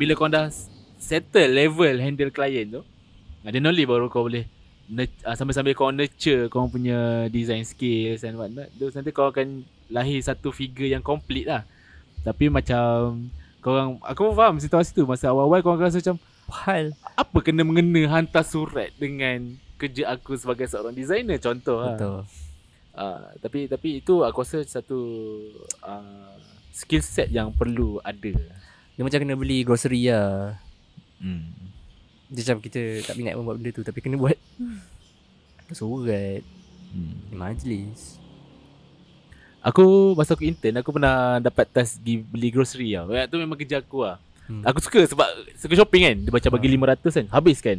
Bila 0.00 0.16
kau 0.16 0.32
dah 0.32 0.48
Settle 0.96 1.52
level 1.52 2.00
handle 2.00 2.32
client 2.32 2.72
tu 2.72 2.80
uh, 2.80 3.50
Then 3.52 3.68
only 3.68 3.84
baru 3.84 4.08
kau 4.08 4.24
boleh 4.24 4.48
uh, 4.96 5.36
Sambil-sambil 5.36 5.76
kau 5.76 5.92
nurture 5.92 6.48
Kau 6.48 6.64
punya 6.72 7.28
design 7.28 7.68
skills 7.68 8.24
And 8.24 8.40
what 8.40 8.48
not 8.56 8.72
Terus 8.80 8.96
nanti 8.96 9.12
kau 9.12 9.28
akan 9.28 9.68
Lahir 9.92 10.24
satu 10.24 10.56
figure 10.56 10.88
yang 10.88 11.04
complete 11.04 11.52
lah. 11.52 11.68
Tapi 12.24 12.48
macam 12.48 13.28
Korang 13.60 14.00
Aku 14.08 14.32
pun 14.32 14.40
faham 14.40 14.56
situasi 14.56 14.96
tu. 14.96 15.04
Masa 15.04 15.28
awal-awal 15.28 15.60
kau 15.60 15.76
rasa 15.76 16.00
macam 16.00 16.16
Hal. 16.52 16.92
apa 17.16 17.38
kena 17.40 17.64
mengena 17.64 18.08
hantar 18.12 18.44
surat 18.44 18.92
dengan 19.00 19.56
kerja 19.82 20.14
aku 20.14 20.38
sebagai 20.38 20.70
seorang 20.70 20.94
designer 20.94 21.42
contoh 21.42 21.82
lah. 21.82 21.98
Betul. 21.98 22.18
Uh, 22.92 23.24
tapi 23.40 23.66
tapi 23.66 24.04
itu 24.04 24.22
aku 24.22 24.44
rasa 24.44 24.60
satu 24.62 25.00
uh, 25.82 26.32
skill 26.70 27.02
set 27.02 27.32
yang 27.34 27.50
perlu 27.50 27.98
ada. 28.06 28.32
Dia 28.94 29.02
macam 29.02 29.18
kena 29.18 29.34
beli 29.34 29.66
grocery 29.66 30.12
lah. 30.12 30.54
Hmm. 31.18 31.50
Dia 32.30 32.46
macam 32.46 32.64
kita 32.64 33.02
tak 33.04 33.14
minat 33.18 33.34
pun 33.34 33.44
buat 33.44 33.56
benda 33.58 33.70
tu 33.74 33.82
tapi 33.82 33.98
kena 33.98 34.20
buat. 34.20 34.38
Surat. 35.72 36.44
hmm. 36.92 37.32
Di 37.32 37.36
majlis. 37.36 38.20
Aku 39.62 40.12
masa 40.18 40.34
aku 40.34 40.42
intern 40.42 40.82
aku 40.82 40.90
pernah 40.90 41.38
dapat 41.38 41.70
task 41.70 42.02
pergi 42.02 42.14
beli 42.22 42.48
grocery 42.52 42.92
tau. 42.98 43.08
Yang 43.08 43.30
tu 43.30 43.36
memang 43.40 43.56
kerja 43.56 43.80
aku 43.80 44.04
lah. 44.04 44.18
Hmm. 44.50 44.62
Aku 44.66 44.82
suka 44.82 45.06
sebab 45.06 45.28
suka 45.56 45.74
shopping 45.78 46.02
kan. 46.02 46.16
Dia 46.28 46.32
macam 46.34 46.50
bagi 46.58 46.68
500 46.68 47.08
kan. 47.08 47.26
Habis 47.30 47.58
kan. 47.62 47.78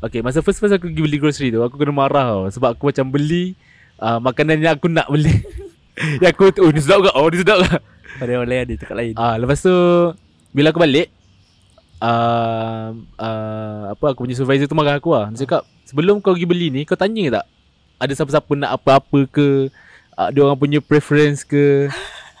Okay 0.00 0.24
masa 0.24 0.40
first 0.40 0.64
first 0.64 0.72
aku 0.72 0.88
pergi 0.88 1.02
beli 1.04 1.18
grocery 1.20 1.48
tu 1.52 1.60
aku 1.60 1.76
kena 1.76 1.92
marah 1.92 2.32
tau. 2.32 2.44
Sebab 2.48 2.72
aku 2.72 2.88
macam 2.88 3.12
beli 3.12 3.52
uh, 4.00 4.16
makanan 4.16 4.56
yang 4.64 4.72
aku 4.72 4.88
nak 4.88 5.04
beli. 5.12 5.44
yang 6.24 6.32
aku 6.32 6.56
oh 6.64 6.72
ni 6.72 6.80
sedap 6.80 7.04
ke? 7.04 7.10
Oh 7.12 7.28
ni 7.28 7.44
sedap 7.44 7.60
ke? 7.60 7.70
Pada 8.16 8.30
orang 8.40 8.48
lain 8.48 8.60
ada 8.64 8.74
tempat 8.80 8.96
lain. 8.96 9.14
Ah 9.20 9.36
lepas 9.36 9.60
tu 9.60 9.76
bila 10.56 10.72
aku 10.72 10.80
balik 10.80 11.12
uh, 12.00 12.96
uh, 12.96 13.82
apa 13.92 14.04
aku 14.16 14.24
punya 14.24 14.40
supervisor 14.40 14.64
tu 14.64 14.72
marah 14.72 14.96
aku 14.96 15.12
lah. 15.12 15.28
Dia 15.36 15.44
cakap 15.44 15.68
sebelum 15.84 16.24
kau 16.24 16.32
pergi 16.32 16.48
beli 16.48 16.72
ni 16.72 16.88
kau 16.88 16.96
tanya 16.96 17.40
tak 17.40 17.44
ada 18.00 18.12
siapa-siapa 18.16 18.52
nak 18.56 18.80
apa-apa 18.80 19.28
ke 19.28 19.68
uh, 20.16 20.28
dia 20.32 20.40
orang 20.48 20.56
punya 20.56 20.80
preference 20.80 21.44
ke. 21.44 21.92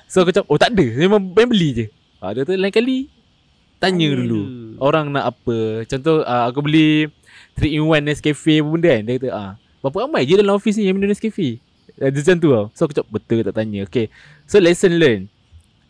So 0.08 0.24
aku 0.24 0.32
cakap 0.32 0.48
oh 0.48 0.56
tak 0.56 0.72
ada 0.72 0.86
memang 0.96 1.28
main 1.36 1.44
beli 1.44 1.68
je. 1.76 1.86
Ah 2.24 2.32
dia 2.32 2.48
tu 2.48 2.56
lain 2.56 2.72
kali 2.72 3.20
tanya, 3.80 4.12
dulu. 4.12 4.76
Orang 4.76 5.12
nak 5.12 5.36
apa. 5.36 5.88
Contoh 5.88 6.20
uh, 6.24 6.48
aku 6.48 6.60
beli 6.64 7.08
3 7.60 7.68
in 7.68 7.84
1 7.84 8.08
Nescafe 8.08 8.64
benda 8.64 8.88
kan. 8.88 9.02
Dia 9.04 9.14
kata 9.20 9.28
ah 9.30 9.52
berapa 9.84 10.08
ramai 10.08 10.24
je 10.24 10.36
dalam 10.40 10.56
office 10.56 10.80
ni 10.80 10.88
yang 10.88 10.96
minum 10.96 11.12
Nescafe. 11.12 11.60
Uh, 12.00 12.08
dia 12.08 12.20
macam 12.24 12.36
tu 12.40 12.48
tau. 12.48 12.64
So 12.72 12.80
aku 12.88 12.94
cakap 12.96 13.08
betul 13.12 13.38
tak 13.44 13.54
tanya. 13.60 13.84
Okay. 13.84 14.08
So 14.48 14.56
lesson 14.56 14.96
learn 14.96 15.28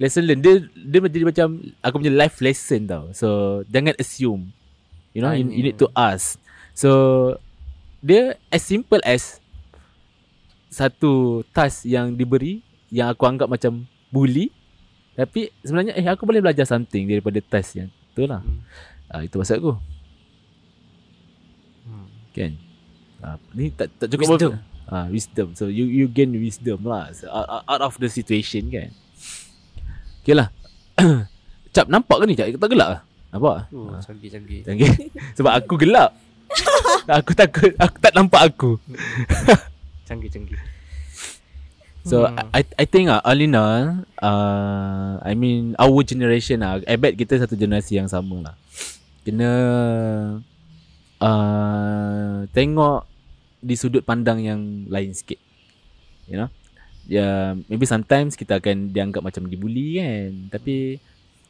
lesson 0.01 0.25
learn 0.25 0.41
dia 0.41 0.64
dia 0.75 0.99
menjadi 0.99 1.25
macam 1.29 1.49
aku 1.85 1.95
punya 2.03 2.12
life 2.12 2.43
lesson 2.43 2.91
tau. 2.91 3.05
So 3.14 3.61
jangan 3.71 3.95
assume. 4.01 4.51
You 5.14 5.23
know, 5.27 5.35
you, 5.35 5.47
you 5.51 5.62
need 5.66 5.79
to 5.79 5.91
ask. 5.95 6.39
So 6.75 6.91
dia 8.03 8.35
as 8.51 8.62
simple 8.64 8.99
as 9.07 9.39
satu 10.71 11.43
task 11.51 11.87
yang 11.87 12.14
diberi 12.14 12.62
yang 12.89 13.11
aku 13.11 13.27
anggap 13.27 13.51
macam 13.51 13.85
bully 14.11 14.55
tapi 15.18 15.53
sebenarnya 15.61 15.93
eh 15.99 16.07
aku 16.09 16.25
boleh 16.25 16.41
belajar 16.41 16.64
something 16.64 17.05
daripada 17.05 17.37
task 17.45 17.77
yang 17.77 17.93
tu 18.16 18.25
lah. 18.25 18.41
Hmm. 18.41 18.64
Ah, 19.11 19.21
itu 19.27 19.37
maksud 19.37 19.61
aku. 19.61 19.77
Kan? 22.41 22.53
Ah, 23.20 23.36
ni 23.53 23.68
tak 23.68 23.93
tak 23.95 24.09
cukup 24.09 24.26
Wisdom. 24.32 24.53
Ah, 24.86 25.07
wisdom. 25.07 25.53
So 25.53 25.68
you 25.68 25.84
you 25.84 26.09
gain 26.09 26.32
wisdom 26.32 26.82
lah 26.82 27.12
so, 27.12 27.28
out, 27.28 27.62
out- 27.62 27.84
of 27.84 27.95
the 27.97 28.09
situation 28.09 28.66
kan. 28.66 28.91
Okay 30.20 30.32
lah. 30.32 30.49
Cap 31.70 31.86
nampak 31.86 32.16
ke 32.18 32.24
ni 32.24 32.34
Cap? 32.34 32.51
Tak 32.51 32.68
gelap 32.68 32.88
lah. 32.88 33.01
Nampak? 33.30 33.70
Oh, 33.70 33.95
Ah, 33.95 34.03
canggih-canggih. 34.03 34.66
canggih. 34.66 34.91
Sebab 35.38 35.53
aku 35.55 35.78
gelap. 35.78 36.11
aku 37.07 37.30
takut 37.32 37.70
aku 37.78 37.97
tak 38.01 38.12
nampak 38.12 38.43
aku. 38.43 38.70
Canggih-canggih. 40.11 40.59
So 42.03 42.26
Hmm. 42.26 42.51
I 42.51 42.64
I 42.74 42.86
think 42.88 43.07
ah 43.07 43.20
in 43.30 43.55
all, 43.55 44.03
uh, 44.18 45.20
I 45.20 45.36
mean 45.36 45.76
our 45.78 46.01
generation 46.03 46.64
lah. 46.64 46.80
I 46.88 46.97
bet 46.97 47.14
kita 47.14 47.38
satu 47.38 47.55
generasi 47.55 48.01
yang 48.01 48.09
sama 48.09 48.51
lah. 48.51 48.55
Kena 49.22 49.51
uh, 51.21 52.49
tengok 52.51 53.07
di 53.61 53.75
sudut 53.77 54.03
pandang 54.03 54.41
yang 54.41 54.61
lain 54.89 55.12
sikit. 55.12 55.39
You 56.27 56.45
know? 56.45 56.51
Ya, 57.11 57.21
yeah, 57.21 57.45
maybe 57.68 57.85
sometimes 57.85 58.37
kita 58.37 58.61
akan 58.61 58.91
dianggap 58.91 59.21
macam 59.21 59.47
dibuli 59.47 60.01
kan. 60.01 60.51
Tapi 60.53 60.97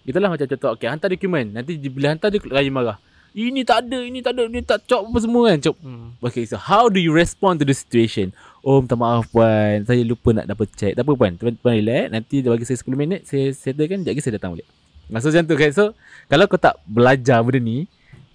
itulah 0.04 0.28
macam 0.30 0.46
contoh 0.46 0.70
okay, 0.74 0.90
hantar 0.90 1.08
dokumen. 1.10 1.54
Nanti 1.54 1.78
bila 1.90 2.12
hantar 2.12 2.34
dia 2.34 2.42
klien 2.42 2.74
marah. 2.74 2.98
Ini 3.30 3.62
tak 3.62 3.86
ada 3.86 3.98
Ini 4.02 4.18
tak 4.26 4.32
ada 4.34 4.42
Ini 4.50 4.60
tak 4.66 4.90
cop 4.90 5.06
apa 5.06 5.18
semua 5.22 5.54
kan 5.54 5.58
Cop 5.62 5.76
Hmm. 5.78 6.18
Okay 6.18 6.42
so 6.50 6.58
how 6.58 6.90
do 6.90 6.98
you 6.98 7.14
respond 7.14 7.62
to 7.62 7.66
the 7.66 7.70
situation 7.70 8.34
Oh 8.66 8.82
minta 8.82 8.98
maaf 8.98 9.30
puan 9.30 9.86
Saya 9.86 10.02
lupa 10.02 10.34
nak 10.34 10.50
double 10.50 10.66
check 10.74 10.98
Tak 10.98 11.06
apa 11.06 11.14
puan 11.14 11.38
Puan, 11.38 11.54
puan 11.54 11.78
relax 11.78 12.10
Nanti 12.10 12.42
dia 12.42 12.50
bagi 12.50 12.66
saya 12.66 12.82
10 12.82 12.90
minit 12.98 13.20
Saya 13.30 13.54
settlekan 13.54 14.02
Sekejap 14.02 14.12
lagi 14.18 14.22
saya 14.26 14.34
datang 14.34 14.50
balik 14.58 14.66
Maksud 15.14 15.30
macam 15.30 15.44
tu 15.46 15.54
kan 15.54 15.70
So 15.70 15.84
Kalau 16.26 16.44
kau 16.50 16.58
tak 16.58 16.74
belajar 16.90 17.38
benda 17.46 17.62
ni 17.62 17.86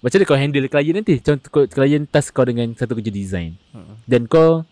Macam 0.06 0.22
mana 0.22 0.30
kau 0.30 0.38
handle 0.38 0.70
klien 0.70 0.94
nanti? 0.94 1.18
Contoh 1.18 1.66
klien 1.66 2.06
task 2.06 2.30
kau 2.30 2.46
dengan 2.46 2.70
Satu 2.78 2.94
kerja 2.94 3.10
design. 3.10 3.58
Dan 4.06 4.30
kau 4.30 4.62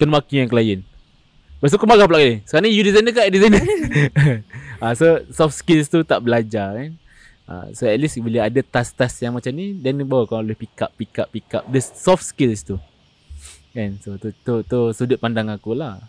Kena 0.00 0.16
maki 0.16 0.40
yang 0.40 0.48
klien. 0.48 0.80
Lepas 1.60 1.68
tu 1.68 1.76
kau 1.76 1.84
marah 1.84 2.08
pula 2.08 2.24
ni 2.24 2.40
Sekarang 2.48 2.64
ni 2.64 2.72
you 2.72 2.80
designer 2.80 3.12
ke 3.12 3.28
designer 3.28 3.60
ah, 4.82 4.96
So 4.96 5.20
soft 5.28 5.60
skills 5.60 5.92
tu 5.92 6.00
tak 6.08 6.24
belajar 6.24 6.72
kan? 6.72 6.96
Ah, 7.44 7.68
So 7.76 7.84
at 7.84 8.00
least 8.00 8.16
bila 8.24 8.48
ada 8.48 8.64
task-task 8.64 9.20
yang 9.20 9.36
macam 9.36 9.52
ni 9.52 9.76
Then 9.76 10.00
baru 10.08 10.24
kau 10.24 10.40
boleh 10.40 10.56
pick 10.56 10.72
up, 10.80 10.96
pick 10.96 11.12
up, 11.20 11.28
pick 11.28 11.52
up 11.52 11.68
The 11.68 11.84
soft 11.84 12.24
skills 12.24 12.64
tu. 12.64 12.80
Kan? 13.76 14.00
So 14.00 14.16
tu, 14.16 14.32
tu, 14.40 14.64
tu 14.64 14.88
sudut 14.96 15.20
pandang 15.20 15.52
aku 15.52 15.76
lah. 15.76 16.00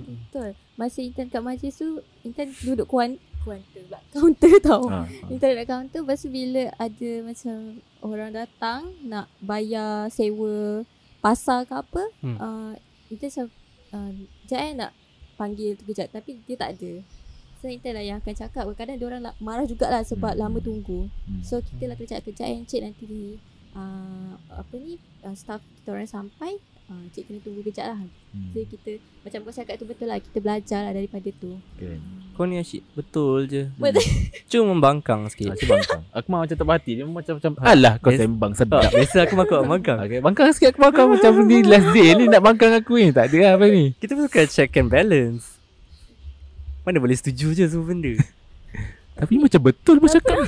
Betul. 0.00 0.56
Masa 0.80 1.04
intern 1.04 1.28
kat 1.28 1.44
majlis 1.44 1.76
tu, 1.76 2.00
intern 2.24 2.48
duduk 2.64 2.88
kuan 2.88 3.20
counter 3.42 3.82
pula. 3.82 3.98
Counter 4.12 4.54
tau. 4.60 4.82
ah, 4.86 5.02
ah. 5.02 5.28
Intern 5.28 5.52
dekat 5.54 5.66
counter 5.66 6.00
Lepas 6.00 6.18
tu 6.18 6.28
bila 6.28 6.64
ada 6.76 7.10
macam 7.22 7.56
Orang 8.00 8.30
datang 8.30 8.80
Nak 9.02 9.26
bayar 9.38 10.08
sewa 10.08 10.84
Pasar 11.18 11.62
ke 11.62 11.74
apa 11.74 12.02
Hmm. 12.18 12.36
uh, 12.36 12.72
Intern 13.08 13.28
macam 13.28 13.46
uh, 13.92 14.10
Sekejap 14.40 14.60
eh 14.60 14.72
nak 14.74 14.92
Panggil 15.34 15.72
tu 15.72 15.84
kejap 15.84 16.08
Tapi 16.10 16.40
dia 16.42 16.54
tak 16.54 16.74
ada 16.74 16.92
So 17.56 17.66
intern 17.66 17.92
lah 17.94 18.04
yang 18.06 18.18
akan 18.18 18.32
cakap 18.34 18.64
Kadang-kadang 18.64 18.96
dia 18.96 19.06
orang 19.06 19.22
lah, 19.22 19.34
marah 19.38 19.64
jugalah 19.64 20.00
Sebab 20.02 20.32
Hmm. 20.32 20.40
lama 20.40 20.58
tunggu 20.58 21.00
Hmm. 21.22 21.40
So 21.40 21.60
kita 21.60 21.86
lah 21.86 21.94
kena 21.94 22.08
cakap 22.10 22.24
Kejap 22.26 22.46
eh 22.46 22.60
cik 22.62 22.80
nanti 22.82 23.04
uh, 23.72 24.32
Apa 24.50 24.74
ni 24.74 24.96
uh, 25.20 25.32
Staff 25.32 25.60
kita 25.74 25.92
orang 25.92 26.06
sampai 26.06 26.56
uh, 26.90 27.04
Cik 27.08 27.22
kena 27.24 27.38
tunggu 27.40 27.62
kejap 27.62 27.86
lah 27.88 28.00
Hmm. 28.30 28.46
So 28.50 28.62
kita 28.62 28.94
Macam 29.22 29.42
kau 29.42 29.50
cakap 29.52 29.74
tu 29.74 29.82
betul 29.82 30.06
lah 30.06 30.18
Kita 30.18 30.38
belajar 30.38 30.86
lah 30.86 30.92
daripada 30.92 31.26
tu 31.34 31.58
Kan. 31.74 31.98
Kau 32.32 32.46
ni 32.46 32.54
asyik 32.56 32.86
Betul 32.92 33.46
je 33.46 33.66
Betul. 33.74 34.06
Cuma 34.46 34.70
membangkang 34.70 35.26
sikit 35.26 35.50
Ah, 35.50 35.56
Cik 35.56 35.66
bangkang 35.66 36.02
Aku 36.14 36.26
mah 36.28 36.38
macam 36.40 36.54
tak 36.54 36.62
berhati 36.64 36.92
Dia 36.94 37.04
macam 37.04 37.34
macam 37.34 37.52
Alah 37.58 37.98
kau 37.98 38.14
Yes. 38.14 38.22
sembang 38.22 38.52
Ah, 38.52 38.56
sedap 38.56 38.86
Biasa 38.86 39.16
aku 39.20 39.34
makan 39.34 39.56
membangkang 39.64 39.98
Okay, 40.00 40.18
bangkang 40.20 40.46
sikit 40.52 40.68
aku 40.70 40.80
bangkang 40.80 41.08
macam 41.10 41.30
ni 41.42 41.58
last 41.64 41.88
day 41.90 42.08
ni 42.12 42.24
nak 42.26 42.38
bangkang 42.40 42.70
aku 42.72 42.92
ni. 42.96 43.10
Tak 43.10 43.24
ada 43.26 43.36
lah 43.40 43.52
apa 43.56 43.66
ni. 43.66 43.84
Kita 43.96 44.12
bukan 44.14 44.46
check 44.46 44.70
and 44.72 44.86
balance 44.86 45.58
Mana 46.80 47.02
boleh 47.02 47.14
setuju 47.14 47.50
je 47.52 47.66
semua 47.66 47.82
benda 47.84 48.14
Tapi 49.18 49.36
macam 49.36 49.60
betul 49.60 49.98
pun 49.98 50.08
cakap. 50.08 50.32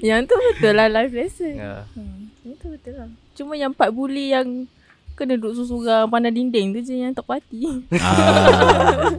Yang 0.00 0.20
tu 0.24 0.34
betul 0.38 0.72
lah 0.72 0.88
life 0.88 1.12
lesson. 1.12 1.52
ya. 1.52 1.84
Hmm, 1.92 2.25
itu 2.56 2.66
betul 2.72 2.94
lah. 2.96 3.08
Cuma 3.36 3.52
yang 3.52 3.72
part 3.76 3.92
bully 3.92 4.32
yang 4.32 4.64
kena 5.12 5.36
duduk 5.36 5.60
susurang 5.60 6.08
pandang 6.08 6.32
dinding 6.32 6.72
tu 6.72 6.80
je 6.80 6.96
yang 7.04 7.12
tak 7.12 7.28
parti. 7.28 7.84
ah. 8.00 9.12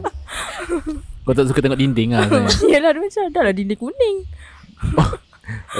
Kau 1.26 1.36
tak 1.36 1.46
suka 1.46 1.62
tengok 1.62 1.78
dinding 1.78 2.18
lah 2.18 2.26
kan? 2.26 2.50
Yelah 2.72 2.90
dia 2.90 3.00
macam 3.04 3.22
dah 3.30 3.42
lah 3.46 3.54
dinding 3.54 3.78
kuning. 3.78 4.16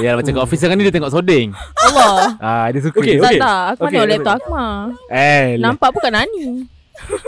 Ya 0.00 0.16
macam 0.16 0.32
kat 0.32 0.42
office 0.42 0.61
sekarang 0.64 0.78
ni 0.80 0.86
dia 0.86 0.94
tengok 0.94 1.12
soding. 1.12 1.50
Allah. 1.76 2.36
Ah 2.38 2.66
dia 2.70 2.80
suka. 2.84 3.00
Okay, 3.00 3.18
tak 3.18 3.32
okay. 3.32 3.40
tak. 3.40 3.62
Aku 3.74 3.82
Okay, 3.84 3.88
okay, 3.88 3.98
okay. 3.98 4.11
laptop 4.14 4.36
Akmal. 4.38 4.76
Eh. 5.11 5.46
lah. 5.59 5.72
Nampak 5.72 5.90
bukan 5.92 6.12
Nani. 6.14 6.46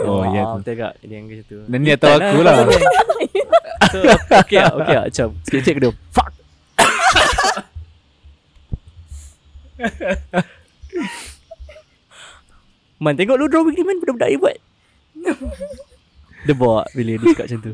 Oh 0.03 0.23
ya. 0.27 0.43
Ah, 0.43 0.53
tu. 0.55 0.67
Betul 0.67 0.75
kak 0.83 0.93
Dia 0.99 1.15
yang 1.15 1.25
macam 1.31 1.45
tu 1.47 1.57
Dan 1.63 1.79
ni 1.79 1.89
atau 1.95 2.11
aku 2.11 2.37
lah. 2.43 2.55
So 3.87 3.97
okay 4.35 4.59
lah 4.59 4.71
Okay 4.75 4.95
lah 4.99 5.03
Macam 5.07 5.27
Sikit 5.47 5.59
cek 5.63 5.75
dia 5.79 5.91
Fuck 6.11 6.40
Man 13.01 13.17
tengok 13.17 13.33
lu 13.35 13.47
drawing 13.47 13.73
ni 13.73 13.81
man 13.81 13.97
Budak-budak 13.97 14.29
dia 14.29 14.37
buat 14.37 14.57
Dia 16.45 16.53
bawa 16.53 16.85
Bila 16.91 17.17
dia 17.17 17.27
cakap 17.33 17.45
macam 17.47 17.59
tu 17.61 17.73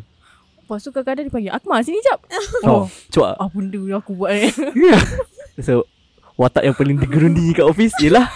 Lepas 0.58 0.80
tu 0.80 0.90
kadang-kadang 0.92 1.24
dia 1.24 1.34
panggil 1.34 1.52
Akmal 1.52 1.80
sini 1.80 2.00
jap. 2.02 2.20
Oh 2.64 2.88
Cuak 3.08 3.36
Apa 3.36 3.52
benda 3.52 3.80
yang 3.82 4.00
aku 4.00 4.12
buat 4.14 4.32
ni? 4.32 4.48
So 5.68 5.84
Watak 6.36 6.64
yang 6.64 6.76
paling 6.76 6.98
digeruni 6.98 7.50
kat 7.52 7.66
office 7.66 7.98
Ialah 7.98 8.28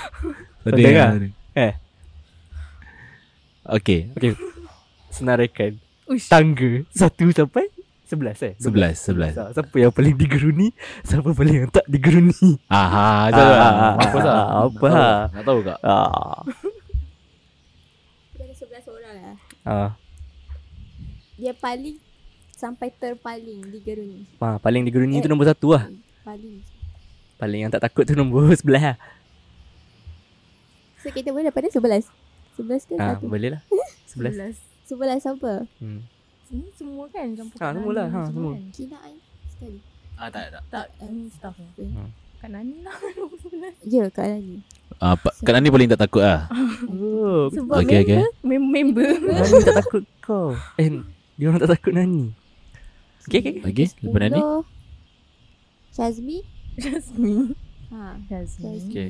lah. 0.65 0.72
lah. 0.72 1.09
soding. 1.13 1.34
Eh 1.53 1.74
Okay. 3.61 4.09
Okay 4.11 4.34
Senaraikan 5.09 5.78
Uish. 6.07 6.28
Tangga 6.28 6.84
Satu 6.91 7.32
sampai 7.32 7.72
Sebelas 8.12 8.38
eh? 8.41 8.53
Sebelas, 8.57 8.99
sebelas. 8.99 9.32
Siapa 9.55 9.72
yang 9.74 9.88
paling 9.89 10.12
digeruni 10.14 10.76
Siapa 11.01 11.32
paling 11.32 11.55
yang 11.57 11.72
tak 11.72 11.88
digeruni? 11.88 12.59
Aha, 12.68 12.84
Ah, 13.24 13.24
macam 13.24 13.39
tu 13.39 13.47
lah. 13.47 13.72
ah, 13.72 13.93
Mampus 13.95 14.22
lah. 14.22 14.36
ah, 14.36 14.47
apa 14.59 14.68
Nak 14.68 14.68
tahu- 14.68 14.91
lah. 14.91 15.22
Nak 15.32 15.43
tahu 15.43 15.59
tak? 15.64 15.78
Ah, 15.82 16.39
11 18.36 18.86
orang 18.86 19.16
lah. 19.16 19.36
Ah, 19.64 19.89
Dia 21.36 21.53
paling 21.53 21.95
Sampai 22.51 22.91
terpaling 22.91 23.64
di 23.66 23.80
Geruni 23.80 24.28
ah, 24.38 24.59
Paling 24.59 24.84
digeruni 24.84 25.18
tu 25.18 25.26
Eh. 25.26 25.32
nombor 25.32 25.47
satu 25.47 25.74
lah. 25.74 25.88
Paling. 26.22 26.62
Paling 27.38 27.59
yang 27.59 27.72
tak 27.72 27.82
takut 27.82 28.03
tu 28.03 28.14
nombor 28.14 28.51
sebelah 28.59 28.93
lah. 28.93 28.97
So 30.99 31.09
kita 31.09 31.32
boleh 31.32 31.47
daripada 31.47 31.66
11 31.66 32.05
11 32.53 32.86
ke 32.86 32.93
ah, 32.95 33.16
satu? 33.16 33.26
Boleh 33.26 33.55
lah. 33.55 33.62
Sebelas. 34.12 34.59
11 34.86 35.24
siapa 35.24 35.66
hmm. 35.80 36.20
Sini 36.52 36.68
semua 36.76 37.08
kan 37.08 37.32
campur 37.32 37.56
Ah, 37.56 37.62
kat 37.64 37.74
semua 37.74 37.91
lah, 37.95 38.08
ha, 38.10 38.20
semua. 38.28 38.52
kan. 38.52 38.64
Kina 38.70 38.97
Ain 39.02 39.18
sekali 39.47 39.80
Ah, 40.14 40.28
tak 40.28 40.43
tak. 40.52 40.64
Tak, 40.70 40.86
ni 41.08 41.32
staff 41.32 41.56
lah. 41.56 41.72
Hmm. 41.80 42.10
Kat 42.38 42.49
Nani 42.52 42.76
lah. 42.82 42.97
Ya 43.88 44.04
Kak 44.08 44.28
Nani 44.28 44.60
Ah, 44.97 45.16
Pak- 45.16 45.39
Kak 45.39 45.52
Nani 45.52 45.68
paling 45.68 45.88
tak 45.88 46.02
takut 46.02 46.22
lah. 46.22 46.45
Oh 46.86 47.47
Sebab 47.49 47.80
Okay, 47.80 48.02
member, 48.02 48.20
okay. 48.20 48.20
mem- 48.43 48.70
member. 48.70 49.10
Nani 49.18 49.58
tak 49.64 49.78
takut 49.80 50.04
kau 50.20 50.47
Eh 50.76 50.89
Dia 51.36 51.45
orang 51.47 51.58
tak 51.60 51.72
takut 51.72 51.91
Nani 51.91 52.36
Okay 53.24 53.39
okay 53.39 53.54
Okay, 53.64 53.88
lepas 54.02 54.22
Nani. 54.22 54.41
Shazmi 55.91 56.38
Jasmine. 56.74 57.54
Ha 57.89 58.16
Jasmine. 58.26 58.78
Shazmi 58.78 58.91
Okay. 58.91 59.10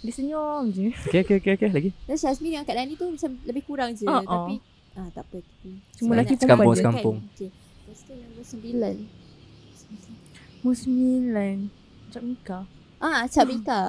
Dia 0.00 0.10
senyum 0.10 0.62
je. 0.68 0.90
Okay 1.04 1.20
okay 1.22 1.36
okay, 1.38 1.52
okay. 1.56 1.70
Lagi 1.70 1.90
Dan 2.04 2.16
Shazmi 2.16 2.48
dengan 2.48 2.64
Kak 2.64 2.74
Nani 2.74 2.94
tu 2.94 3.06
macam 3.06 3.30
lebih 3.42 3.62
kurang 3.62 3.90
je 3.92 4.04
ah. 4.04 4.20
Tapi 4.20 4.58
ah, 4.96 5.08
tak 5.12 5.24
apa 5.24 5.38
Cuma 5.40 5.78
Sebab 5.96 6.14
lelaki 6.14 6.34
Sekampung, 6.34 6.48
perempuan 6.48 6.72
je. 6.72 6.80
sekampung. 6.80 7.16
Okay. 7.32 7.50
Lepas 7.52 7.98
tu 8.02 8.12
nombor 8.14 8.44
sembilan 8.44 8.94
Nombor 10.62 10.76
sembilan. 10.78 11.56
Macam 12.02 12.22
Mika. 12.28 12.58
Ah, 13.02 13.22
Cak 13.26 13.44
Mika 13.50 13.82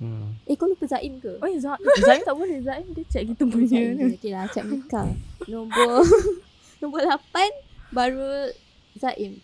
hmm. 0.00 0.26
Eh 0.48 0.54
kau 0.56 0.70
lupa 0.70 0.84
Zaim 0.88 1.20
ke? 1.20 1.36
Oh, 1.42 1.50
Zaim. 1.50 1.82
Zaim 2.02 2.22
tak 2.24 2.36
boleh. 2.36 2.58
Zaim 2.64 2.86
dia 2.94 3.04
check 3.10 3.24
kita 3.28 3.44
punya. 3.44 3.68
Zaim. 3.68 4.16
Okay 4.16 4.30
lah 4.32 4.44
Cak 4.48 4.64
Mika 4.64 5.02
Nombor 5.50 6.06
Nombor 6.80 7.00
lapan 7.04 7.50
Baru 7.92 8.50
Zaim 8.96 9.42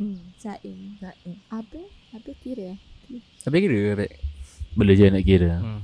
Hmm. 0.00 0.16
Zaim 0.40 0.96
Zaim. 0.96 1.36
Apa? 1.52 1.76
Apa 2.16 2.30
kira? 2.40 2.80
Habis 3.44 3.60
kira 3.60 3.78
Abek 3.92 4.12
Boleh 4.72 4.94
je 4.96 5.12
nak 5.12 5.24
kira. 5.28 5.60
hmm. 5.60 5.80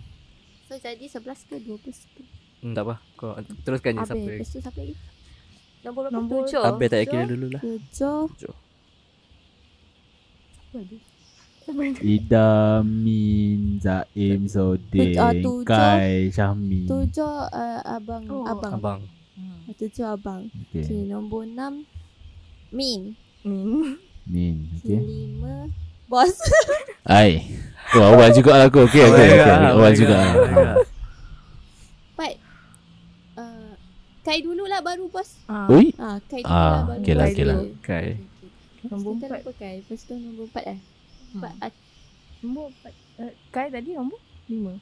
So 0.66 0.74
jadi 0.80 1.04
11 1.04 1.20
ke 1.46 1.56
12 1.62 2.16
ke? 2.16 2.22
Hmm. 2.60 2.74
Tak 2.74 2.82
apa 2.84 2.94
Kau 3.14 3.32
teruskan 3.64 3.92
je 3.92 4.00
Habis 4.00 4.10
siapa 4.12 4.30
Lepas 4.30 4.48
tu 4.48 4.58
siapa 4.60 4.78
lagi? 4.80 4.94
Nombor 5.82 6.00
berapa? 6.02 6.14
Nombor 6.14 6.38
Tujuh 6.44 6.62
Abek 6.62 6.86
tak 6.88 6.98
payah 6.98 7.08
kira 7.08 7.24
dulu 7.26 7.46
lah 7.50 7.60
Tujuh 7.62 8.20
Tujuh. 8.32 8.54
Ida, 12.04 12.78
Min, 12.86 13.82
Zaim, 13.82 14.46
Ah, 15.18 15.34
tujuh. 15.34 15.66
Kai, 15.66 16.30
Syahmi. 16.30 16.86
Tujuh 16.86 17.34
uh, 17.50 17.80
abang 17.82 18.22
Oh, 18.30 18.46
Abang 18.46 18.72
Abang 18.76 19.00
Hmm. 19.36 19.68
Tujuh 19.76 20.06
abang 20.06 20.48
Okay, 20.72 20.80
Okay. 20.80 21.04
nombor 21.12 21.44
enam 21.44 21.84
Min 22.72 23.12
Min. 23.44 24.00
Min. 24.24 24.56
Okay. 24.80 24.96
Lima 24.96 25.68
Bos 26.08 26.40
Ai. 27.04 27.44
Oh, 27.94 28.02
awal 28.16 28.32
juga 28.32 28.56
lah 28.58 28.66
aku. 28.66 28.82
Okay, 28.90 29.04
okay, 29.06 29.26
okay. 29.38 29.46
lah, 29.46 29.74
Awal 29.78 29.92
juga. 29.94 30.14
lah, 30.18 30.26
lah. 30.26 30.34
boleh 30.34 30.54
lah. 30.56 30.76
Empat 32.16 32.32
uh, 33.36 33.72
Kai 34.26 34.42
dulu 34.42 34.66
lah 34.66 34.82
baru 34.82 35.06
bos 35.06 35.38
Ah. 35.46 35.70
Ui. 35.70 35.94
Ah, 35.96 36.18
Kai 36.20 36.42
dulu 36.42 36.50
Ah, 36.50 36.58
lah 36.58 36.82
baru 36.84 36.98
okay 36.98 37.14
lah, 37.14 37.24
okay 37.28 37.44
lah. 37.44 37.56
Okay 37.78 38.06
Nombor 38.84 39.10
empat. 39.16 39.28
lupa 39.36 39.52
Kai 39.56 39.74
Lepas 39.78 40.00
tu 40.02 40.14
nombor 40.14 40.44
empat 40.46 40.64
eh 40.66 40.78
Empat 41.32 41.52
Hmm. 41.52 41.62
ah, 41.62 41.70
Nombor 42.40 42.64
empat. 42.68 42.92
Uh, 43.16 43.32
Kai 43.48 43.66
tadi 43.68 43.90
nombor 43.92 44.18
lima. 44.46 44.74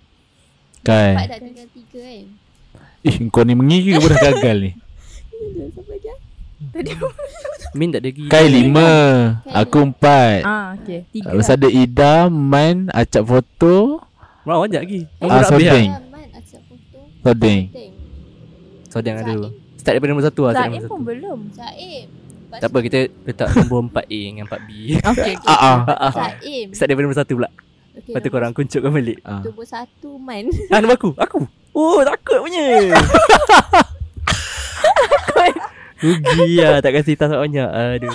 Kai. 0.80 1.12
Empat 1.12 1.26
dah 1.26 1.38
tinggal 1.38 1.66
tiga 1.70 2.01
kan 2.01 2.26
Eh, 3.07 3.16
kau 3.28 3.45
ni 3.45 3.53
mengira 3.53 3.97
pun 3.97 4.09
dah 4.09 4.20
gagal 4.24 4.57
ni. 4.59 4.70
Siapa 5.70 5.92
dia? 5.95 6.14
Tadi 6.66 6.90
Min 7.72 7.90
tak 7.90 8.01
ada 8.01 8.11
gigi 8.11 8.28
Kai 8.28 8.47
lima. 8.47 8.88
Aku 9.47 9.78
empat. 9.84 10.40
Ah, 10.42 10.72
okay. 10.74 11.05
Tiga 11.11 11.30
Lepas 11.30 11.47
lah. 11.47 11.57
ada 11.57 11.68
Ida, 11.68 12.14
Man, 12.26 12.76
acap 12.90 13.24
foto, 13.24 14.01
Mana 14.42 14.57
banyak 14.59 14.80
lagi 14.80 15.01
Ah, 15.18 15.20
Nombor 15.20 15.36
nak 15.36 15.51
habis 15.51 15.68
Soding. 17.24 17.62
So 18.95 19.03
dia 19.03 19.18
ada 19.18 19.26
Zaim. 19.26 19.51
Start 19.74 19.99
daripada 19.99 20.11
nombor 20.14 20.26
satu 20.30 20.40
lah 20.47 20.53
Zaim 20.55 20.70
nombor 20.70 20.86
pun 20.86 20.86
satu. 20.86 21.03
belum. 21.11 21.38
Zaim 21.51 22.07
Tak 22.55 22.68
apa 22.70 22.78
kita 22.78 22.99
letak 23.26 23.49
nombor 23.59 23.90
4A 23.90 24.20
dengan 24.30 24.47
4B. 24.47 24.70
Okay, 25.03 25.34
okay. 25.34 25.51
Ah 25.51 25.82
ah. 25.82 26.12
Saim. 26.14 26.70
Start 26.70 26.86
daripada 26.86 27.05
nombor 27.11 27.18
1 27.18 27.34
pula. 27.34 27.51
Okay, 27.95 28.11
Lepas 28.14 28.20
tu 28.22 28.30
korang 28.30 28.53
kuncukkan 28.55 28.90
balik. 28.95 29.18
Ah. 29.26 29.42
Nombor 29.42 29.66
satu 29.66 30.14
man. 30.14 30.47
Ah, 30.70 30.78
nombor 30.78 30.95
aku. 30.95 31.11
Aku. 31.18 31.38
Oh, 31.74 32.07
takut 32.07 32.38
punya. 32.38 32.95
Rugi 36.05 36.61
lah 36.61 36.78
tak 36.78 36.95
kasi 36.95 37.18
task 37.18 37.34
banyak. 37.34 37.66
Aduh. 37.66 38.14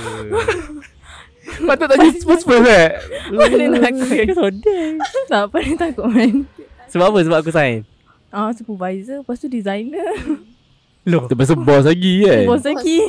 Patut 1.67 1.87
tanya 1.91 2.07
spurs-spurs 2.15 2.63
eh. 2.63 2.87
Mana 3.33 3.83
takut? 3.83 4.07
Aku 4.15 4.33
sodeng. 4.37 4.95
Tak 5.27 5.41
apa 5.51 5.57
ni 5.59 5.75
takut 5.75 6.07
man. 6.07 6.47
Sebab 6.87 7.11
apa? 7.11 7.19
Sebab 7.19 7.37
aku 7.43 7.51
sign. 7.51 7.83
Ah, 8.29 8.53
supervisor, 8.53 9.25
lepas 9.25 9.41
tu 9.41 9.49
designer. 9.49 10.07
Loh. 11.07 11.23
Tu 11.27 11.35
bos 11.35 11.83
lagi 11.85 12.13
kan. 12.27 12.43
Bos 12.43 12.63
lagi. 12.65 12.99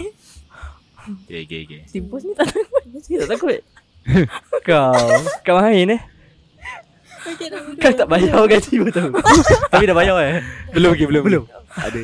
Okay, 1.26 1.42
okay, 1.48 1.58
okay. 1.66 1.80
Si 1.88 1.98
bos 1.98 2.22
ni 2.22 2.32
tak 2.36 2.52
takut. 2.52 2.82
Tak 3.02 3.28
takut. 3.28 3.60
kau. 4.68 4.94
Kau 5.42 5.56
main 5.58 5.96
eh. 5.96 6.02
Okay, 7.20 7.52
Kau 7.76 7.92
tak 7.92 8.08
bayar 8.08 8.48
gaji 8.48 8.80
pun 8.80 8.88
tahu. 8.88 9.10
Tapi 9.72 9.84
dah 9.84 9.96
bayar 9.96 10.16
eh. 10.24 10.40
Belum 10.72 10.96
lagi, 10.96 11.04
belum. 11.04 11.22
Belum. 11.24 11.44
Ada. 11.76 11.98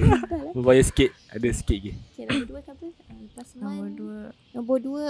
Bayar 0.52 0.84
sikit. 0.84 1.10
Ada 1.32 1.48
sikit 1.56 1.76
lagi. 1.78 1.92
Okay, 2.12 2.24
nombor 2.28 2.46
dua 2.46 2.60
siapa? 2.60 2.84
Ah, 2.84 3.16
Lepas 3.16 3.48
Nombor 3.56 3.88
dua. 3.96 4.18
Nombor 4.52 4.78
dua 4.80 5.04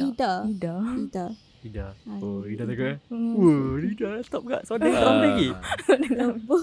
Ida. 0.00 0.32
Ida. 0.48 0.74
Ida. 0.98 1.26
Ida. 1.62 1.86
Ah, 1.94 2.18
Oh, 2.18 2.42
Ida 2.42 2.62
takut 2.66 2.88
eh. 2.90 2.96
Hmm. 3.06 3.34
Oh, 3.38 3.78
Ida 3.78 4.08
stop 4.26 4.42
kat. 4.48 4.60
Ah. 4.64 4.78
kau 4.80 5.14
lagi. 5.20 5.48
Nombor 6.10 6.10
Nombor 6.18 6.60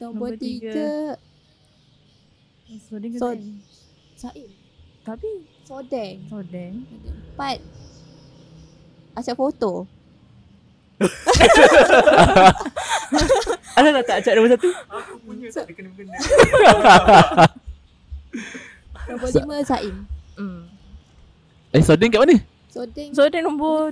Nombor 0.00 0.30
tiga. 0.40 0.72
tiga 0.72 0.90
Sodeng 2.78 3.10
ke 3.10 3.18
So- 3.18 3.32
Saim? 3.32 3.58
Saim. 4.14 4.48
Tapi 5.00 5.28
Sodeng. 5.62 6.16
Sodeng. 6.26 6.74
Empat 7.32 7.58
Acap 9.12 9.34
foto. 9.34 9.90
Ada 13.72 13.88
tak 13.90 14.04
tak 14.04 14.16
acak 14.20 14.32
nombor 14.36 14.50
satu? 14.52 14.68
Nombor 19.08 19.28
lima 19.32 19.56
Saim. 19.64 19.96
Hmm. 20.36 20.60
Eh, 21.72 21.82
Sodeng 21.82 22.10
kat 22.10 22.20
mana? 22.20 22.36
Sodeng. 22.68 23.10
Sodeng 23.10 23.42
nombor 23.42 23.90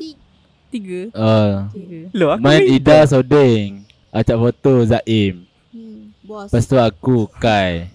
tiga. 0.68 1.00
Uh, 1.12 1.66
Tiga. 1.72 2.00
Loh, 2.12 2.28
aku 2.30 2.40
Man 2.40 2.60
ni- 2.60 2.76
Ida 2.76 3.02
Sodeng. 3.04 3.82
Acak 4.08 4.36
foto 4.36 4.72
Zaim. 4.84 5.44
Hmm, 5.68 6.12
bos. 6.22 6.48
Lepas 6.48 6.64
tu 6.64 6.76
aku 6.76 7.26
Kai. 7.34 7.90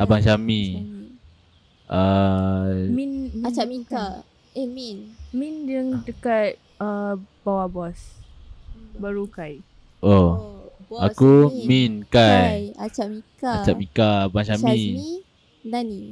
Abang 0.00 0.24
Syami. 0.24 0.80
Uh, 1.84 2.88
Min, 2.88 3.28
Min 3.36 3.44
Acap. 3.44 3.68
Mika. 3.68 4.24
Eh, 4.56 4.64
Min. 4.64 5.12
Min 5.36 5.68
yang 5.68 6.00
dekat 6.08 6.56
uh, 6.80 7.20
bawah 7.44 7.68
bos. 7.68 8.16
Baru 8.96 9.28
Kai. 9.28 9.60
oh. 10.00 10.64
bos 10.88 11.04
Aku 11.04 11.52
Min 11.68 12.08
Kai. 12.08 12.72
Kai. 12.72 12.80
Acap 12.80 13.12
Mika. 13.12 13.52
Acak 13.60 13.76
Mika 13.76 14.10
Abang 14.24 14.48
Syami. 14.48 14.64
Syazmi. 14.64 15.10
Nani. 15.68 16.02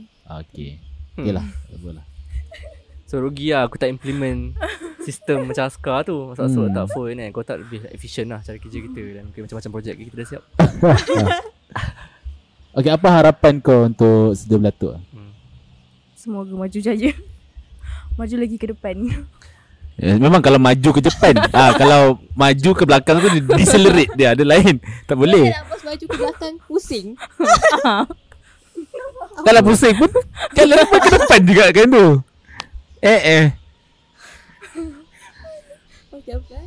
Okay. 0.44 0.76
Hmm. 1.16 1.24
Okay 1.24 1.32
lah. 1.32 1.46
Tak 1.48 1.78
apa 1.80 1.88
lah. 1.96 2.04
So 3.08 3.24
rugi 3.24 3.56
lah 3.56 3.64
aku 3.64 3.80
tak 3.80 3.88
implement 3.88 4.52
sistem 5.00 5.48
macam 5.48 5.64
askar 5.64 6.04
tu 6.04 6.28
Masa 6.28 6.44
Hmm. 6.44 6.68
hmm. 6.68 6.76
tak 6.76 6.86
phone 6.92 7.16
kan 7.16 7.32
Kau 7.32 7.40
tak 7.40 7.64
lebih 7.64 7.88
efficient 7.88 8.28
lah 8.28 8.44
cara 8.44 8.60
kerja 8.60 8.84
kita 8.84 9.00
Dan 9.16 9.32
mungkin 9.32 9.48
macam-macam 9.48 9.70
projek 9.72 9.96
kita 9.96 10.12
dah 10.20 10.28
siap 10.28 10.42
Okay, 12.78 12.94
apa 12.94 13.08
harapan 13.10 13.58
kau 13.58 13.90
untuk 13.90 14.38
Sedia 14.38 14.54
Belatuk? 14.54 14.94
hmm. 15.10 15.32
Semoga 16.14 16.54
maju 16.54 16.78
jaya. 16.78 17.10
maju 18.14 18.34
lagi 18.38 18.54
ke 18.54 18.70
depan. 18.70 18.94
Ya, 19.98 20.14
memang 20.14 20.38
kalau 20.38 20.62
maju 20.62 20.94
ke 20.94 21.02
Jepun 21.02 21.34
ah 21.58 21.74
Kalau 21.74 22.22
maju 22.38 22.70
ke 22.70 22.86
belakang 22.86 23.18
tu 23.18 23.34
dia 23.34 23.42
Decelerate 23.42 24.14
dia 24.14 24.30
Ada 24.30 24.46
lain 24.46 24.78
Tak 25.10 25.18
boleh 25.18 25.50
Nak 25.50 25.66
bos 25.66 25.82
baju 25.82 26.04
ke 26.06 26.16
belakang 26.22 26.54
pusing. 26.70 27.06
Kalau 29.50 29.60
pusing 29.66 29.98
pun 29.98 30.06
Jalan 30.54 30.86
pun 30.86 30.98
ke 31.02 31.10
depan 31.18 31.40
juga 31.42 31.64
kan 31.74 31.86
tu 31.90 32.06
Eh 33.02 33.20
eh 33.26 33.44
Okey, 36.14 36.32
apa? 36.38 36.54
eh? 36.54 36.66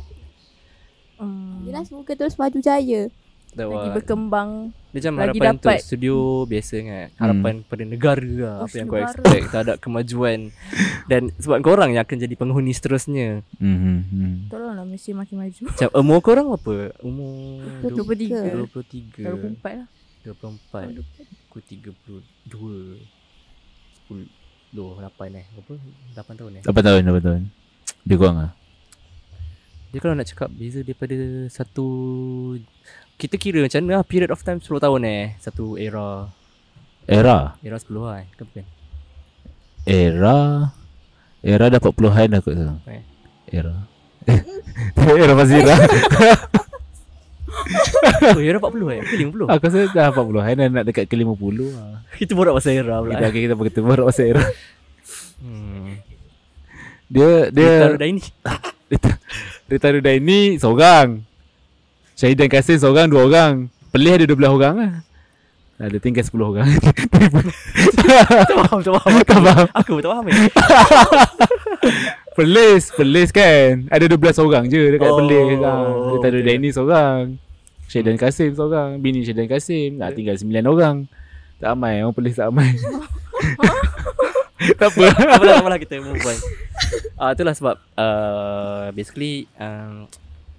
Hmm. 1.16 1.64
Yelah 1.64 1.88
semoga 1.88 2.12
terus 2.12 2.36
maju 2.36 2.58
jaya. 2.60 3.08
Tak 3.52 3.64
Lagi 3.64 3.76
buat. 3.84 3.94
berkembang. 3.94 4.50
Dia 4.90 4.98
macam 4.98 5.12
lagi 5.14 5.24
harapan 5.34 5.48
untuk 5.50 5.68
dapat. 5.68 5.80
studio 5.80 6.16
biasa 6.44 6.74
kan 6.78 7.08
Harapan 7.16 7.54
pada 7.64 7.82
negara 7.82 8.28
lah 8.28 8.54
Oh, 8.60 8.64
Apa 8.64 8.74
yang 8.76 8.86
kau 8.86 9.00
expect 9.00 9.44
terhadap 9.46 9.76
kemajuan 9.78 10.38
Dan 11.06 11.32
sebab 11.36 11.56
korang 11.60 11.90
yang 11.90 12.04
akan 12.04 12.16
jadi 12.18 12.34
penghuni 12.34 12.72
seterusnya 12.72 13.40
hmm, 13.56 13.78
hmm. 14.04 14.32
Tolonglah 14.48 14.84
Malaysia 14.84 15.12
makin 15.12 15.36
maju. 15.38 15.62
Macam 15.64 15.88
umur 15.94 16.18
korang 16.20 16.46
apa? 16.50 16.92
Umur 17.00 17.64
23. 17.80 18.52
23 18.68 19.24
24 19.24 19.80
lah. 19.80 19.88
24 20.22 21.00
Aku 21.48 21.58
32 21.58 22.20
10 22.52 24.28
Loh 24.72 24.96
8 24.96 25.08
eh 25.32 25.44
Berapa? 25.50 25.72
8 26.20 26.36
tahun 26.36 26.52
eh 26.56 26.62
8 26.62 26.68
tahun 26.68 27.00
8 27.02 27.20
tahun 27.22 27.42
Dia 28.04 28.16
kurang 28.16 28.36
lah 28.38 28.52
Dia 29.88 29.98
kalau 29.98 30.12
nak 30.12 30.24
cakap 30.26 30.48
Beza 30.48 30.80
daripada 30.80 31.16
Satu 31.48 31.86
Kita 33.16 33.34
kira 33.38 33.62
macam 33.62 33.80
mana 33.84 34.00
lah 34.00 34.06
Period 34.06 34.30
of 34.34 34.42
time 34.42 34.58
10 34.58 34.68
tahun 34.82 35.00
eh 35.06 35.24
Satu 35.38 35.78
era. 35.78 36.26
Era? 37.06 37.54
Era 37.62 37.76
10 37.78 37.92
lah 37.98 38.22
eh. 38.22 38.26
Kan 38.34 38.44
bukan? 38.50 38.66
Era? 39.86 40.38
Era 41.42 41.64
dah 41.70 41.80
40-an 41.82 42.28
dah 42.38 42.40
kot 42.42 42.54
sekarang 42.54 42.78
Eh. 42.86 43.02
Era. 43.50 43.76
Era 45.22 45.34
Fazira 45.34 45.74
Oh 48.22 48.40
era 48.40 48.58
40 48.58 48.94
eh? 48.96 49.00
Ke 49.02 49.14
50 49.18 49.50
Aku 49.50 49.64
rasa 49.66 49.78
dah 49.90 50.06
40-an 50.14 50.54
dah 50.56 50.66
nak 50.70 50.84
dekat 50.88 51.04
ke 51.10 51.14
50 51.18 51.74
lah. 51.74 52.00
Kita 52.16 52.32
borak 52.38 52.54
pasal 52.56 52.72
era 52.80 53.02
pula. 53.02 53.18
Kita, 53.18 53.24
eh. 53.24 53.30
okay, 53.30 53.40
kita 53.44 53.54
kita 53.58 53.80
baru 53.82 54.02
pasal 54.08 54.24
era. 54.30 54.44
Hmm. 55.42 55.98
Dia 57.10 57.50
Dia 57.50 57.92
Dia 57.92 57.98
dah 57.98 58.08
ini 58.08 58.22
Rita 59.72 59.88
Rudaini 59.88 60.60
seorang 60.60 61.24
Syahidan 62.22 62.46
Kasim 62.46 62.78
seorang 62.78 63.10
Dua 63.10 63.26
orang. 63.26 63.66
Pelih 63.90 64.14
ada 64.14 64.30
12 64.30 64.46
orang 64.46 64.74
lah. 64.78 64.92
Ada 65.82 65.98
tinggal 65.98 66.22
10 66.22 66.38
orang. 66.38 66.70
Tak 68.46 68.56
faham 68.62 68.78
Tak 68.78 68.94
faham. 68.94 69.10
Tak 69.26 69.40
faham. 69.42 69.66
Aku 69.74 69.98
pun 69.98 70.02
tak 70.06 70.10
faham 70.14 70.24
eh 70.30 70.38
Pelis 72.38 72.94
Pelis 72.94 73.34
kan? 73.34 73.90
Ada 73.90 74.06
12 74.06 74.38
orang 74.38 74.70
je 74.70 74.94
Dekat 74.94 75.10
Oh, 75.10 75.18
Pelis 75.18 75.58
ha. 75.66 75.74
Rita 76.14 76.22
okay. 76.22 76.30
Rudaini 76.30 76.68
seorang. 76.70 77.42
Syahidan 77.90 78.14
Kasim 78.14 78.54
seorang. 78.54 79.02
Bini 79.02 79.26
Syahidan 79.26 79.50
Kasim 79.50 79.98
Nak 79.98 80.14
tinggal 80.14 80.38
9 80.38 80.46
orang. 80.62 81.10
Tak 81.58 81.74
ramai 81.74 82.06
Orang 82.06 82.14
Pelis 82.14 82.38
tak 82.38 82.54
ramai. 82.54 82.78
Tak 84.78 84.94
apa. 84.94 85.10
Tak 85.10 85.26
apalah, 85.26 85.42
tak 85.42 85.62
apalah 85.66 85.78
kita 85.82 85.98
move 85.98 86.22
on. 86.22 86.38
Ah 87.18 87.22
uh, 87.26 87.30
itulah 87.34 87.50
sebab 87.50 87.82
uh, 87.98 88.94
basically 88.94 89.50
um, 89.58 90.06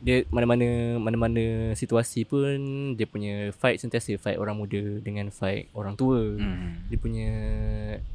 dia 0.04 0.28
mana-mana 0.28 1.00
mana-mana 1.00 1.72
situasi 1.72 2.28
pun 2.28 2.60
dia 2.94 3.08
punya 3.08 3.56
fight 3.56 3.80
sentiasa 3.80 4.20
fight 4.20 4.36
orang 4.36 4.60
muda 4.60 5.00
dengan 5.00 5.32
fight 5.32 5.72
orang 5.72 5.96
tua. 5.96 6.20
hmm. 6.20 6.92
Dia 6.92 6.98
punya 7.00 7.30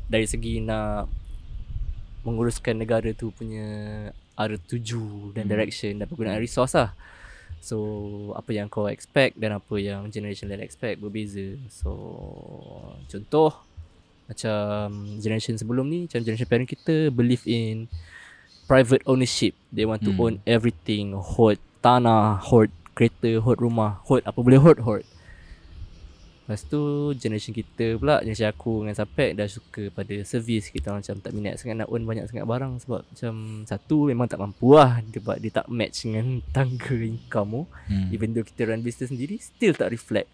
dari 0.05 0.29
segi 0.29 0.61
nak 0.61 1.09
menguruskan 2.29 2.77
negara 2.77 3.09
tu 3.17 3.33
punya 3.33 3.65
arah 4.37 4.61
tuju 4.61 5.33
dan 5.33 5.49
Hmm. 5.49 5.53
direction 5.57 5.97
dan 5.97 6.07
penggunaan 6.07 6.39
resource 6.39 6.77
lah. 6.77 6.93
So 7.59 7.77
apa 8.37 8.53
yang 8.53 8.69
kau 8.69 8.87
expect 8.87 9.41
dan 9.41 9.57
apa 9.57 9.75
yang 9.81 10.13
generation 10.13 10.47
lain 10.47 10.63
expect 10.63 11.01
berbeza. 11.01 11.57
So 11.73 11.91
contoh 13.09 13.65
macam 14.29 14.93
generation 15.19 15.57
sebelum 15.57 15.89
ni 15.89 16.05
macam 16.05 16.21
generation 16.21 16.47
parent 16.47 16.69
kita 16.69 17.09
believe 17.09 17.43
in 17.49 17.89
private 18.69 19.01
ownership. 19.09 19.57
They 19.73 19.89
want 19.89 20.05
to 20.05 20.13
Hmm. 20.13 20.21
own 20.21 20.35
everything, 20.45 21.17
hold 21.17 21.57
tanah, 21.81 22.43
hold 22.43 22.71
kereta, 22.93 23.39
hold 23.43 23.63
rumah, 23.63 24.03
hold 24.07 24.27
apa 24.27 24.39
boleh 24.39 24.59
hold 24.59 24.81
hold. 24.83 25.05
Lepas 26.49 26.65
tu 26.65 27.13
generation 27.13 27.53
kita 27.53 28.01
pula 28.01 28.25
Generation 28.25 28.49
aku 28.49 28.81
dengan 28.81 28.97
Sapek 28.97 29.37
Dah 29.37 29.45
suka 29.45 29.93
pada 29.93 30.17
servis 30.25 30.73
Kita 30.73 30.97
macam 30.97 31.21
tak 31.21 31.37
minat 31.37 31.61
sangat 31.61 31.85
Nak 31.85 31.93
own 31.93 32.09
banyak 32.09 32.25
sangat 32.25 32.49
barang 32.49 32.81
Sebab 32.89 33.05
macam 33.05 33.35
Satu 33.69 34.09
memang 34.09 34.33
tak 34.33 34.41
mampu 34.41 34.73
lah 34.73 35.05
Sebab 35.13 35.45
dia 35.45 35.53
tak 35.53 35.69
match 35.69 36.09
dengan 36.09 36.41
Tangga 36.57 36.97
income 37.05 37.53
tu 37.53 37.63
Hmm. 37.93 38.09
Even 38.17 38.33
though 38.33 38.49
kita 38.49 38.65
run 38.65 38.81
business 38.81 39.13
sendiri 39.13 39.37
Still 39.37 39.77
tak 39.77 39.93
reflect 39.93 40.33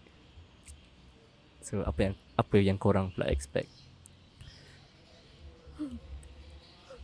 So 1.59 1.83
apa 1.83 1.99
yang 1.99 2.15
Apa 2.39 2.55
yang 2.63 2.79
korang 2.79 3.11
pula 3.11 3.27
expect 3.27 3.67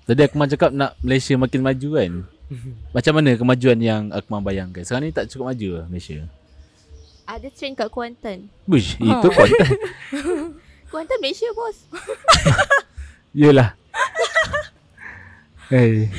Tadi 0.07 0.23
Akmal 0.23 0.47
cakap 0.47 0.71
nak 0.71 0.95
Malaysia 1.03 1.35
makin 1.35 1.59
maju 1.59 1.89
kan 1.99 2.11
Macam 2.95 3.13
mana 3.15 3.31
kemajuan 3.35 3.79
yang 3.79 4.11
Akmal 4.11 4.43
bayangkan 4.43 4.83
Sekarang 4.83 5.07
ni 5.07 5.15
tak 5.15 5.31
cukup 5.31 5.51
maju 5.51 5.67
lah 5.79 5.85
Malaysia 5.87 6.27
Ada 7.23 7.47
train 7.53 7.73
kat 7.77 7.87
Kuantan. 7.87 8.51
Bush, 8.67 8.99
itu 8.99 9.27
konten 9.31 9.69
Kuantan 10.91 11.19
Malaysia 11.23 11.47
bos. 11.55 11.87
Yelah 13.41 13.79
Eh. 15.71 16.11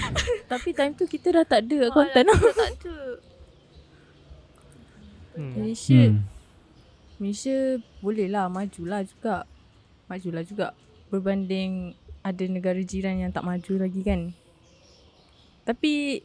Tapi 0.49 0.73
time 0.73 0.97
tu 0.97 1.05
kita 1.05 1.29
dah 1.29 1.45
tak 1.45 1.69
ada 1.69 1.93
konten 1.93 2.25
Alah, 2.25 2.41
Tak 2.41 2.73
ada. 2.73 2.97
Hmm. 5.37 5.53
Malaysia 5.61 6.01
Hmm. 6.09 6.25
Malaysia 7.21 7.57
boleh 8.01 8.33
lah 8.33 8.49
majulah 8.49 9.05
juga 9.05 9.45
Majulah 10.09 10.45
juga 10.45 10.73
Berbanding 11.13 11.93
ada 12.25 12.45
negara 12.49 12.81
jiran 12.81 13.21
yang 13.21 13.33
tak 13.33 13.45
maju 13.45 13.73
lagi 13.77 14.01
kan 14.01 14.33
Tapi 15.63 16.23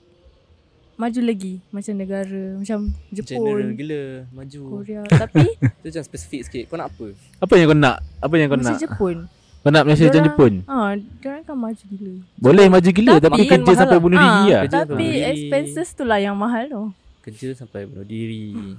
Maju 0.97 1.19
lagi 1.21 1.61
Macam 1.69 1.93
negara 1.93 2.43
Macam 2.57 2.79
General 3.07 3.61
Jepun 3.61 3.77
gila 3.77 4.03
Maju 4.33 4.61
Korea 4.67 5.01
Tapi 5.21 5.45
Tu 5.77 5.87
macam 5.87 6.03
spesifik 6.03 6.41
sikit 6.43 6.63
Kau 6.65 6.75
nak 6.75 6.89
apa? 6.89 7.13
Apa 7.37 7.53
yang 7.53 7.67
kau 7.67 7.77
nak? 7.77 7.97
Apa 8.17 8.33
yang 8.33 8.47
kau 8.49 8.57
Macam 8.57 8.73
nak? 8.73 8.81
Jepun 8.81 9.15
Kau 9.59 9.69
nak 9.69 9.83
Malaysia 9.83 10.05
macam 10.07 10.23
Jepun? 10.25 10.53
Ah, 10.65 10.91
Diorang 10.97 11.43
kan 11.43 11.55
maju 11.55 11.83
gila 11.85 12.13
Boleh 12.35 12.65
maju 12.65 12.89
gila 12.89 13.13
Tapi- 13.15 13.21
tapi, 13.21 13.43
kerja 13.45 13.61
mahal 13.63 13.77
sampai 13.77 13.93
lah. 13.93 14.01
bunuh 14.01 14.17
diri 14.17 14.47
lah. 14.49 14.61
Tapi 14.65 15.05
diri. 15.05 15.19
expenses 15.23 15.89
tu 15.91 16.03
lah 16.03 16.17
yang 16.17 16.33
mahal 16.33 16.63
tu 16.65 16.83
Kerja 17.21 17.47
sampai 17.53 17.85
bunuh 17.85 18.01
diri 18.03 18.73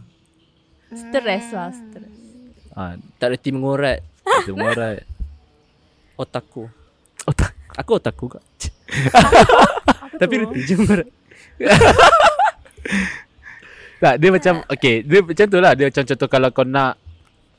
Stress 0.89 1.53
lah 1.53 1.71
Stress 1.71 2.17
Ah, 2.73 2.95
Tak 3.19 3.33
reti 3.33 3.51
mengorat 3.51 4.03
itu 4.39 4.55
muarat. 4.55 5.03
Otaku 6.21 6.67
Otak. 7.25 7.55
Aku 7.77 7.95
otaku 7.95 8.27
kak 8.29 8.43
Tapi 10.19 10.35
reti 10.43 10.61
je 10.67 10.75
Tak, 13.99 14.15
dia 14.23 14.31
macam 14.31 14.63
okay, 14.71 15.03
dia 15.03 15.19
macam 15.27 15.47
tu 15.51 15.59
lah. 15.59 15.75
Dia 15.75 15.91
macam 15.91 16.05
contoh 16.07 16.29
kalau 16.31 16.49
kau 16.55 16.63
nak 16.63 16.95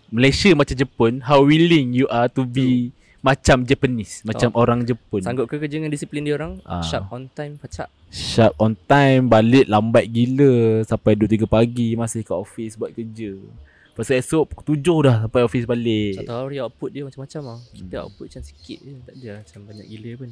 Malaysia 0.08 0.56
macam 0.56 0.72
Jepun, 0.72 1.20
how 1.20 1.44
willing 1.44 1.92
you 1.92 2.08
are 2.08 2.32
to 2.32 2.48
be 2.48 2.96
macam 3.20 3.68
Japanese, 3.68 4.24
macam 4.24 4.48
orang 4.56 4.88
Jepun. 4.88 5.20
Sanggup 5.20 5.52
ke 5.52 5.60
kerja 5.60 5.76
dengan 5.76 5.92
disiplin 5.92 6.24
dia 6.24 6.40
orang 6.40 6.64
Ah. 6.64 6.80
Sharp 6.80 7.12
on 7.12 7.28
time 7.36 7.60
Pacak 7.60 7.92
Sharp 8.08 8.56
on 8.56 8.80
time, 8.88 9.28
balik 9.28 9.68
lambat 9.68 10.08
gila 10.08 10.80
sampai 10.88 11.20
2 11.20 11.28
3 11.28 11.44
pagi 11.44 12.00
masih 12.00 12.24
kat 12.24 12.40
office 12.40 12.80
buat 12.80 12.96
kerja. 12.96 13.36
Tu 14.00 14.16
esok 14.16 14.56
pukul 14.56 14.80
7 14.80 15.12
dah 15.12 15.16
sampai 15.28 15.44
office 15.44 15.68
balik. 15.68 16.24
Satu 16.24 16.32
hari 16.32 16.64
output 16.64 16.90
dia 16.96 17.04
macam-macam 17.04 17.42
lah 17.44 17.60
Kita 17.76 18.08
output 18.08 18.32
macam 18.32 18.44
sikit 18.48 18.80
je 18.80 18.94
Tak 19.04 19.12
ada 19.20 19.28
lah 19.28 19.40
macam 19.44 19.60
banyak 19.68 19.88
gila 19.92 20.12
pun 20.16 20.30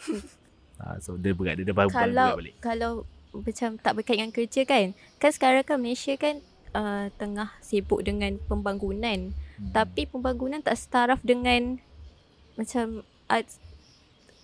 Ha, 0.80 0.96
so 0.98 1.20
dia 1.20 1.36
berat 1.36 1.60
dia 1.60 1.70
baru 1.70 1.92
kalau 1.92 2.40
balik. 2.40 2.54
kalau 2.58 2.92
macam 3.30 3.76
tak 3.76 3.92
berkait 3.94 4.16
dengan 4.16 4.32
kerja 4.32 4.64
kan 4.64 4.96
kan 5.20 5.30
sekarang 5.30 5.60
kan 5.62 5.76
Malaysia 5.76 6.16
kan 6.16 6.40
uh, 6.72 7.12
tengah 7.14 7.52
sibuk 7.60 8.00
dengan 8.00 8.40
pembangunan. 8.42 9.36
Hmm. 9.60 9.76
tapi 9.76 10.08
pembangunan 10.08 10.64
tak 10.64 10.74
setaraf 10.74 11.20
dengan 11.20 11.76
macam 12.56 13.04
uh, 13.28 13.44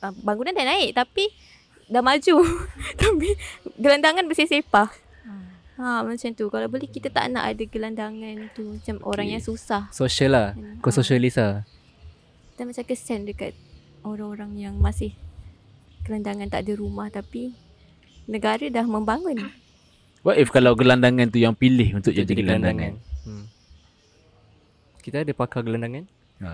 uh, 0.05 0.12
bangunan 0.20 0.53
dah 0.53 0.68
naik 0.68 0.93
tapi 0.93 1.32
dah 1.87 2.03
maju. 2.03 2.43
Tapi 3.01 3.28
gelandangan 3.78 4.26
bersih 4.26 4.51
sepah 4.51 4.91
ha 5.76 6.03
macam 6.03 6.32
tu. 6.32 6.49
Kalau 6.49 6.66
boleh 6.66 6.89
kita 6.89 7.09
tak 7.09 7.30
nak 7.30 7.47
ada 7.47 7.62
gelandangan 7.62 8.49
tu. 8.53 8.74
Macam 8.74 8.97
orang 9.05 9.30
yang 9.30 9.43
susah. 9.45 9.87
Social 9.93 10.32
lah. 10.32 10.49
Kau 10.80 10.91
Ha. 10.91 10.97
socialist 10.99 11.37
lah. 11.37 11.62
Dan 12.57 12.72
macam 12.72 12.82
kesian 12.82 13.22
dekat 13.22 13.53
orang-orang 14.03 14.57
yang 14.57 14.74
masih 14.80 15.12
gelandangan 16.07 16.46
tak 16.46 16.62
ada 16.62 16.72
rumah 16.74 17.09
tapi 17.09 17.50
negara 18.24 18.66
dah 18.66 18.82
membangun 18.82 19.50
What 20.22 20.38
if 20.38 20.50
kalau 20.50 20.74
gelandangan 20.74 21.26
tu 21.28 21.38
yang 21.38 21.54
pilih 21.54 21.94
untuk 21.94 22.11
jadi, 22.11 22.26
gelandangan? 22.26 22.98
hmm. 23.22 23.44
Kita 25.00 25.22
ada 25.22 25.32
pakar 25.32 25.62
gelandangan 25.62 26.07
Ha. 26.36 26.52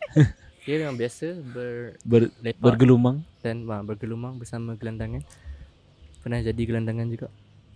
Dia 0.64 0.80
memang 0.80 0.96
biasa 0.96 1.36
ber, 1.44 1.92
Ber, 2.00 2.32
bergelumang. 2.56 3.20
dan 3.38 3.68
uh, 3.68 3.84
bergelumang 3.84 4.40
bersama 4.40 4.72
gelandangan 4.74 5.20
Pernah 6.20 6.40
jadi 6.40 6.56
gelandangan 6.56 7.04
juga 7.06 7.28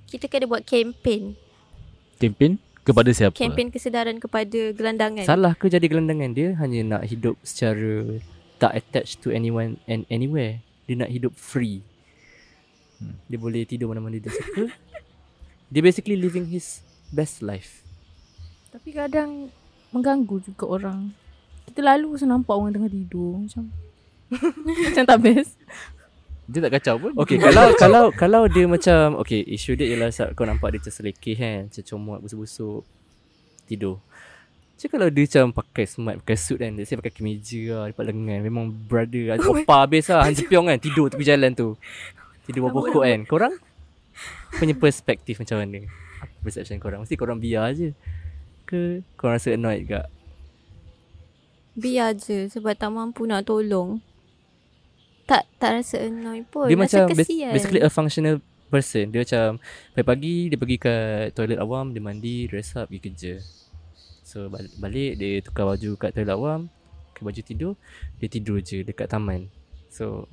kita 0.04 0.24
kena 0.24 0.48
buat 0.48 0.64
kempen 0.64 1.36
Kempen 2.16 2.56
kepada 2.80 3.12
siapa? 3.12 3.36
kempen 3.36 3.68
kesedaran 3.68 4.16
kepada 4.16 4.72
gelandangan 4.72 5.20
Salah 5.20 5.52
ke 5.52 5.68
jadi 5.68 5.84
gelandangan 5.84 6.32
Dia 6.32 6.56
hanya 6.56 6.96
nak 6.96 7.02
hidup 7.04 7.36
secara 7.40 8.16
Tak 8.56 8.72
attached 8.72 9.20
to 9.20 9.28
anyone 9.28 9.76
and 9.84 10.08
anywhere 10.08 10.63
Dia 10.84 10.94
nak 11.00 11.10
hidup 11.10 11.32
free. 11.36 11.80
Hmm. 13.00 13.16
Dia 13.26 13.38
boleh 13.40 13.64
tidur 13.64 13.90
mana-mana 13.90 14.20
dia 14.20 14.32
suka. 14.32 14.68
Dia 15.72 15.80
basically 15.80 16.14
living 16.14 16.46
his 16.46 16.84
best 17.10 17.40
life. 17.40 17.82
Tapi 18.70 18.94
kadang 18.94 19.48
Mengganggu 19.94 20.42
juga 20.42 20.66
orang. 20.66 21.14
Kita 21.70 21.78
lalu 21.78 22.18
pasal 22.18 22.34
nampak 22.34 22.54
orang 22.58 22.74
tengah 22.74 22.90
tidur 22.90 23.38
Macam 23.38 23.70
Macam 24.90 25.04
tak 25.06 25.18
best. 25.22 25.54
Dia 26.50 26.58
tak 26.60 26.72
kacau 26.76 26.94
pun. 26.98 27.12
Okay 27.14 27.38
kalau 27.38 27.70
kalau 27.82 28.04
kalau 28.10 28.42
dia 28.50 28.66
macam 28.66 29.22
Okay 29.22 29.46
isu 29.46 29.78
dia 29.78 29.94
ialah 29.94 30.10
kau 30.34 30.42
nampak 30.42 30.74
dia 30.74 30.78
macam 30.82 30.94
selekeh 30.98 31.36
kan 31.38 31.58
Macam 31.70 31.82
comot 31.86 32.18
busuk-busuk 32.26 32.82
Tidur 33.70 34.02
Macam 34.74 34.88
kalau 34.90 35.06
dia 35.06 35.22
macam 35.22 35.44
pakai 35.54 35.84
smart 35.86 36.16
Pakai 36.26 36.34
suit 36.34 36.58
kan 36.58 36.74
Dia 36.74 36.98
pakai 36.98 37.14
kemeja 37.14 37.62
lah 37.70 37.82
Lipat 37.94 38.04
lengan. 38.10 38.40
Memang 38.42 38.74
brother 38.74 39.38
Opa 39.38 39.86
habis 39.86 40.10
lah. 40.10 40.26
Han 40.26 40.34
Jepiong 40.34 40.66
kan 40.70 40.78
Tidur 40.82 41.06
tepi 41.06 41.22
jalan 41.22 41.54
tu. 41.54 41.78
Tidur 42.44 42.68
bawah 42.68 42.84
pokok 42.84 43.04
kan. 43.06 43.20
Korang? 43.24 43.54
Punya 44.54 44.74
perspektif 44.76 45.40
macam 45.40 45.64
mana? 45.64 45.88
Apa 46.20 46.34
perception 46.44 46.76
korang? 46.76 47.00
Mesti 47.02 47.16
korang 47.16 47.40
biar 47.40 47.72
je. 47.72 47.96
Ke 48.68 49.00
korang 49.16 49.40
rasa 49.40 49.56
annoyed 49.56 49.88
ke? 49.88 50.02
Biar 51.74 52.14
je 52.14 52.46
sebab 52.52 52.76
tak 52.76 52.92
mampu 52.92 53.24
nak 53.24 53.48
tolong. 53.48 53.98
Tak 55.24 55.48
tak 55.56 55.80
rasa 55.80 56.04
annoy 56.04 56.44
pun. 56.44 56.68
Dia 56.68 56.76
rasa 56.76 57.08
macam 57.08 57.16
kesian. 57.16 57.52
Basically 57.56 57.80
a 57.80 57.88
functional 57.88 58.44
person. 58.68 59.08
Dia 59.08 59.22
macam 59.22 59.62
Pagi-pagi 59.94 60.50
Dia 60.50 60.58
pergi 60.58 60.76
kat 60.82 61.30
toilet 61.38 61.62
awam 61.62 61.94
Dia 61.94 62.02
mandi 62.02 62.50
Dress 62.50 62.74
up 62.74 62.90
Pergi 62.90 63.06
kerja 63.06 63.34
So 64.34 64.50
bal- 64.50 64.74
balik 64.82 65.14
Dia 65.22 65.38
tukar 65.38 65.70
baju 65.70 65.94
kat 65.94 66.10
toilet 66.10 66.34
awam 66.34 66.66
Pakai 67.14 67.22
baju 67.22 67.40
tidur 67.46 67.72
Dia 68.18 68.26
tidur 68.26 68.58
je 68.58 68.82
Dekat 68.82 69.06
taman. 69.06 69.46
So 69.94 70.26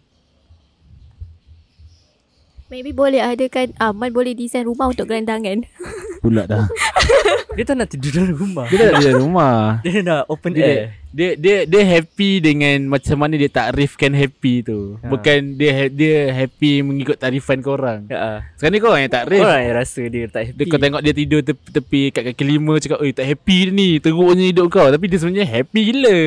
maybe 2.73 2.89
boleh 2.89 3.21
adakan 3.21 3.77
Amal 3.77 4.09
boleh 4.09 4.33
design 4.33 4.65
rumah 4.65 4.89
untuk 4.89 5.05
gelandangan 5.05 5.61
Pula 6.21 6.45
dah. 6.45 6.69
Dia 7.57 7.67
tak 7.67 7.83
nak 7.83 7.91
tidur 7.91 8.15
dalam 8.15 8.31
rumah 8.31 8.63
Dia 8.71 8.77
tak 8.79 8.87
ada 8.87 9.03
dalam 9.03 9.21
rumah. 9.27 9.59
Dia 9.83 9.99
nak 9.99 10.23
open 10.31 10.51
Dia, 10.55 10.63
air 10.63 10.85
dia 11.11 11.35
dia 11.35 11.67
dia 11.67 11.83
happy 11.83 12.39
dengan 12.39 12.87
macam 12.87 13.19
mana 13.19 13.35
dia 13.35 13.51
takrifkan 13.51 14.15
happy 14.15 14.63
tu. 14.63 14.95
Ha. 15.03 15.11
Bukan 15.11 15.59
dia 15.59 15.71
ha- 15.75 15.91
dia 15.91 16.31
happy 16.31 16.87
mengikut 16.87 17.19
tarifan 17.19 17.59
korang. 17.59 18.07
Ya, 18.07 18.47
Sekarang 18.55 18.71
ni 18.71 18.79
korang 18.79 19.01
yang 19.03 19.11
takrif. 19.11 19.43
Orang 19.43 19.59
yang 19.59 19.75
rasa 19.75 20.01
dia 20.07 20.31
tak 20.31 20.47
happy 20.47 20.55
Dia 20.55 20.71
kau 20.71 20.79
tengok 20.79 21.01
dia 21.03 21.11
tidur 21.11 21.43
tepi, 21.43 21.67
tepi 21.67 22.01
kat 22.15 22.23
kaki 22.31 22.43
lima 22.47 22.79
cakap, 22.79 23.03
"Oi, 23.03 23.11
tak 23.11 23.27
happy 23.27 23.57
dia 23.67 23.75
ni. 23.75 23.89
Teruknya 23.99 24.55
hidup 24.55 24.71
kau." 24.71 24.87
Tapi 24.87 25.05
dia 25.11 25.19
sebenarnya 25.19 25.47
happy 25.51 25.81
gila. 25.91 26.19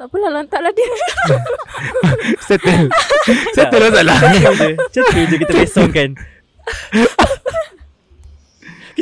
Tak 0.00 0.04
apalah 0.08 0.30
lantaklah 0.32 0.72
dia 0.72 0.88
Settle. 2.48 2.88
Settle 3.52 3.84
masalah. 3.92 4.16
Macam 4.16 4.32
tu 4.32 4.64
je 4.64 4.68
Macam 4.76 5.02
tu 5.04 5.20
je 5.28 5.36
kita 5.44 5.52
besongkan 5.60 6.08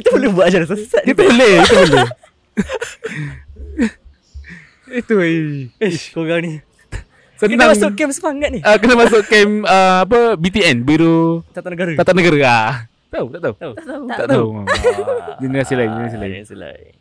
Kita 0.05 0.09
boleh 0.13 0.29
buat 0.31 0.45
ajaran 0.47 0.69
sesat 0.69 1.01
Kita 1.01 1.25
boleh, 1.25 1.53
kita 1.65 1.75
boleh. 1.81 2.09
Itu 5.01 5.15
eh. 5.19 5.73
Ish 5.81 6.13
korang 6.13 6.45
ni 6.45 6.53
Kita 7.41 7.49
Senang. 7.49 7.73
masuk 7.73 7.91
camp 7.97 8.13
semangat 8.13 8.53
ni 8.53 8.61
Ah, 8.61 8.77
kena 8.77 8.95
masuk 8.95 9.25
camp 9.25 9.65
uh, 9.65 10.05
apa 10.05 10.37
BTN 10.37 10.85
Biro 10.85 11.41
Tata 11.51 11.73
negara 11.73 11.97
Tata 11.97 12.13
Negara. 12.13 12.39
Ah. 12.45 12.75
Tahu 13.09 13.27
tak 13.33 13.41
tahu? 13.41 13.55
Tahu 13.57 13.73
Tak 13.73 13.87
tahu 13.89 14.05
Tak 14.13 14.27
tahu. 14.29 14.47
Generasi 15.41 15.73
lain, 15.73 15.89
generasi 15.89 16.17
lain. 16.21 16.33
Generasi 16.37 16.57
lain 16.61 16.93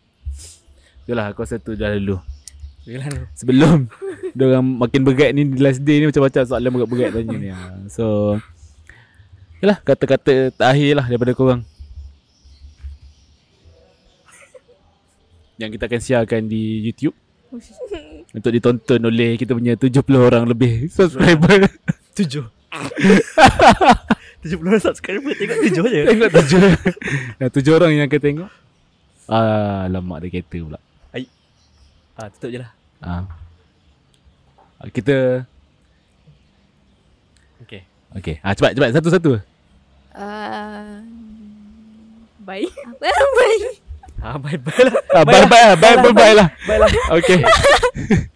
Yalah 1.03 1.35
aku 1.35 1.43
rasa 1.43 1.59
tu 1.59 1.75
dah 1.75 1.91
lalu. 1.91 2.15
Yalah. 2.87 3.27
Sebelum 3.35 3.91
dia 4.35 4.43
orang 4.47 4.63
makin 4.63 5.03
berat 5.03 5.35
ni 5.35 5.51
di 5.51 5.59
last 5.59 5.83
day 5.83 5.99
ni 5.99 6.07
macam-macam 6.07 6.41
soalan 6.47 6.71
berat-berat 6.71 7.09
tanya 7.11 7.35
ni. 7.35 7.49
Ah. 7.51 7.75
So 7.91 8.39
Yalah 9.59 9.83
kata-kata 9.83 10.51
terakhir 10.55 10.91
lah 10.95 11.05
daripada 11.07 11.35
korang. 11.35 11.61
Yang 15.61 15.69
kita 15.77 15.83
akan 15.89 16.01
siarkan 16.01 16.41
di 16.49 16.81
YouTube. 16.81 17.15
Untuk 18.37 18.51
ditonton 18.51 19.01
oleh 19.05 19.37
kita 19.37 19.53
punya 19.53 19.77
70 19.77 20.01
orang 20.17 20.43
lebih 20.49 20.89
subscriber. 20.89 21.69
Tujuh. 22.17 22.45
Tujuh 24.43 24.59
puluh 24.59 24.75
subscriber 24.75 25.31
Tengok 25.39 25.55
tujuh 25.55 25.83
je. 25.87 26.01
Tengok 26.03 26.29
tujuh. 26.35 26.59
Yang 27.39 27.51
tujuh 27.55 27.71
orang 27.79 27.95
yang 27.95 28.03
akan 28.11 28.19
tengok. 28.19 28.51
Ah, 29.31 29.87
lama 29.87 30.19
ada 30.19 30.27
kereta 30.27 30.59
pula. 30.59 30.79
Ah, 32.13 32.27
tutup 32.29 32.49
je 32.53 32.59
lah. 32.61 32.71
Ah. 33.01 33.25
Ah, 34.77 34.89
Kita 34.93 35.47
Okay 37.65 37.81
Okay 38.13 38.35
ah, 38.45 38.53
Cepat 38.53 38.77
cepat. 38.77 38.89
Satu-satu. 38.93 39.31
Uh, 40.13 41.01
Baik. 42.43 42.69
Apa 42.69 43.07
baik 43.39 43.82
Ah, 44.21 44.37
bye-bye 44.37 44.83
lah. 44.87 44.95
Ah, 45.15 45.23
Bye 45.25 45.45
bye 45.47 45.63
lah 45.67 45.75
Bye 45.79 45.95
bye, 45.99 46.13
bye 46.13 46.33
lah. 46.35 46.47
Bye 46.67 46.79
lah. 46.79 46.89
Okay 47.17 47.39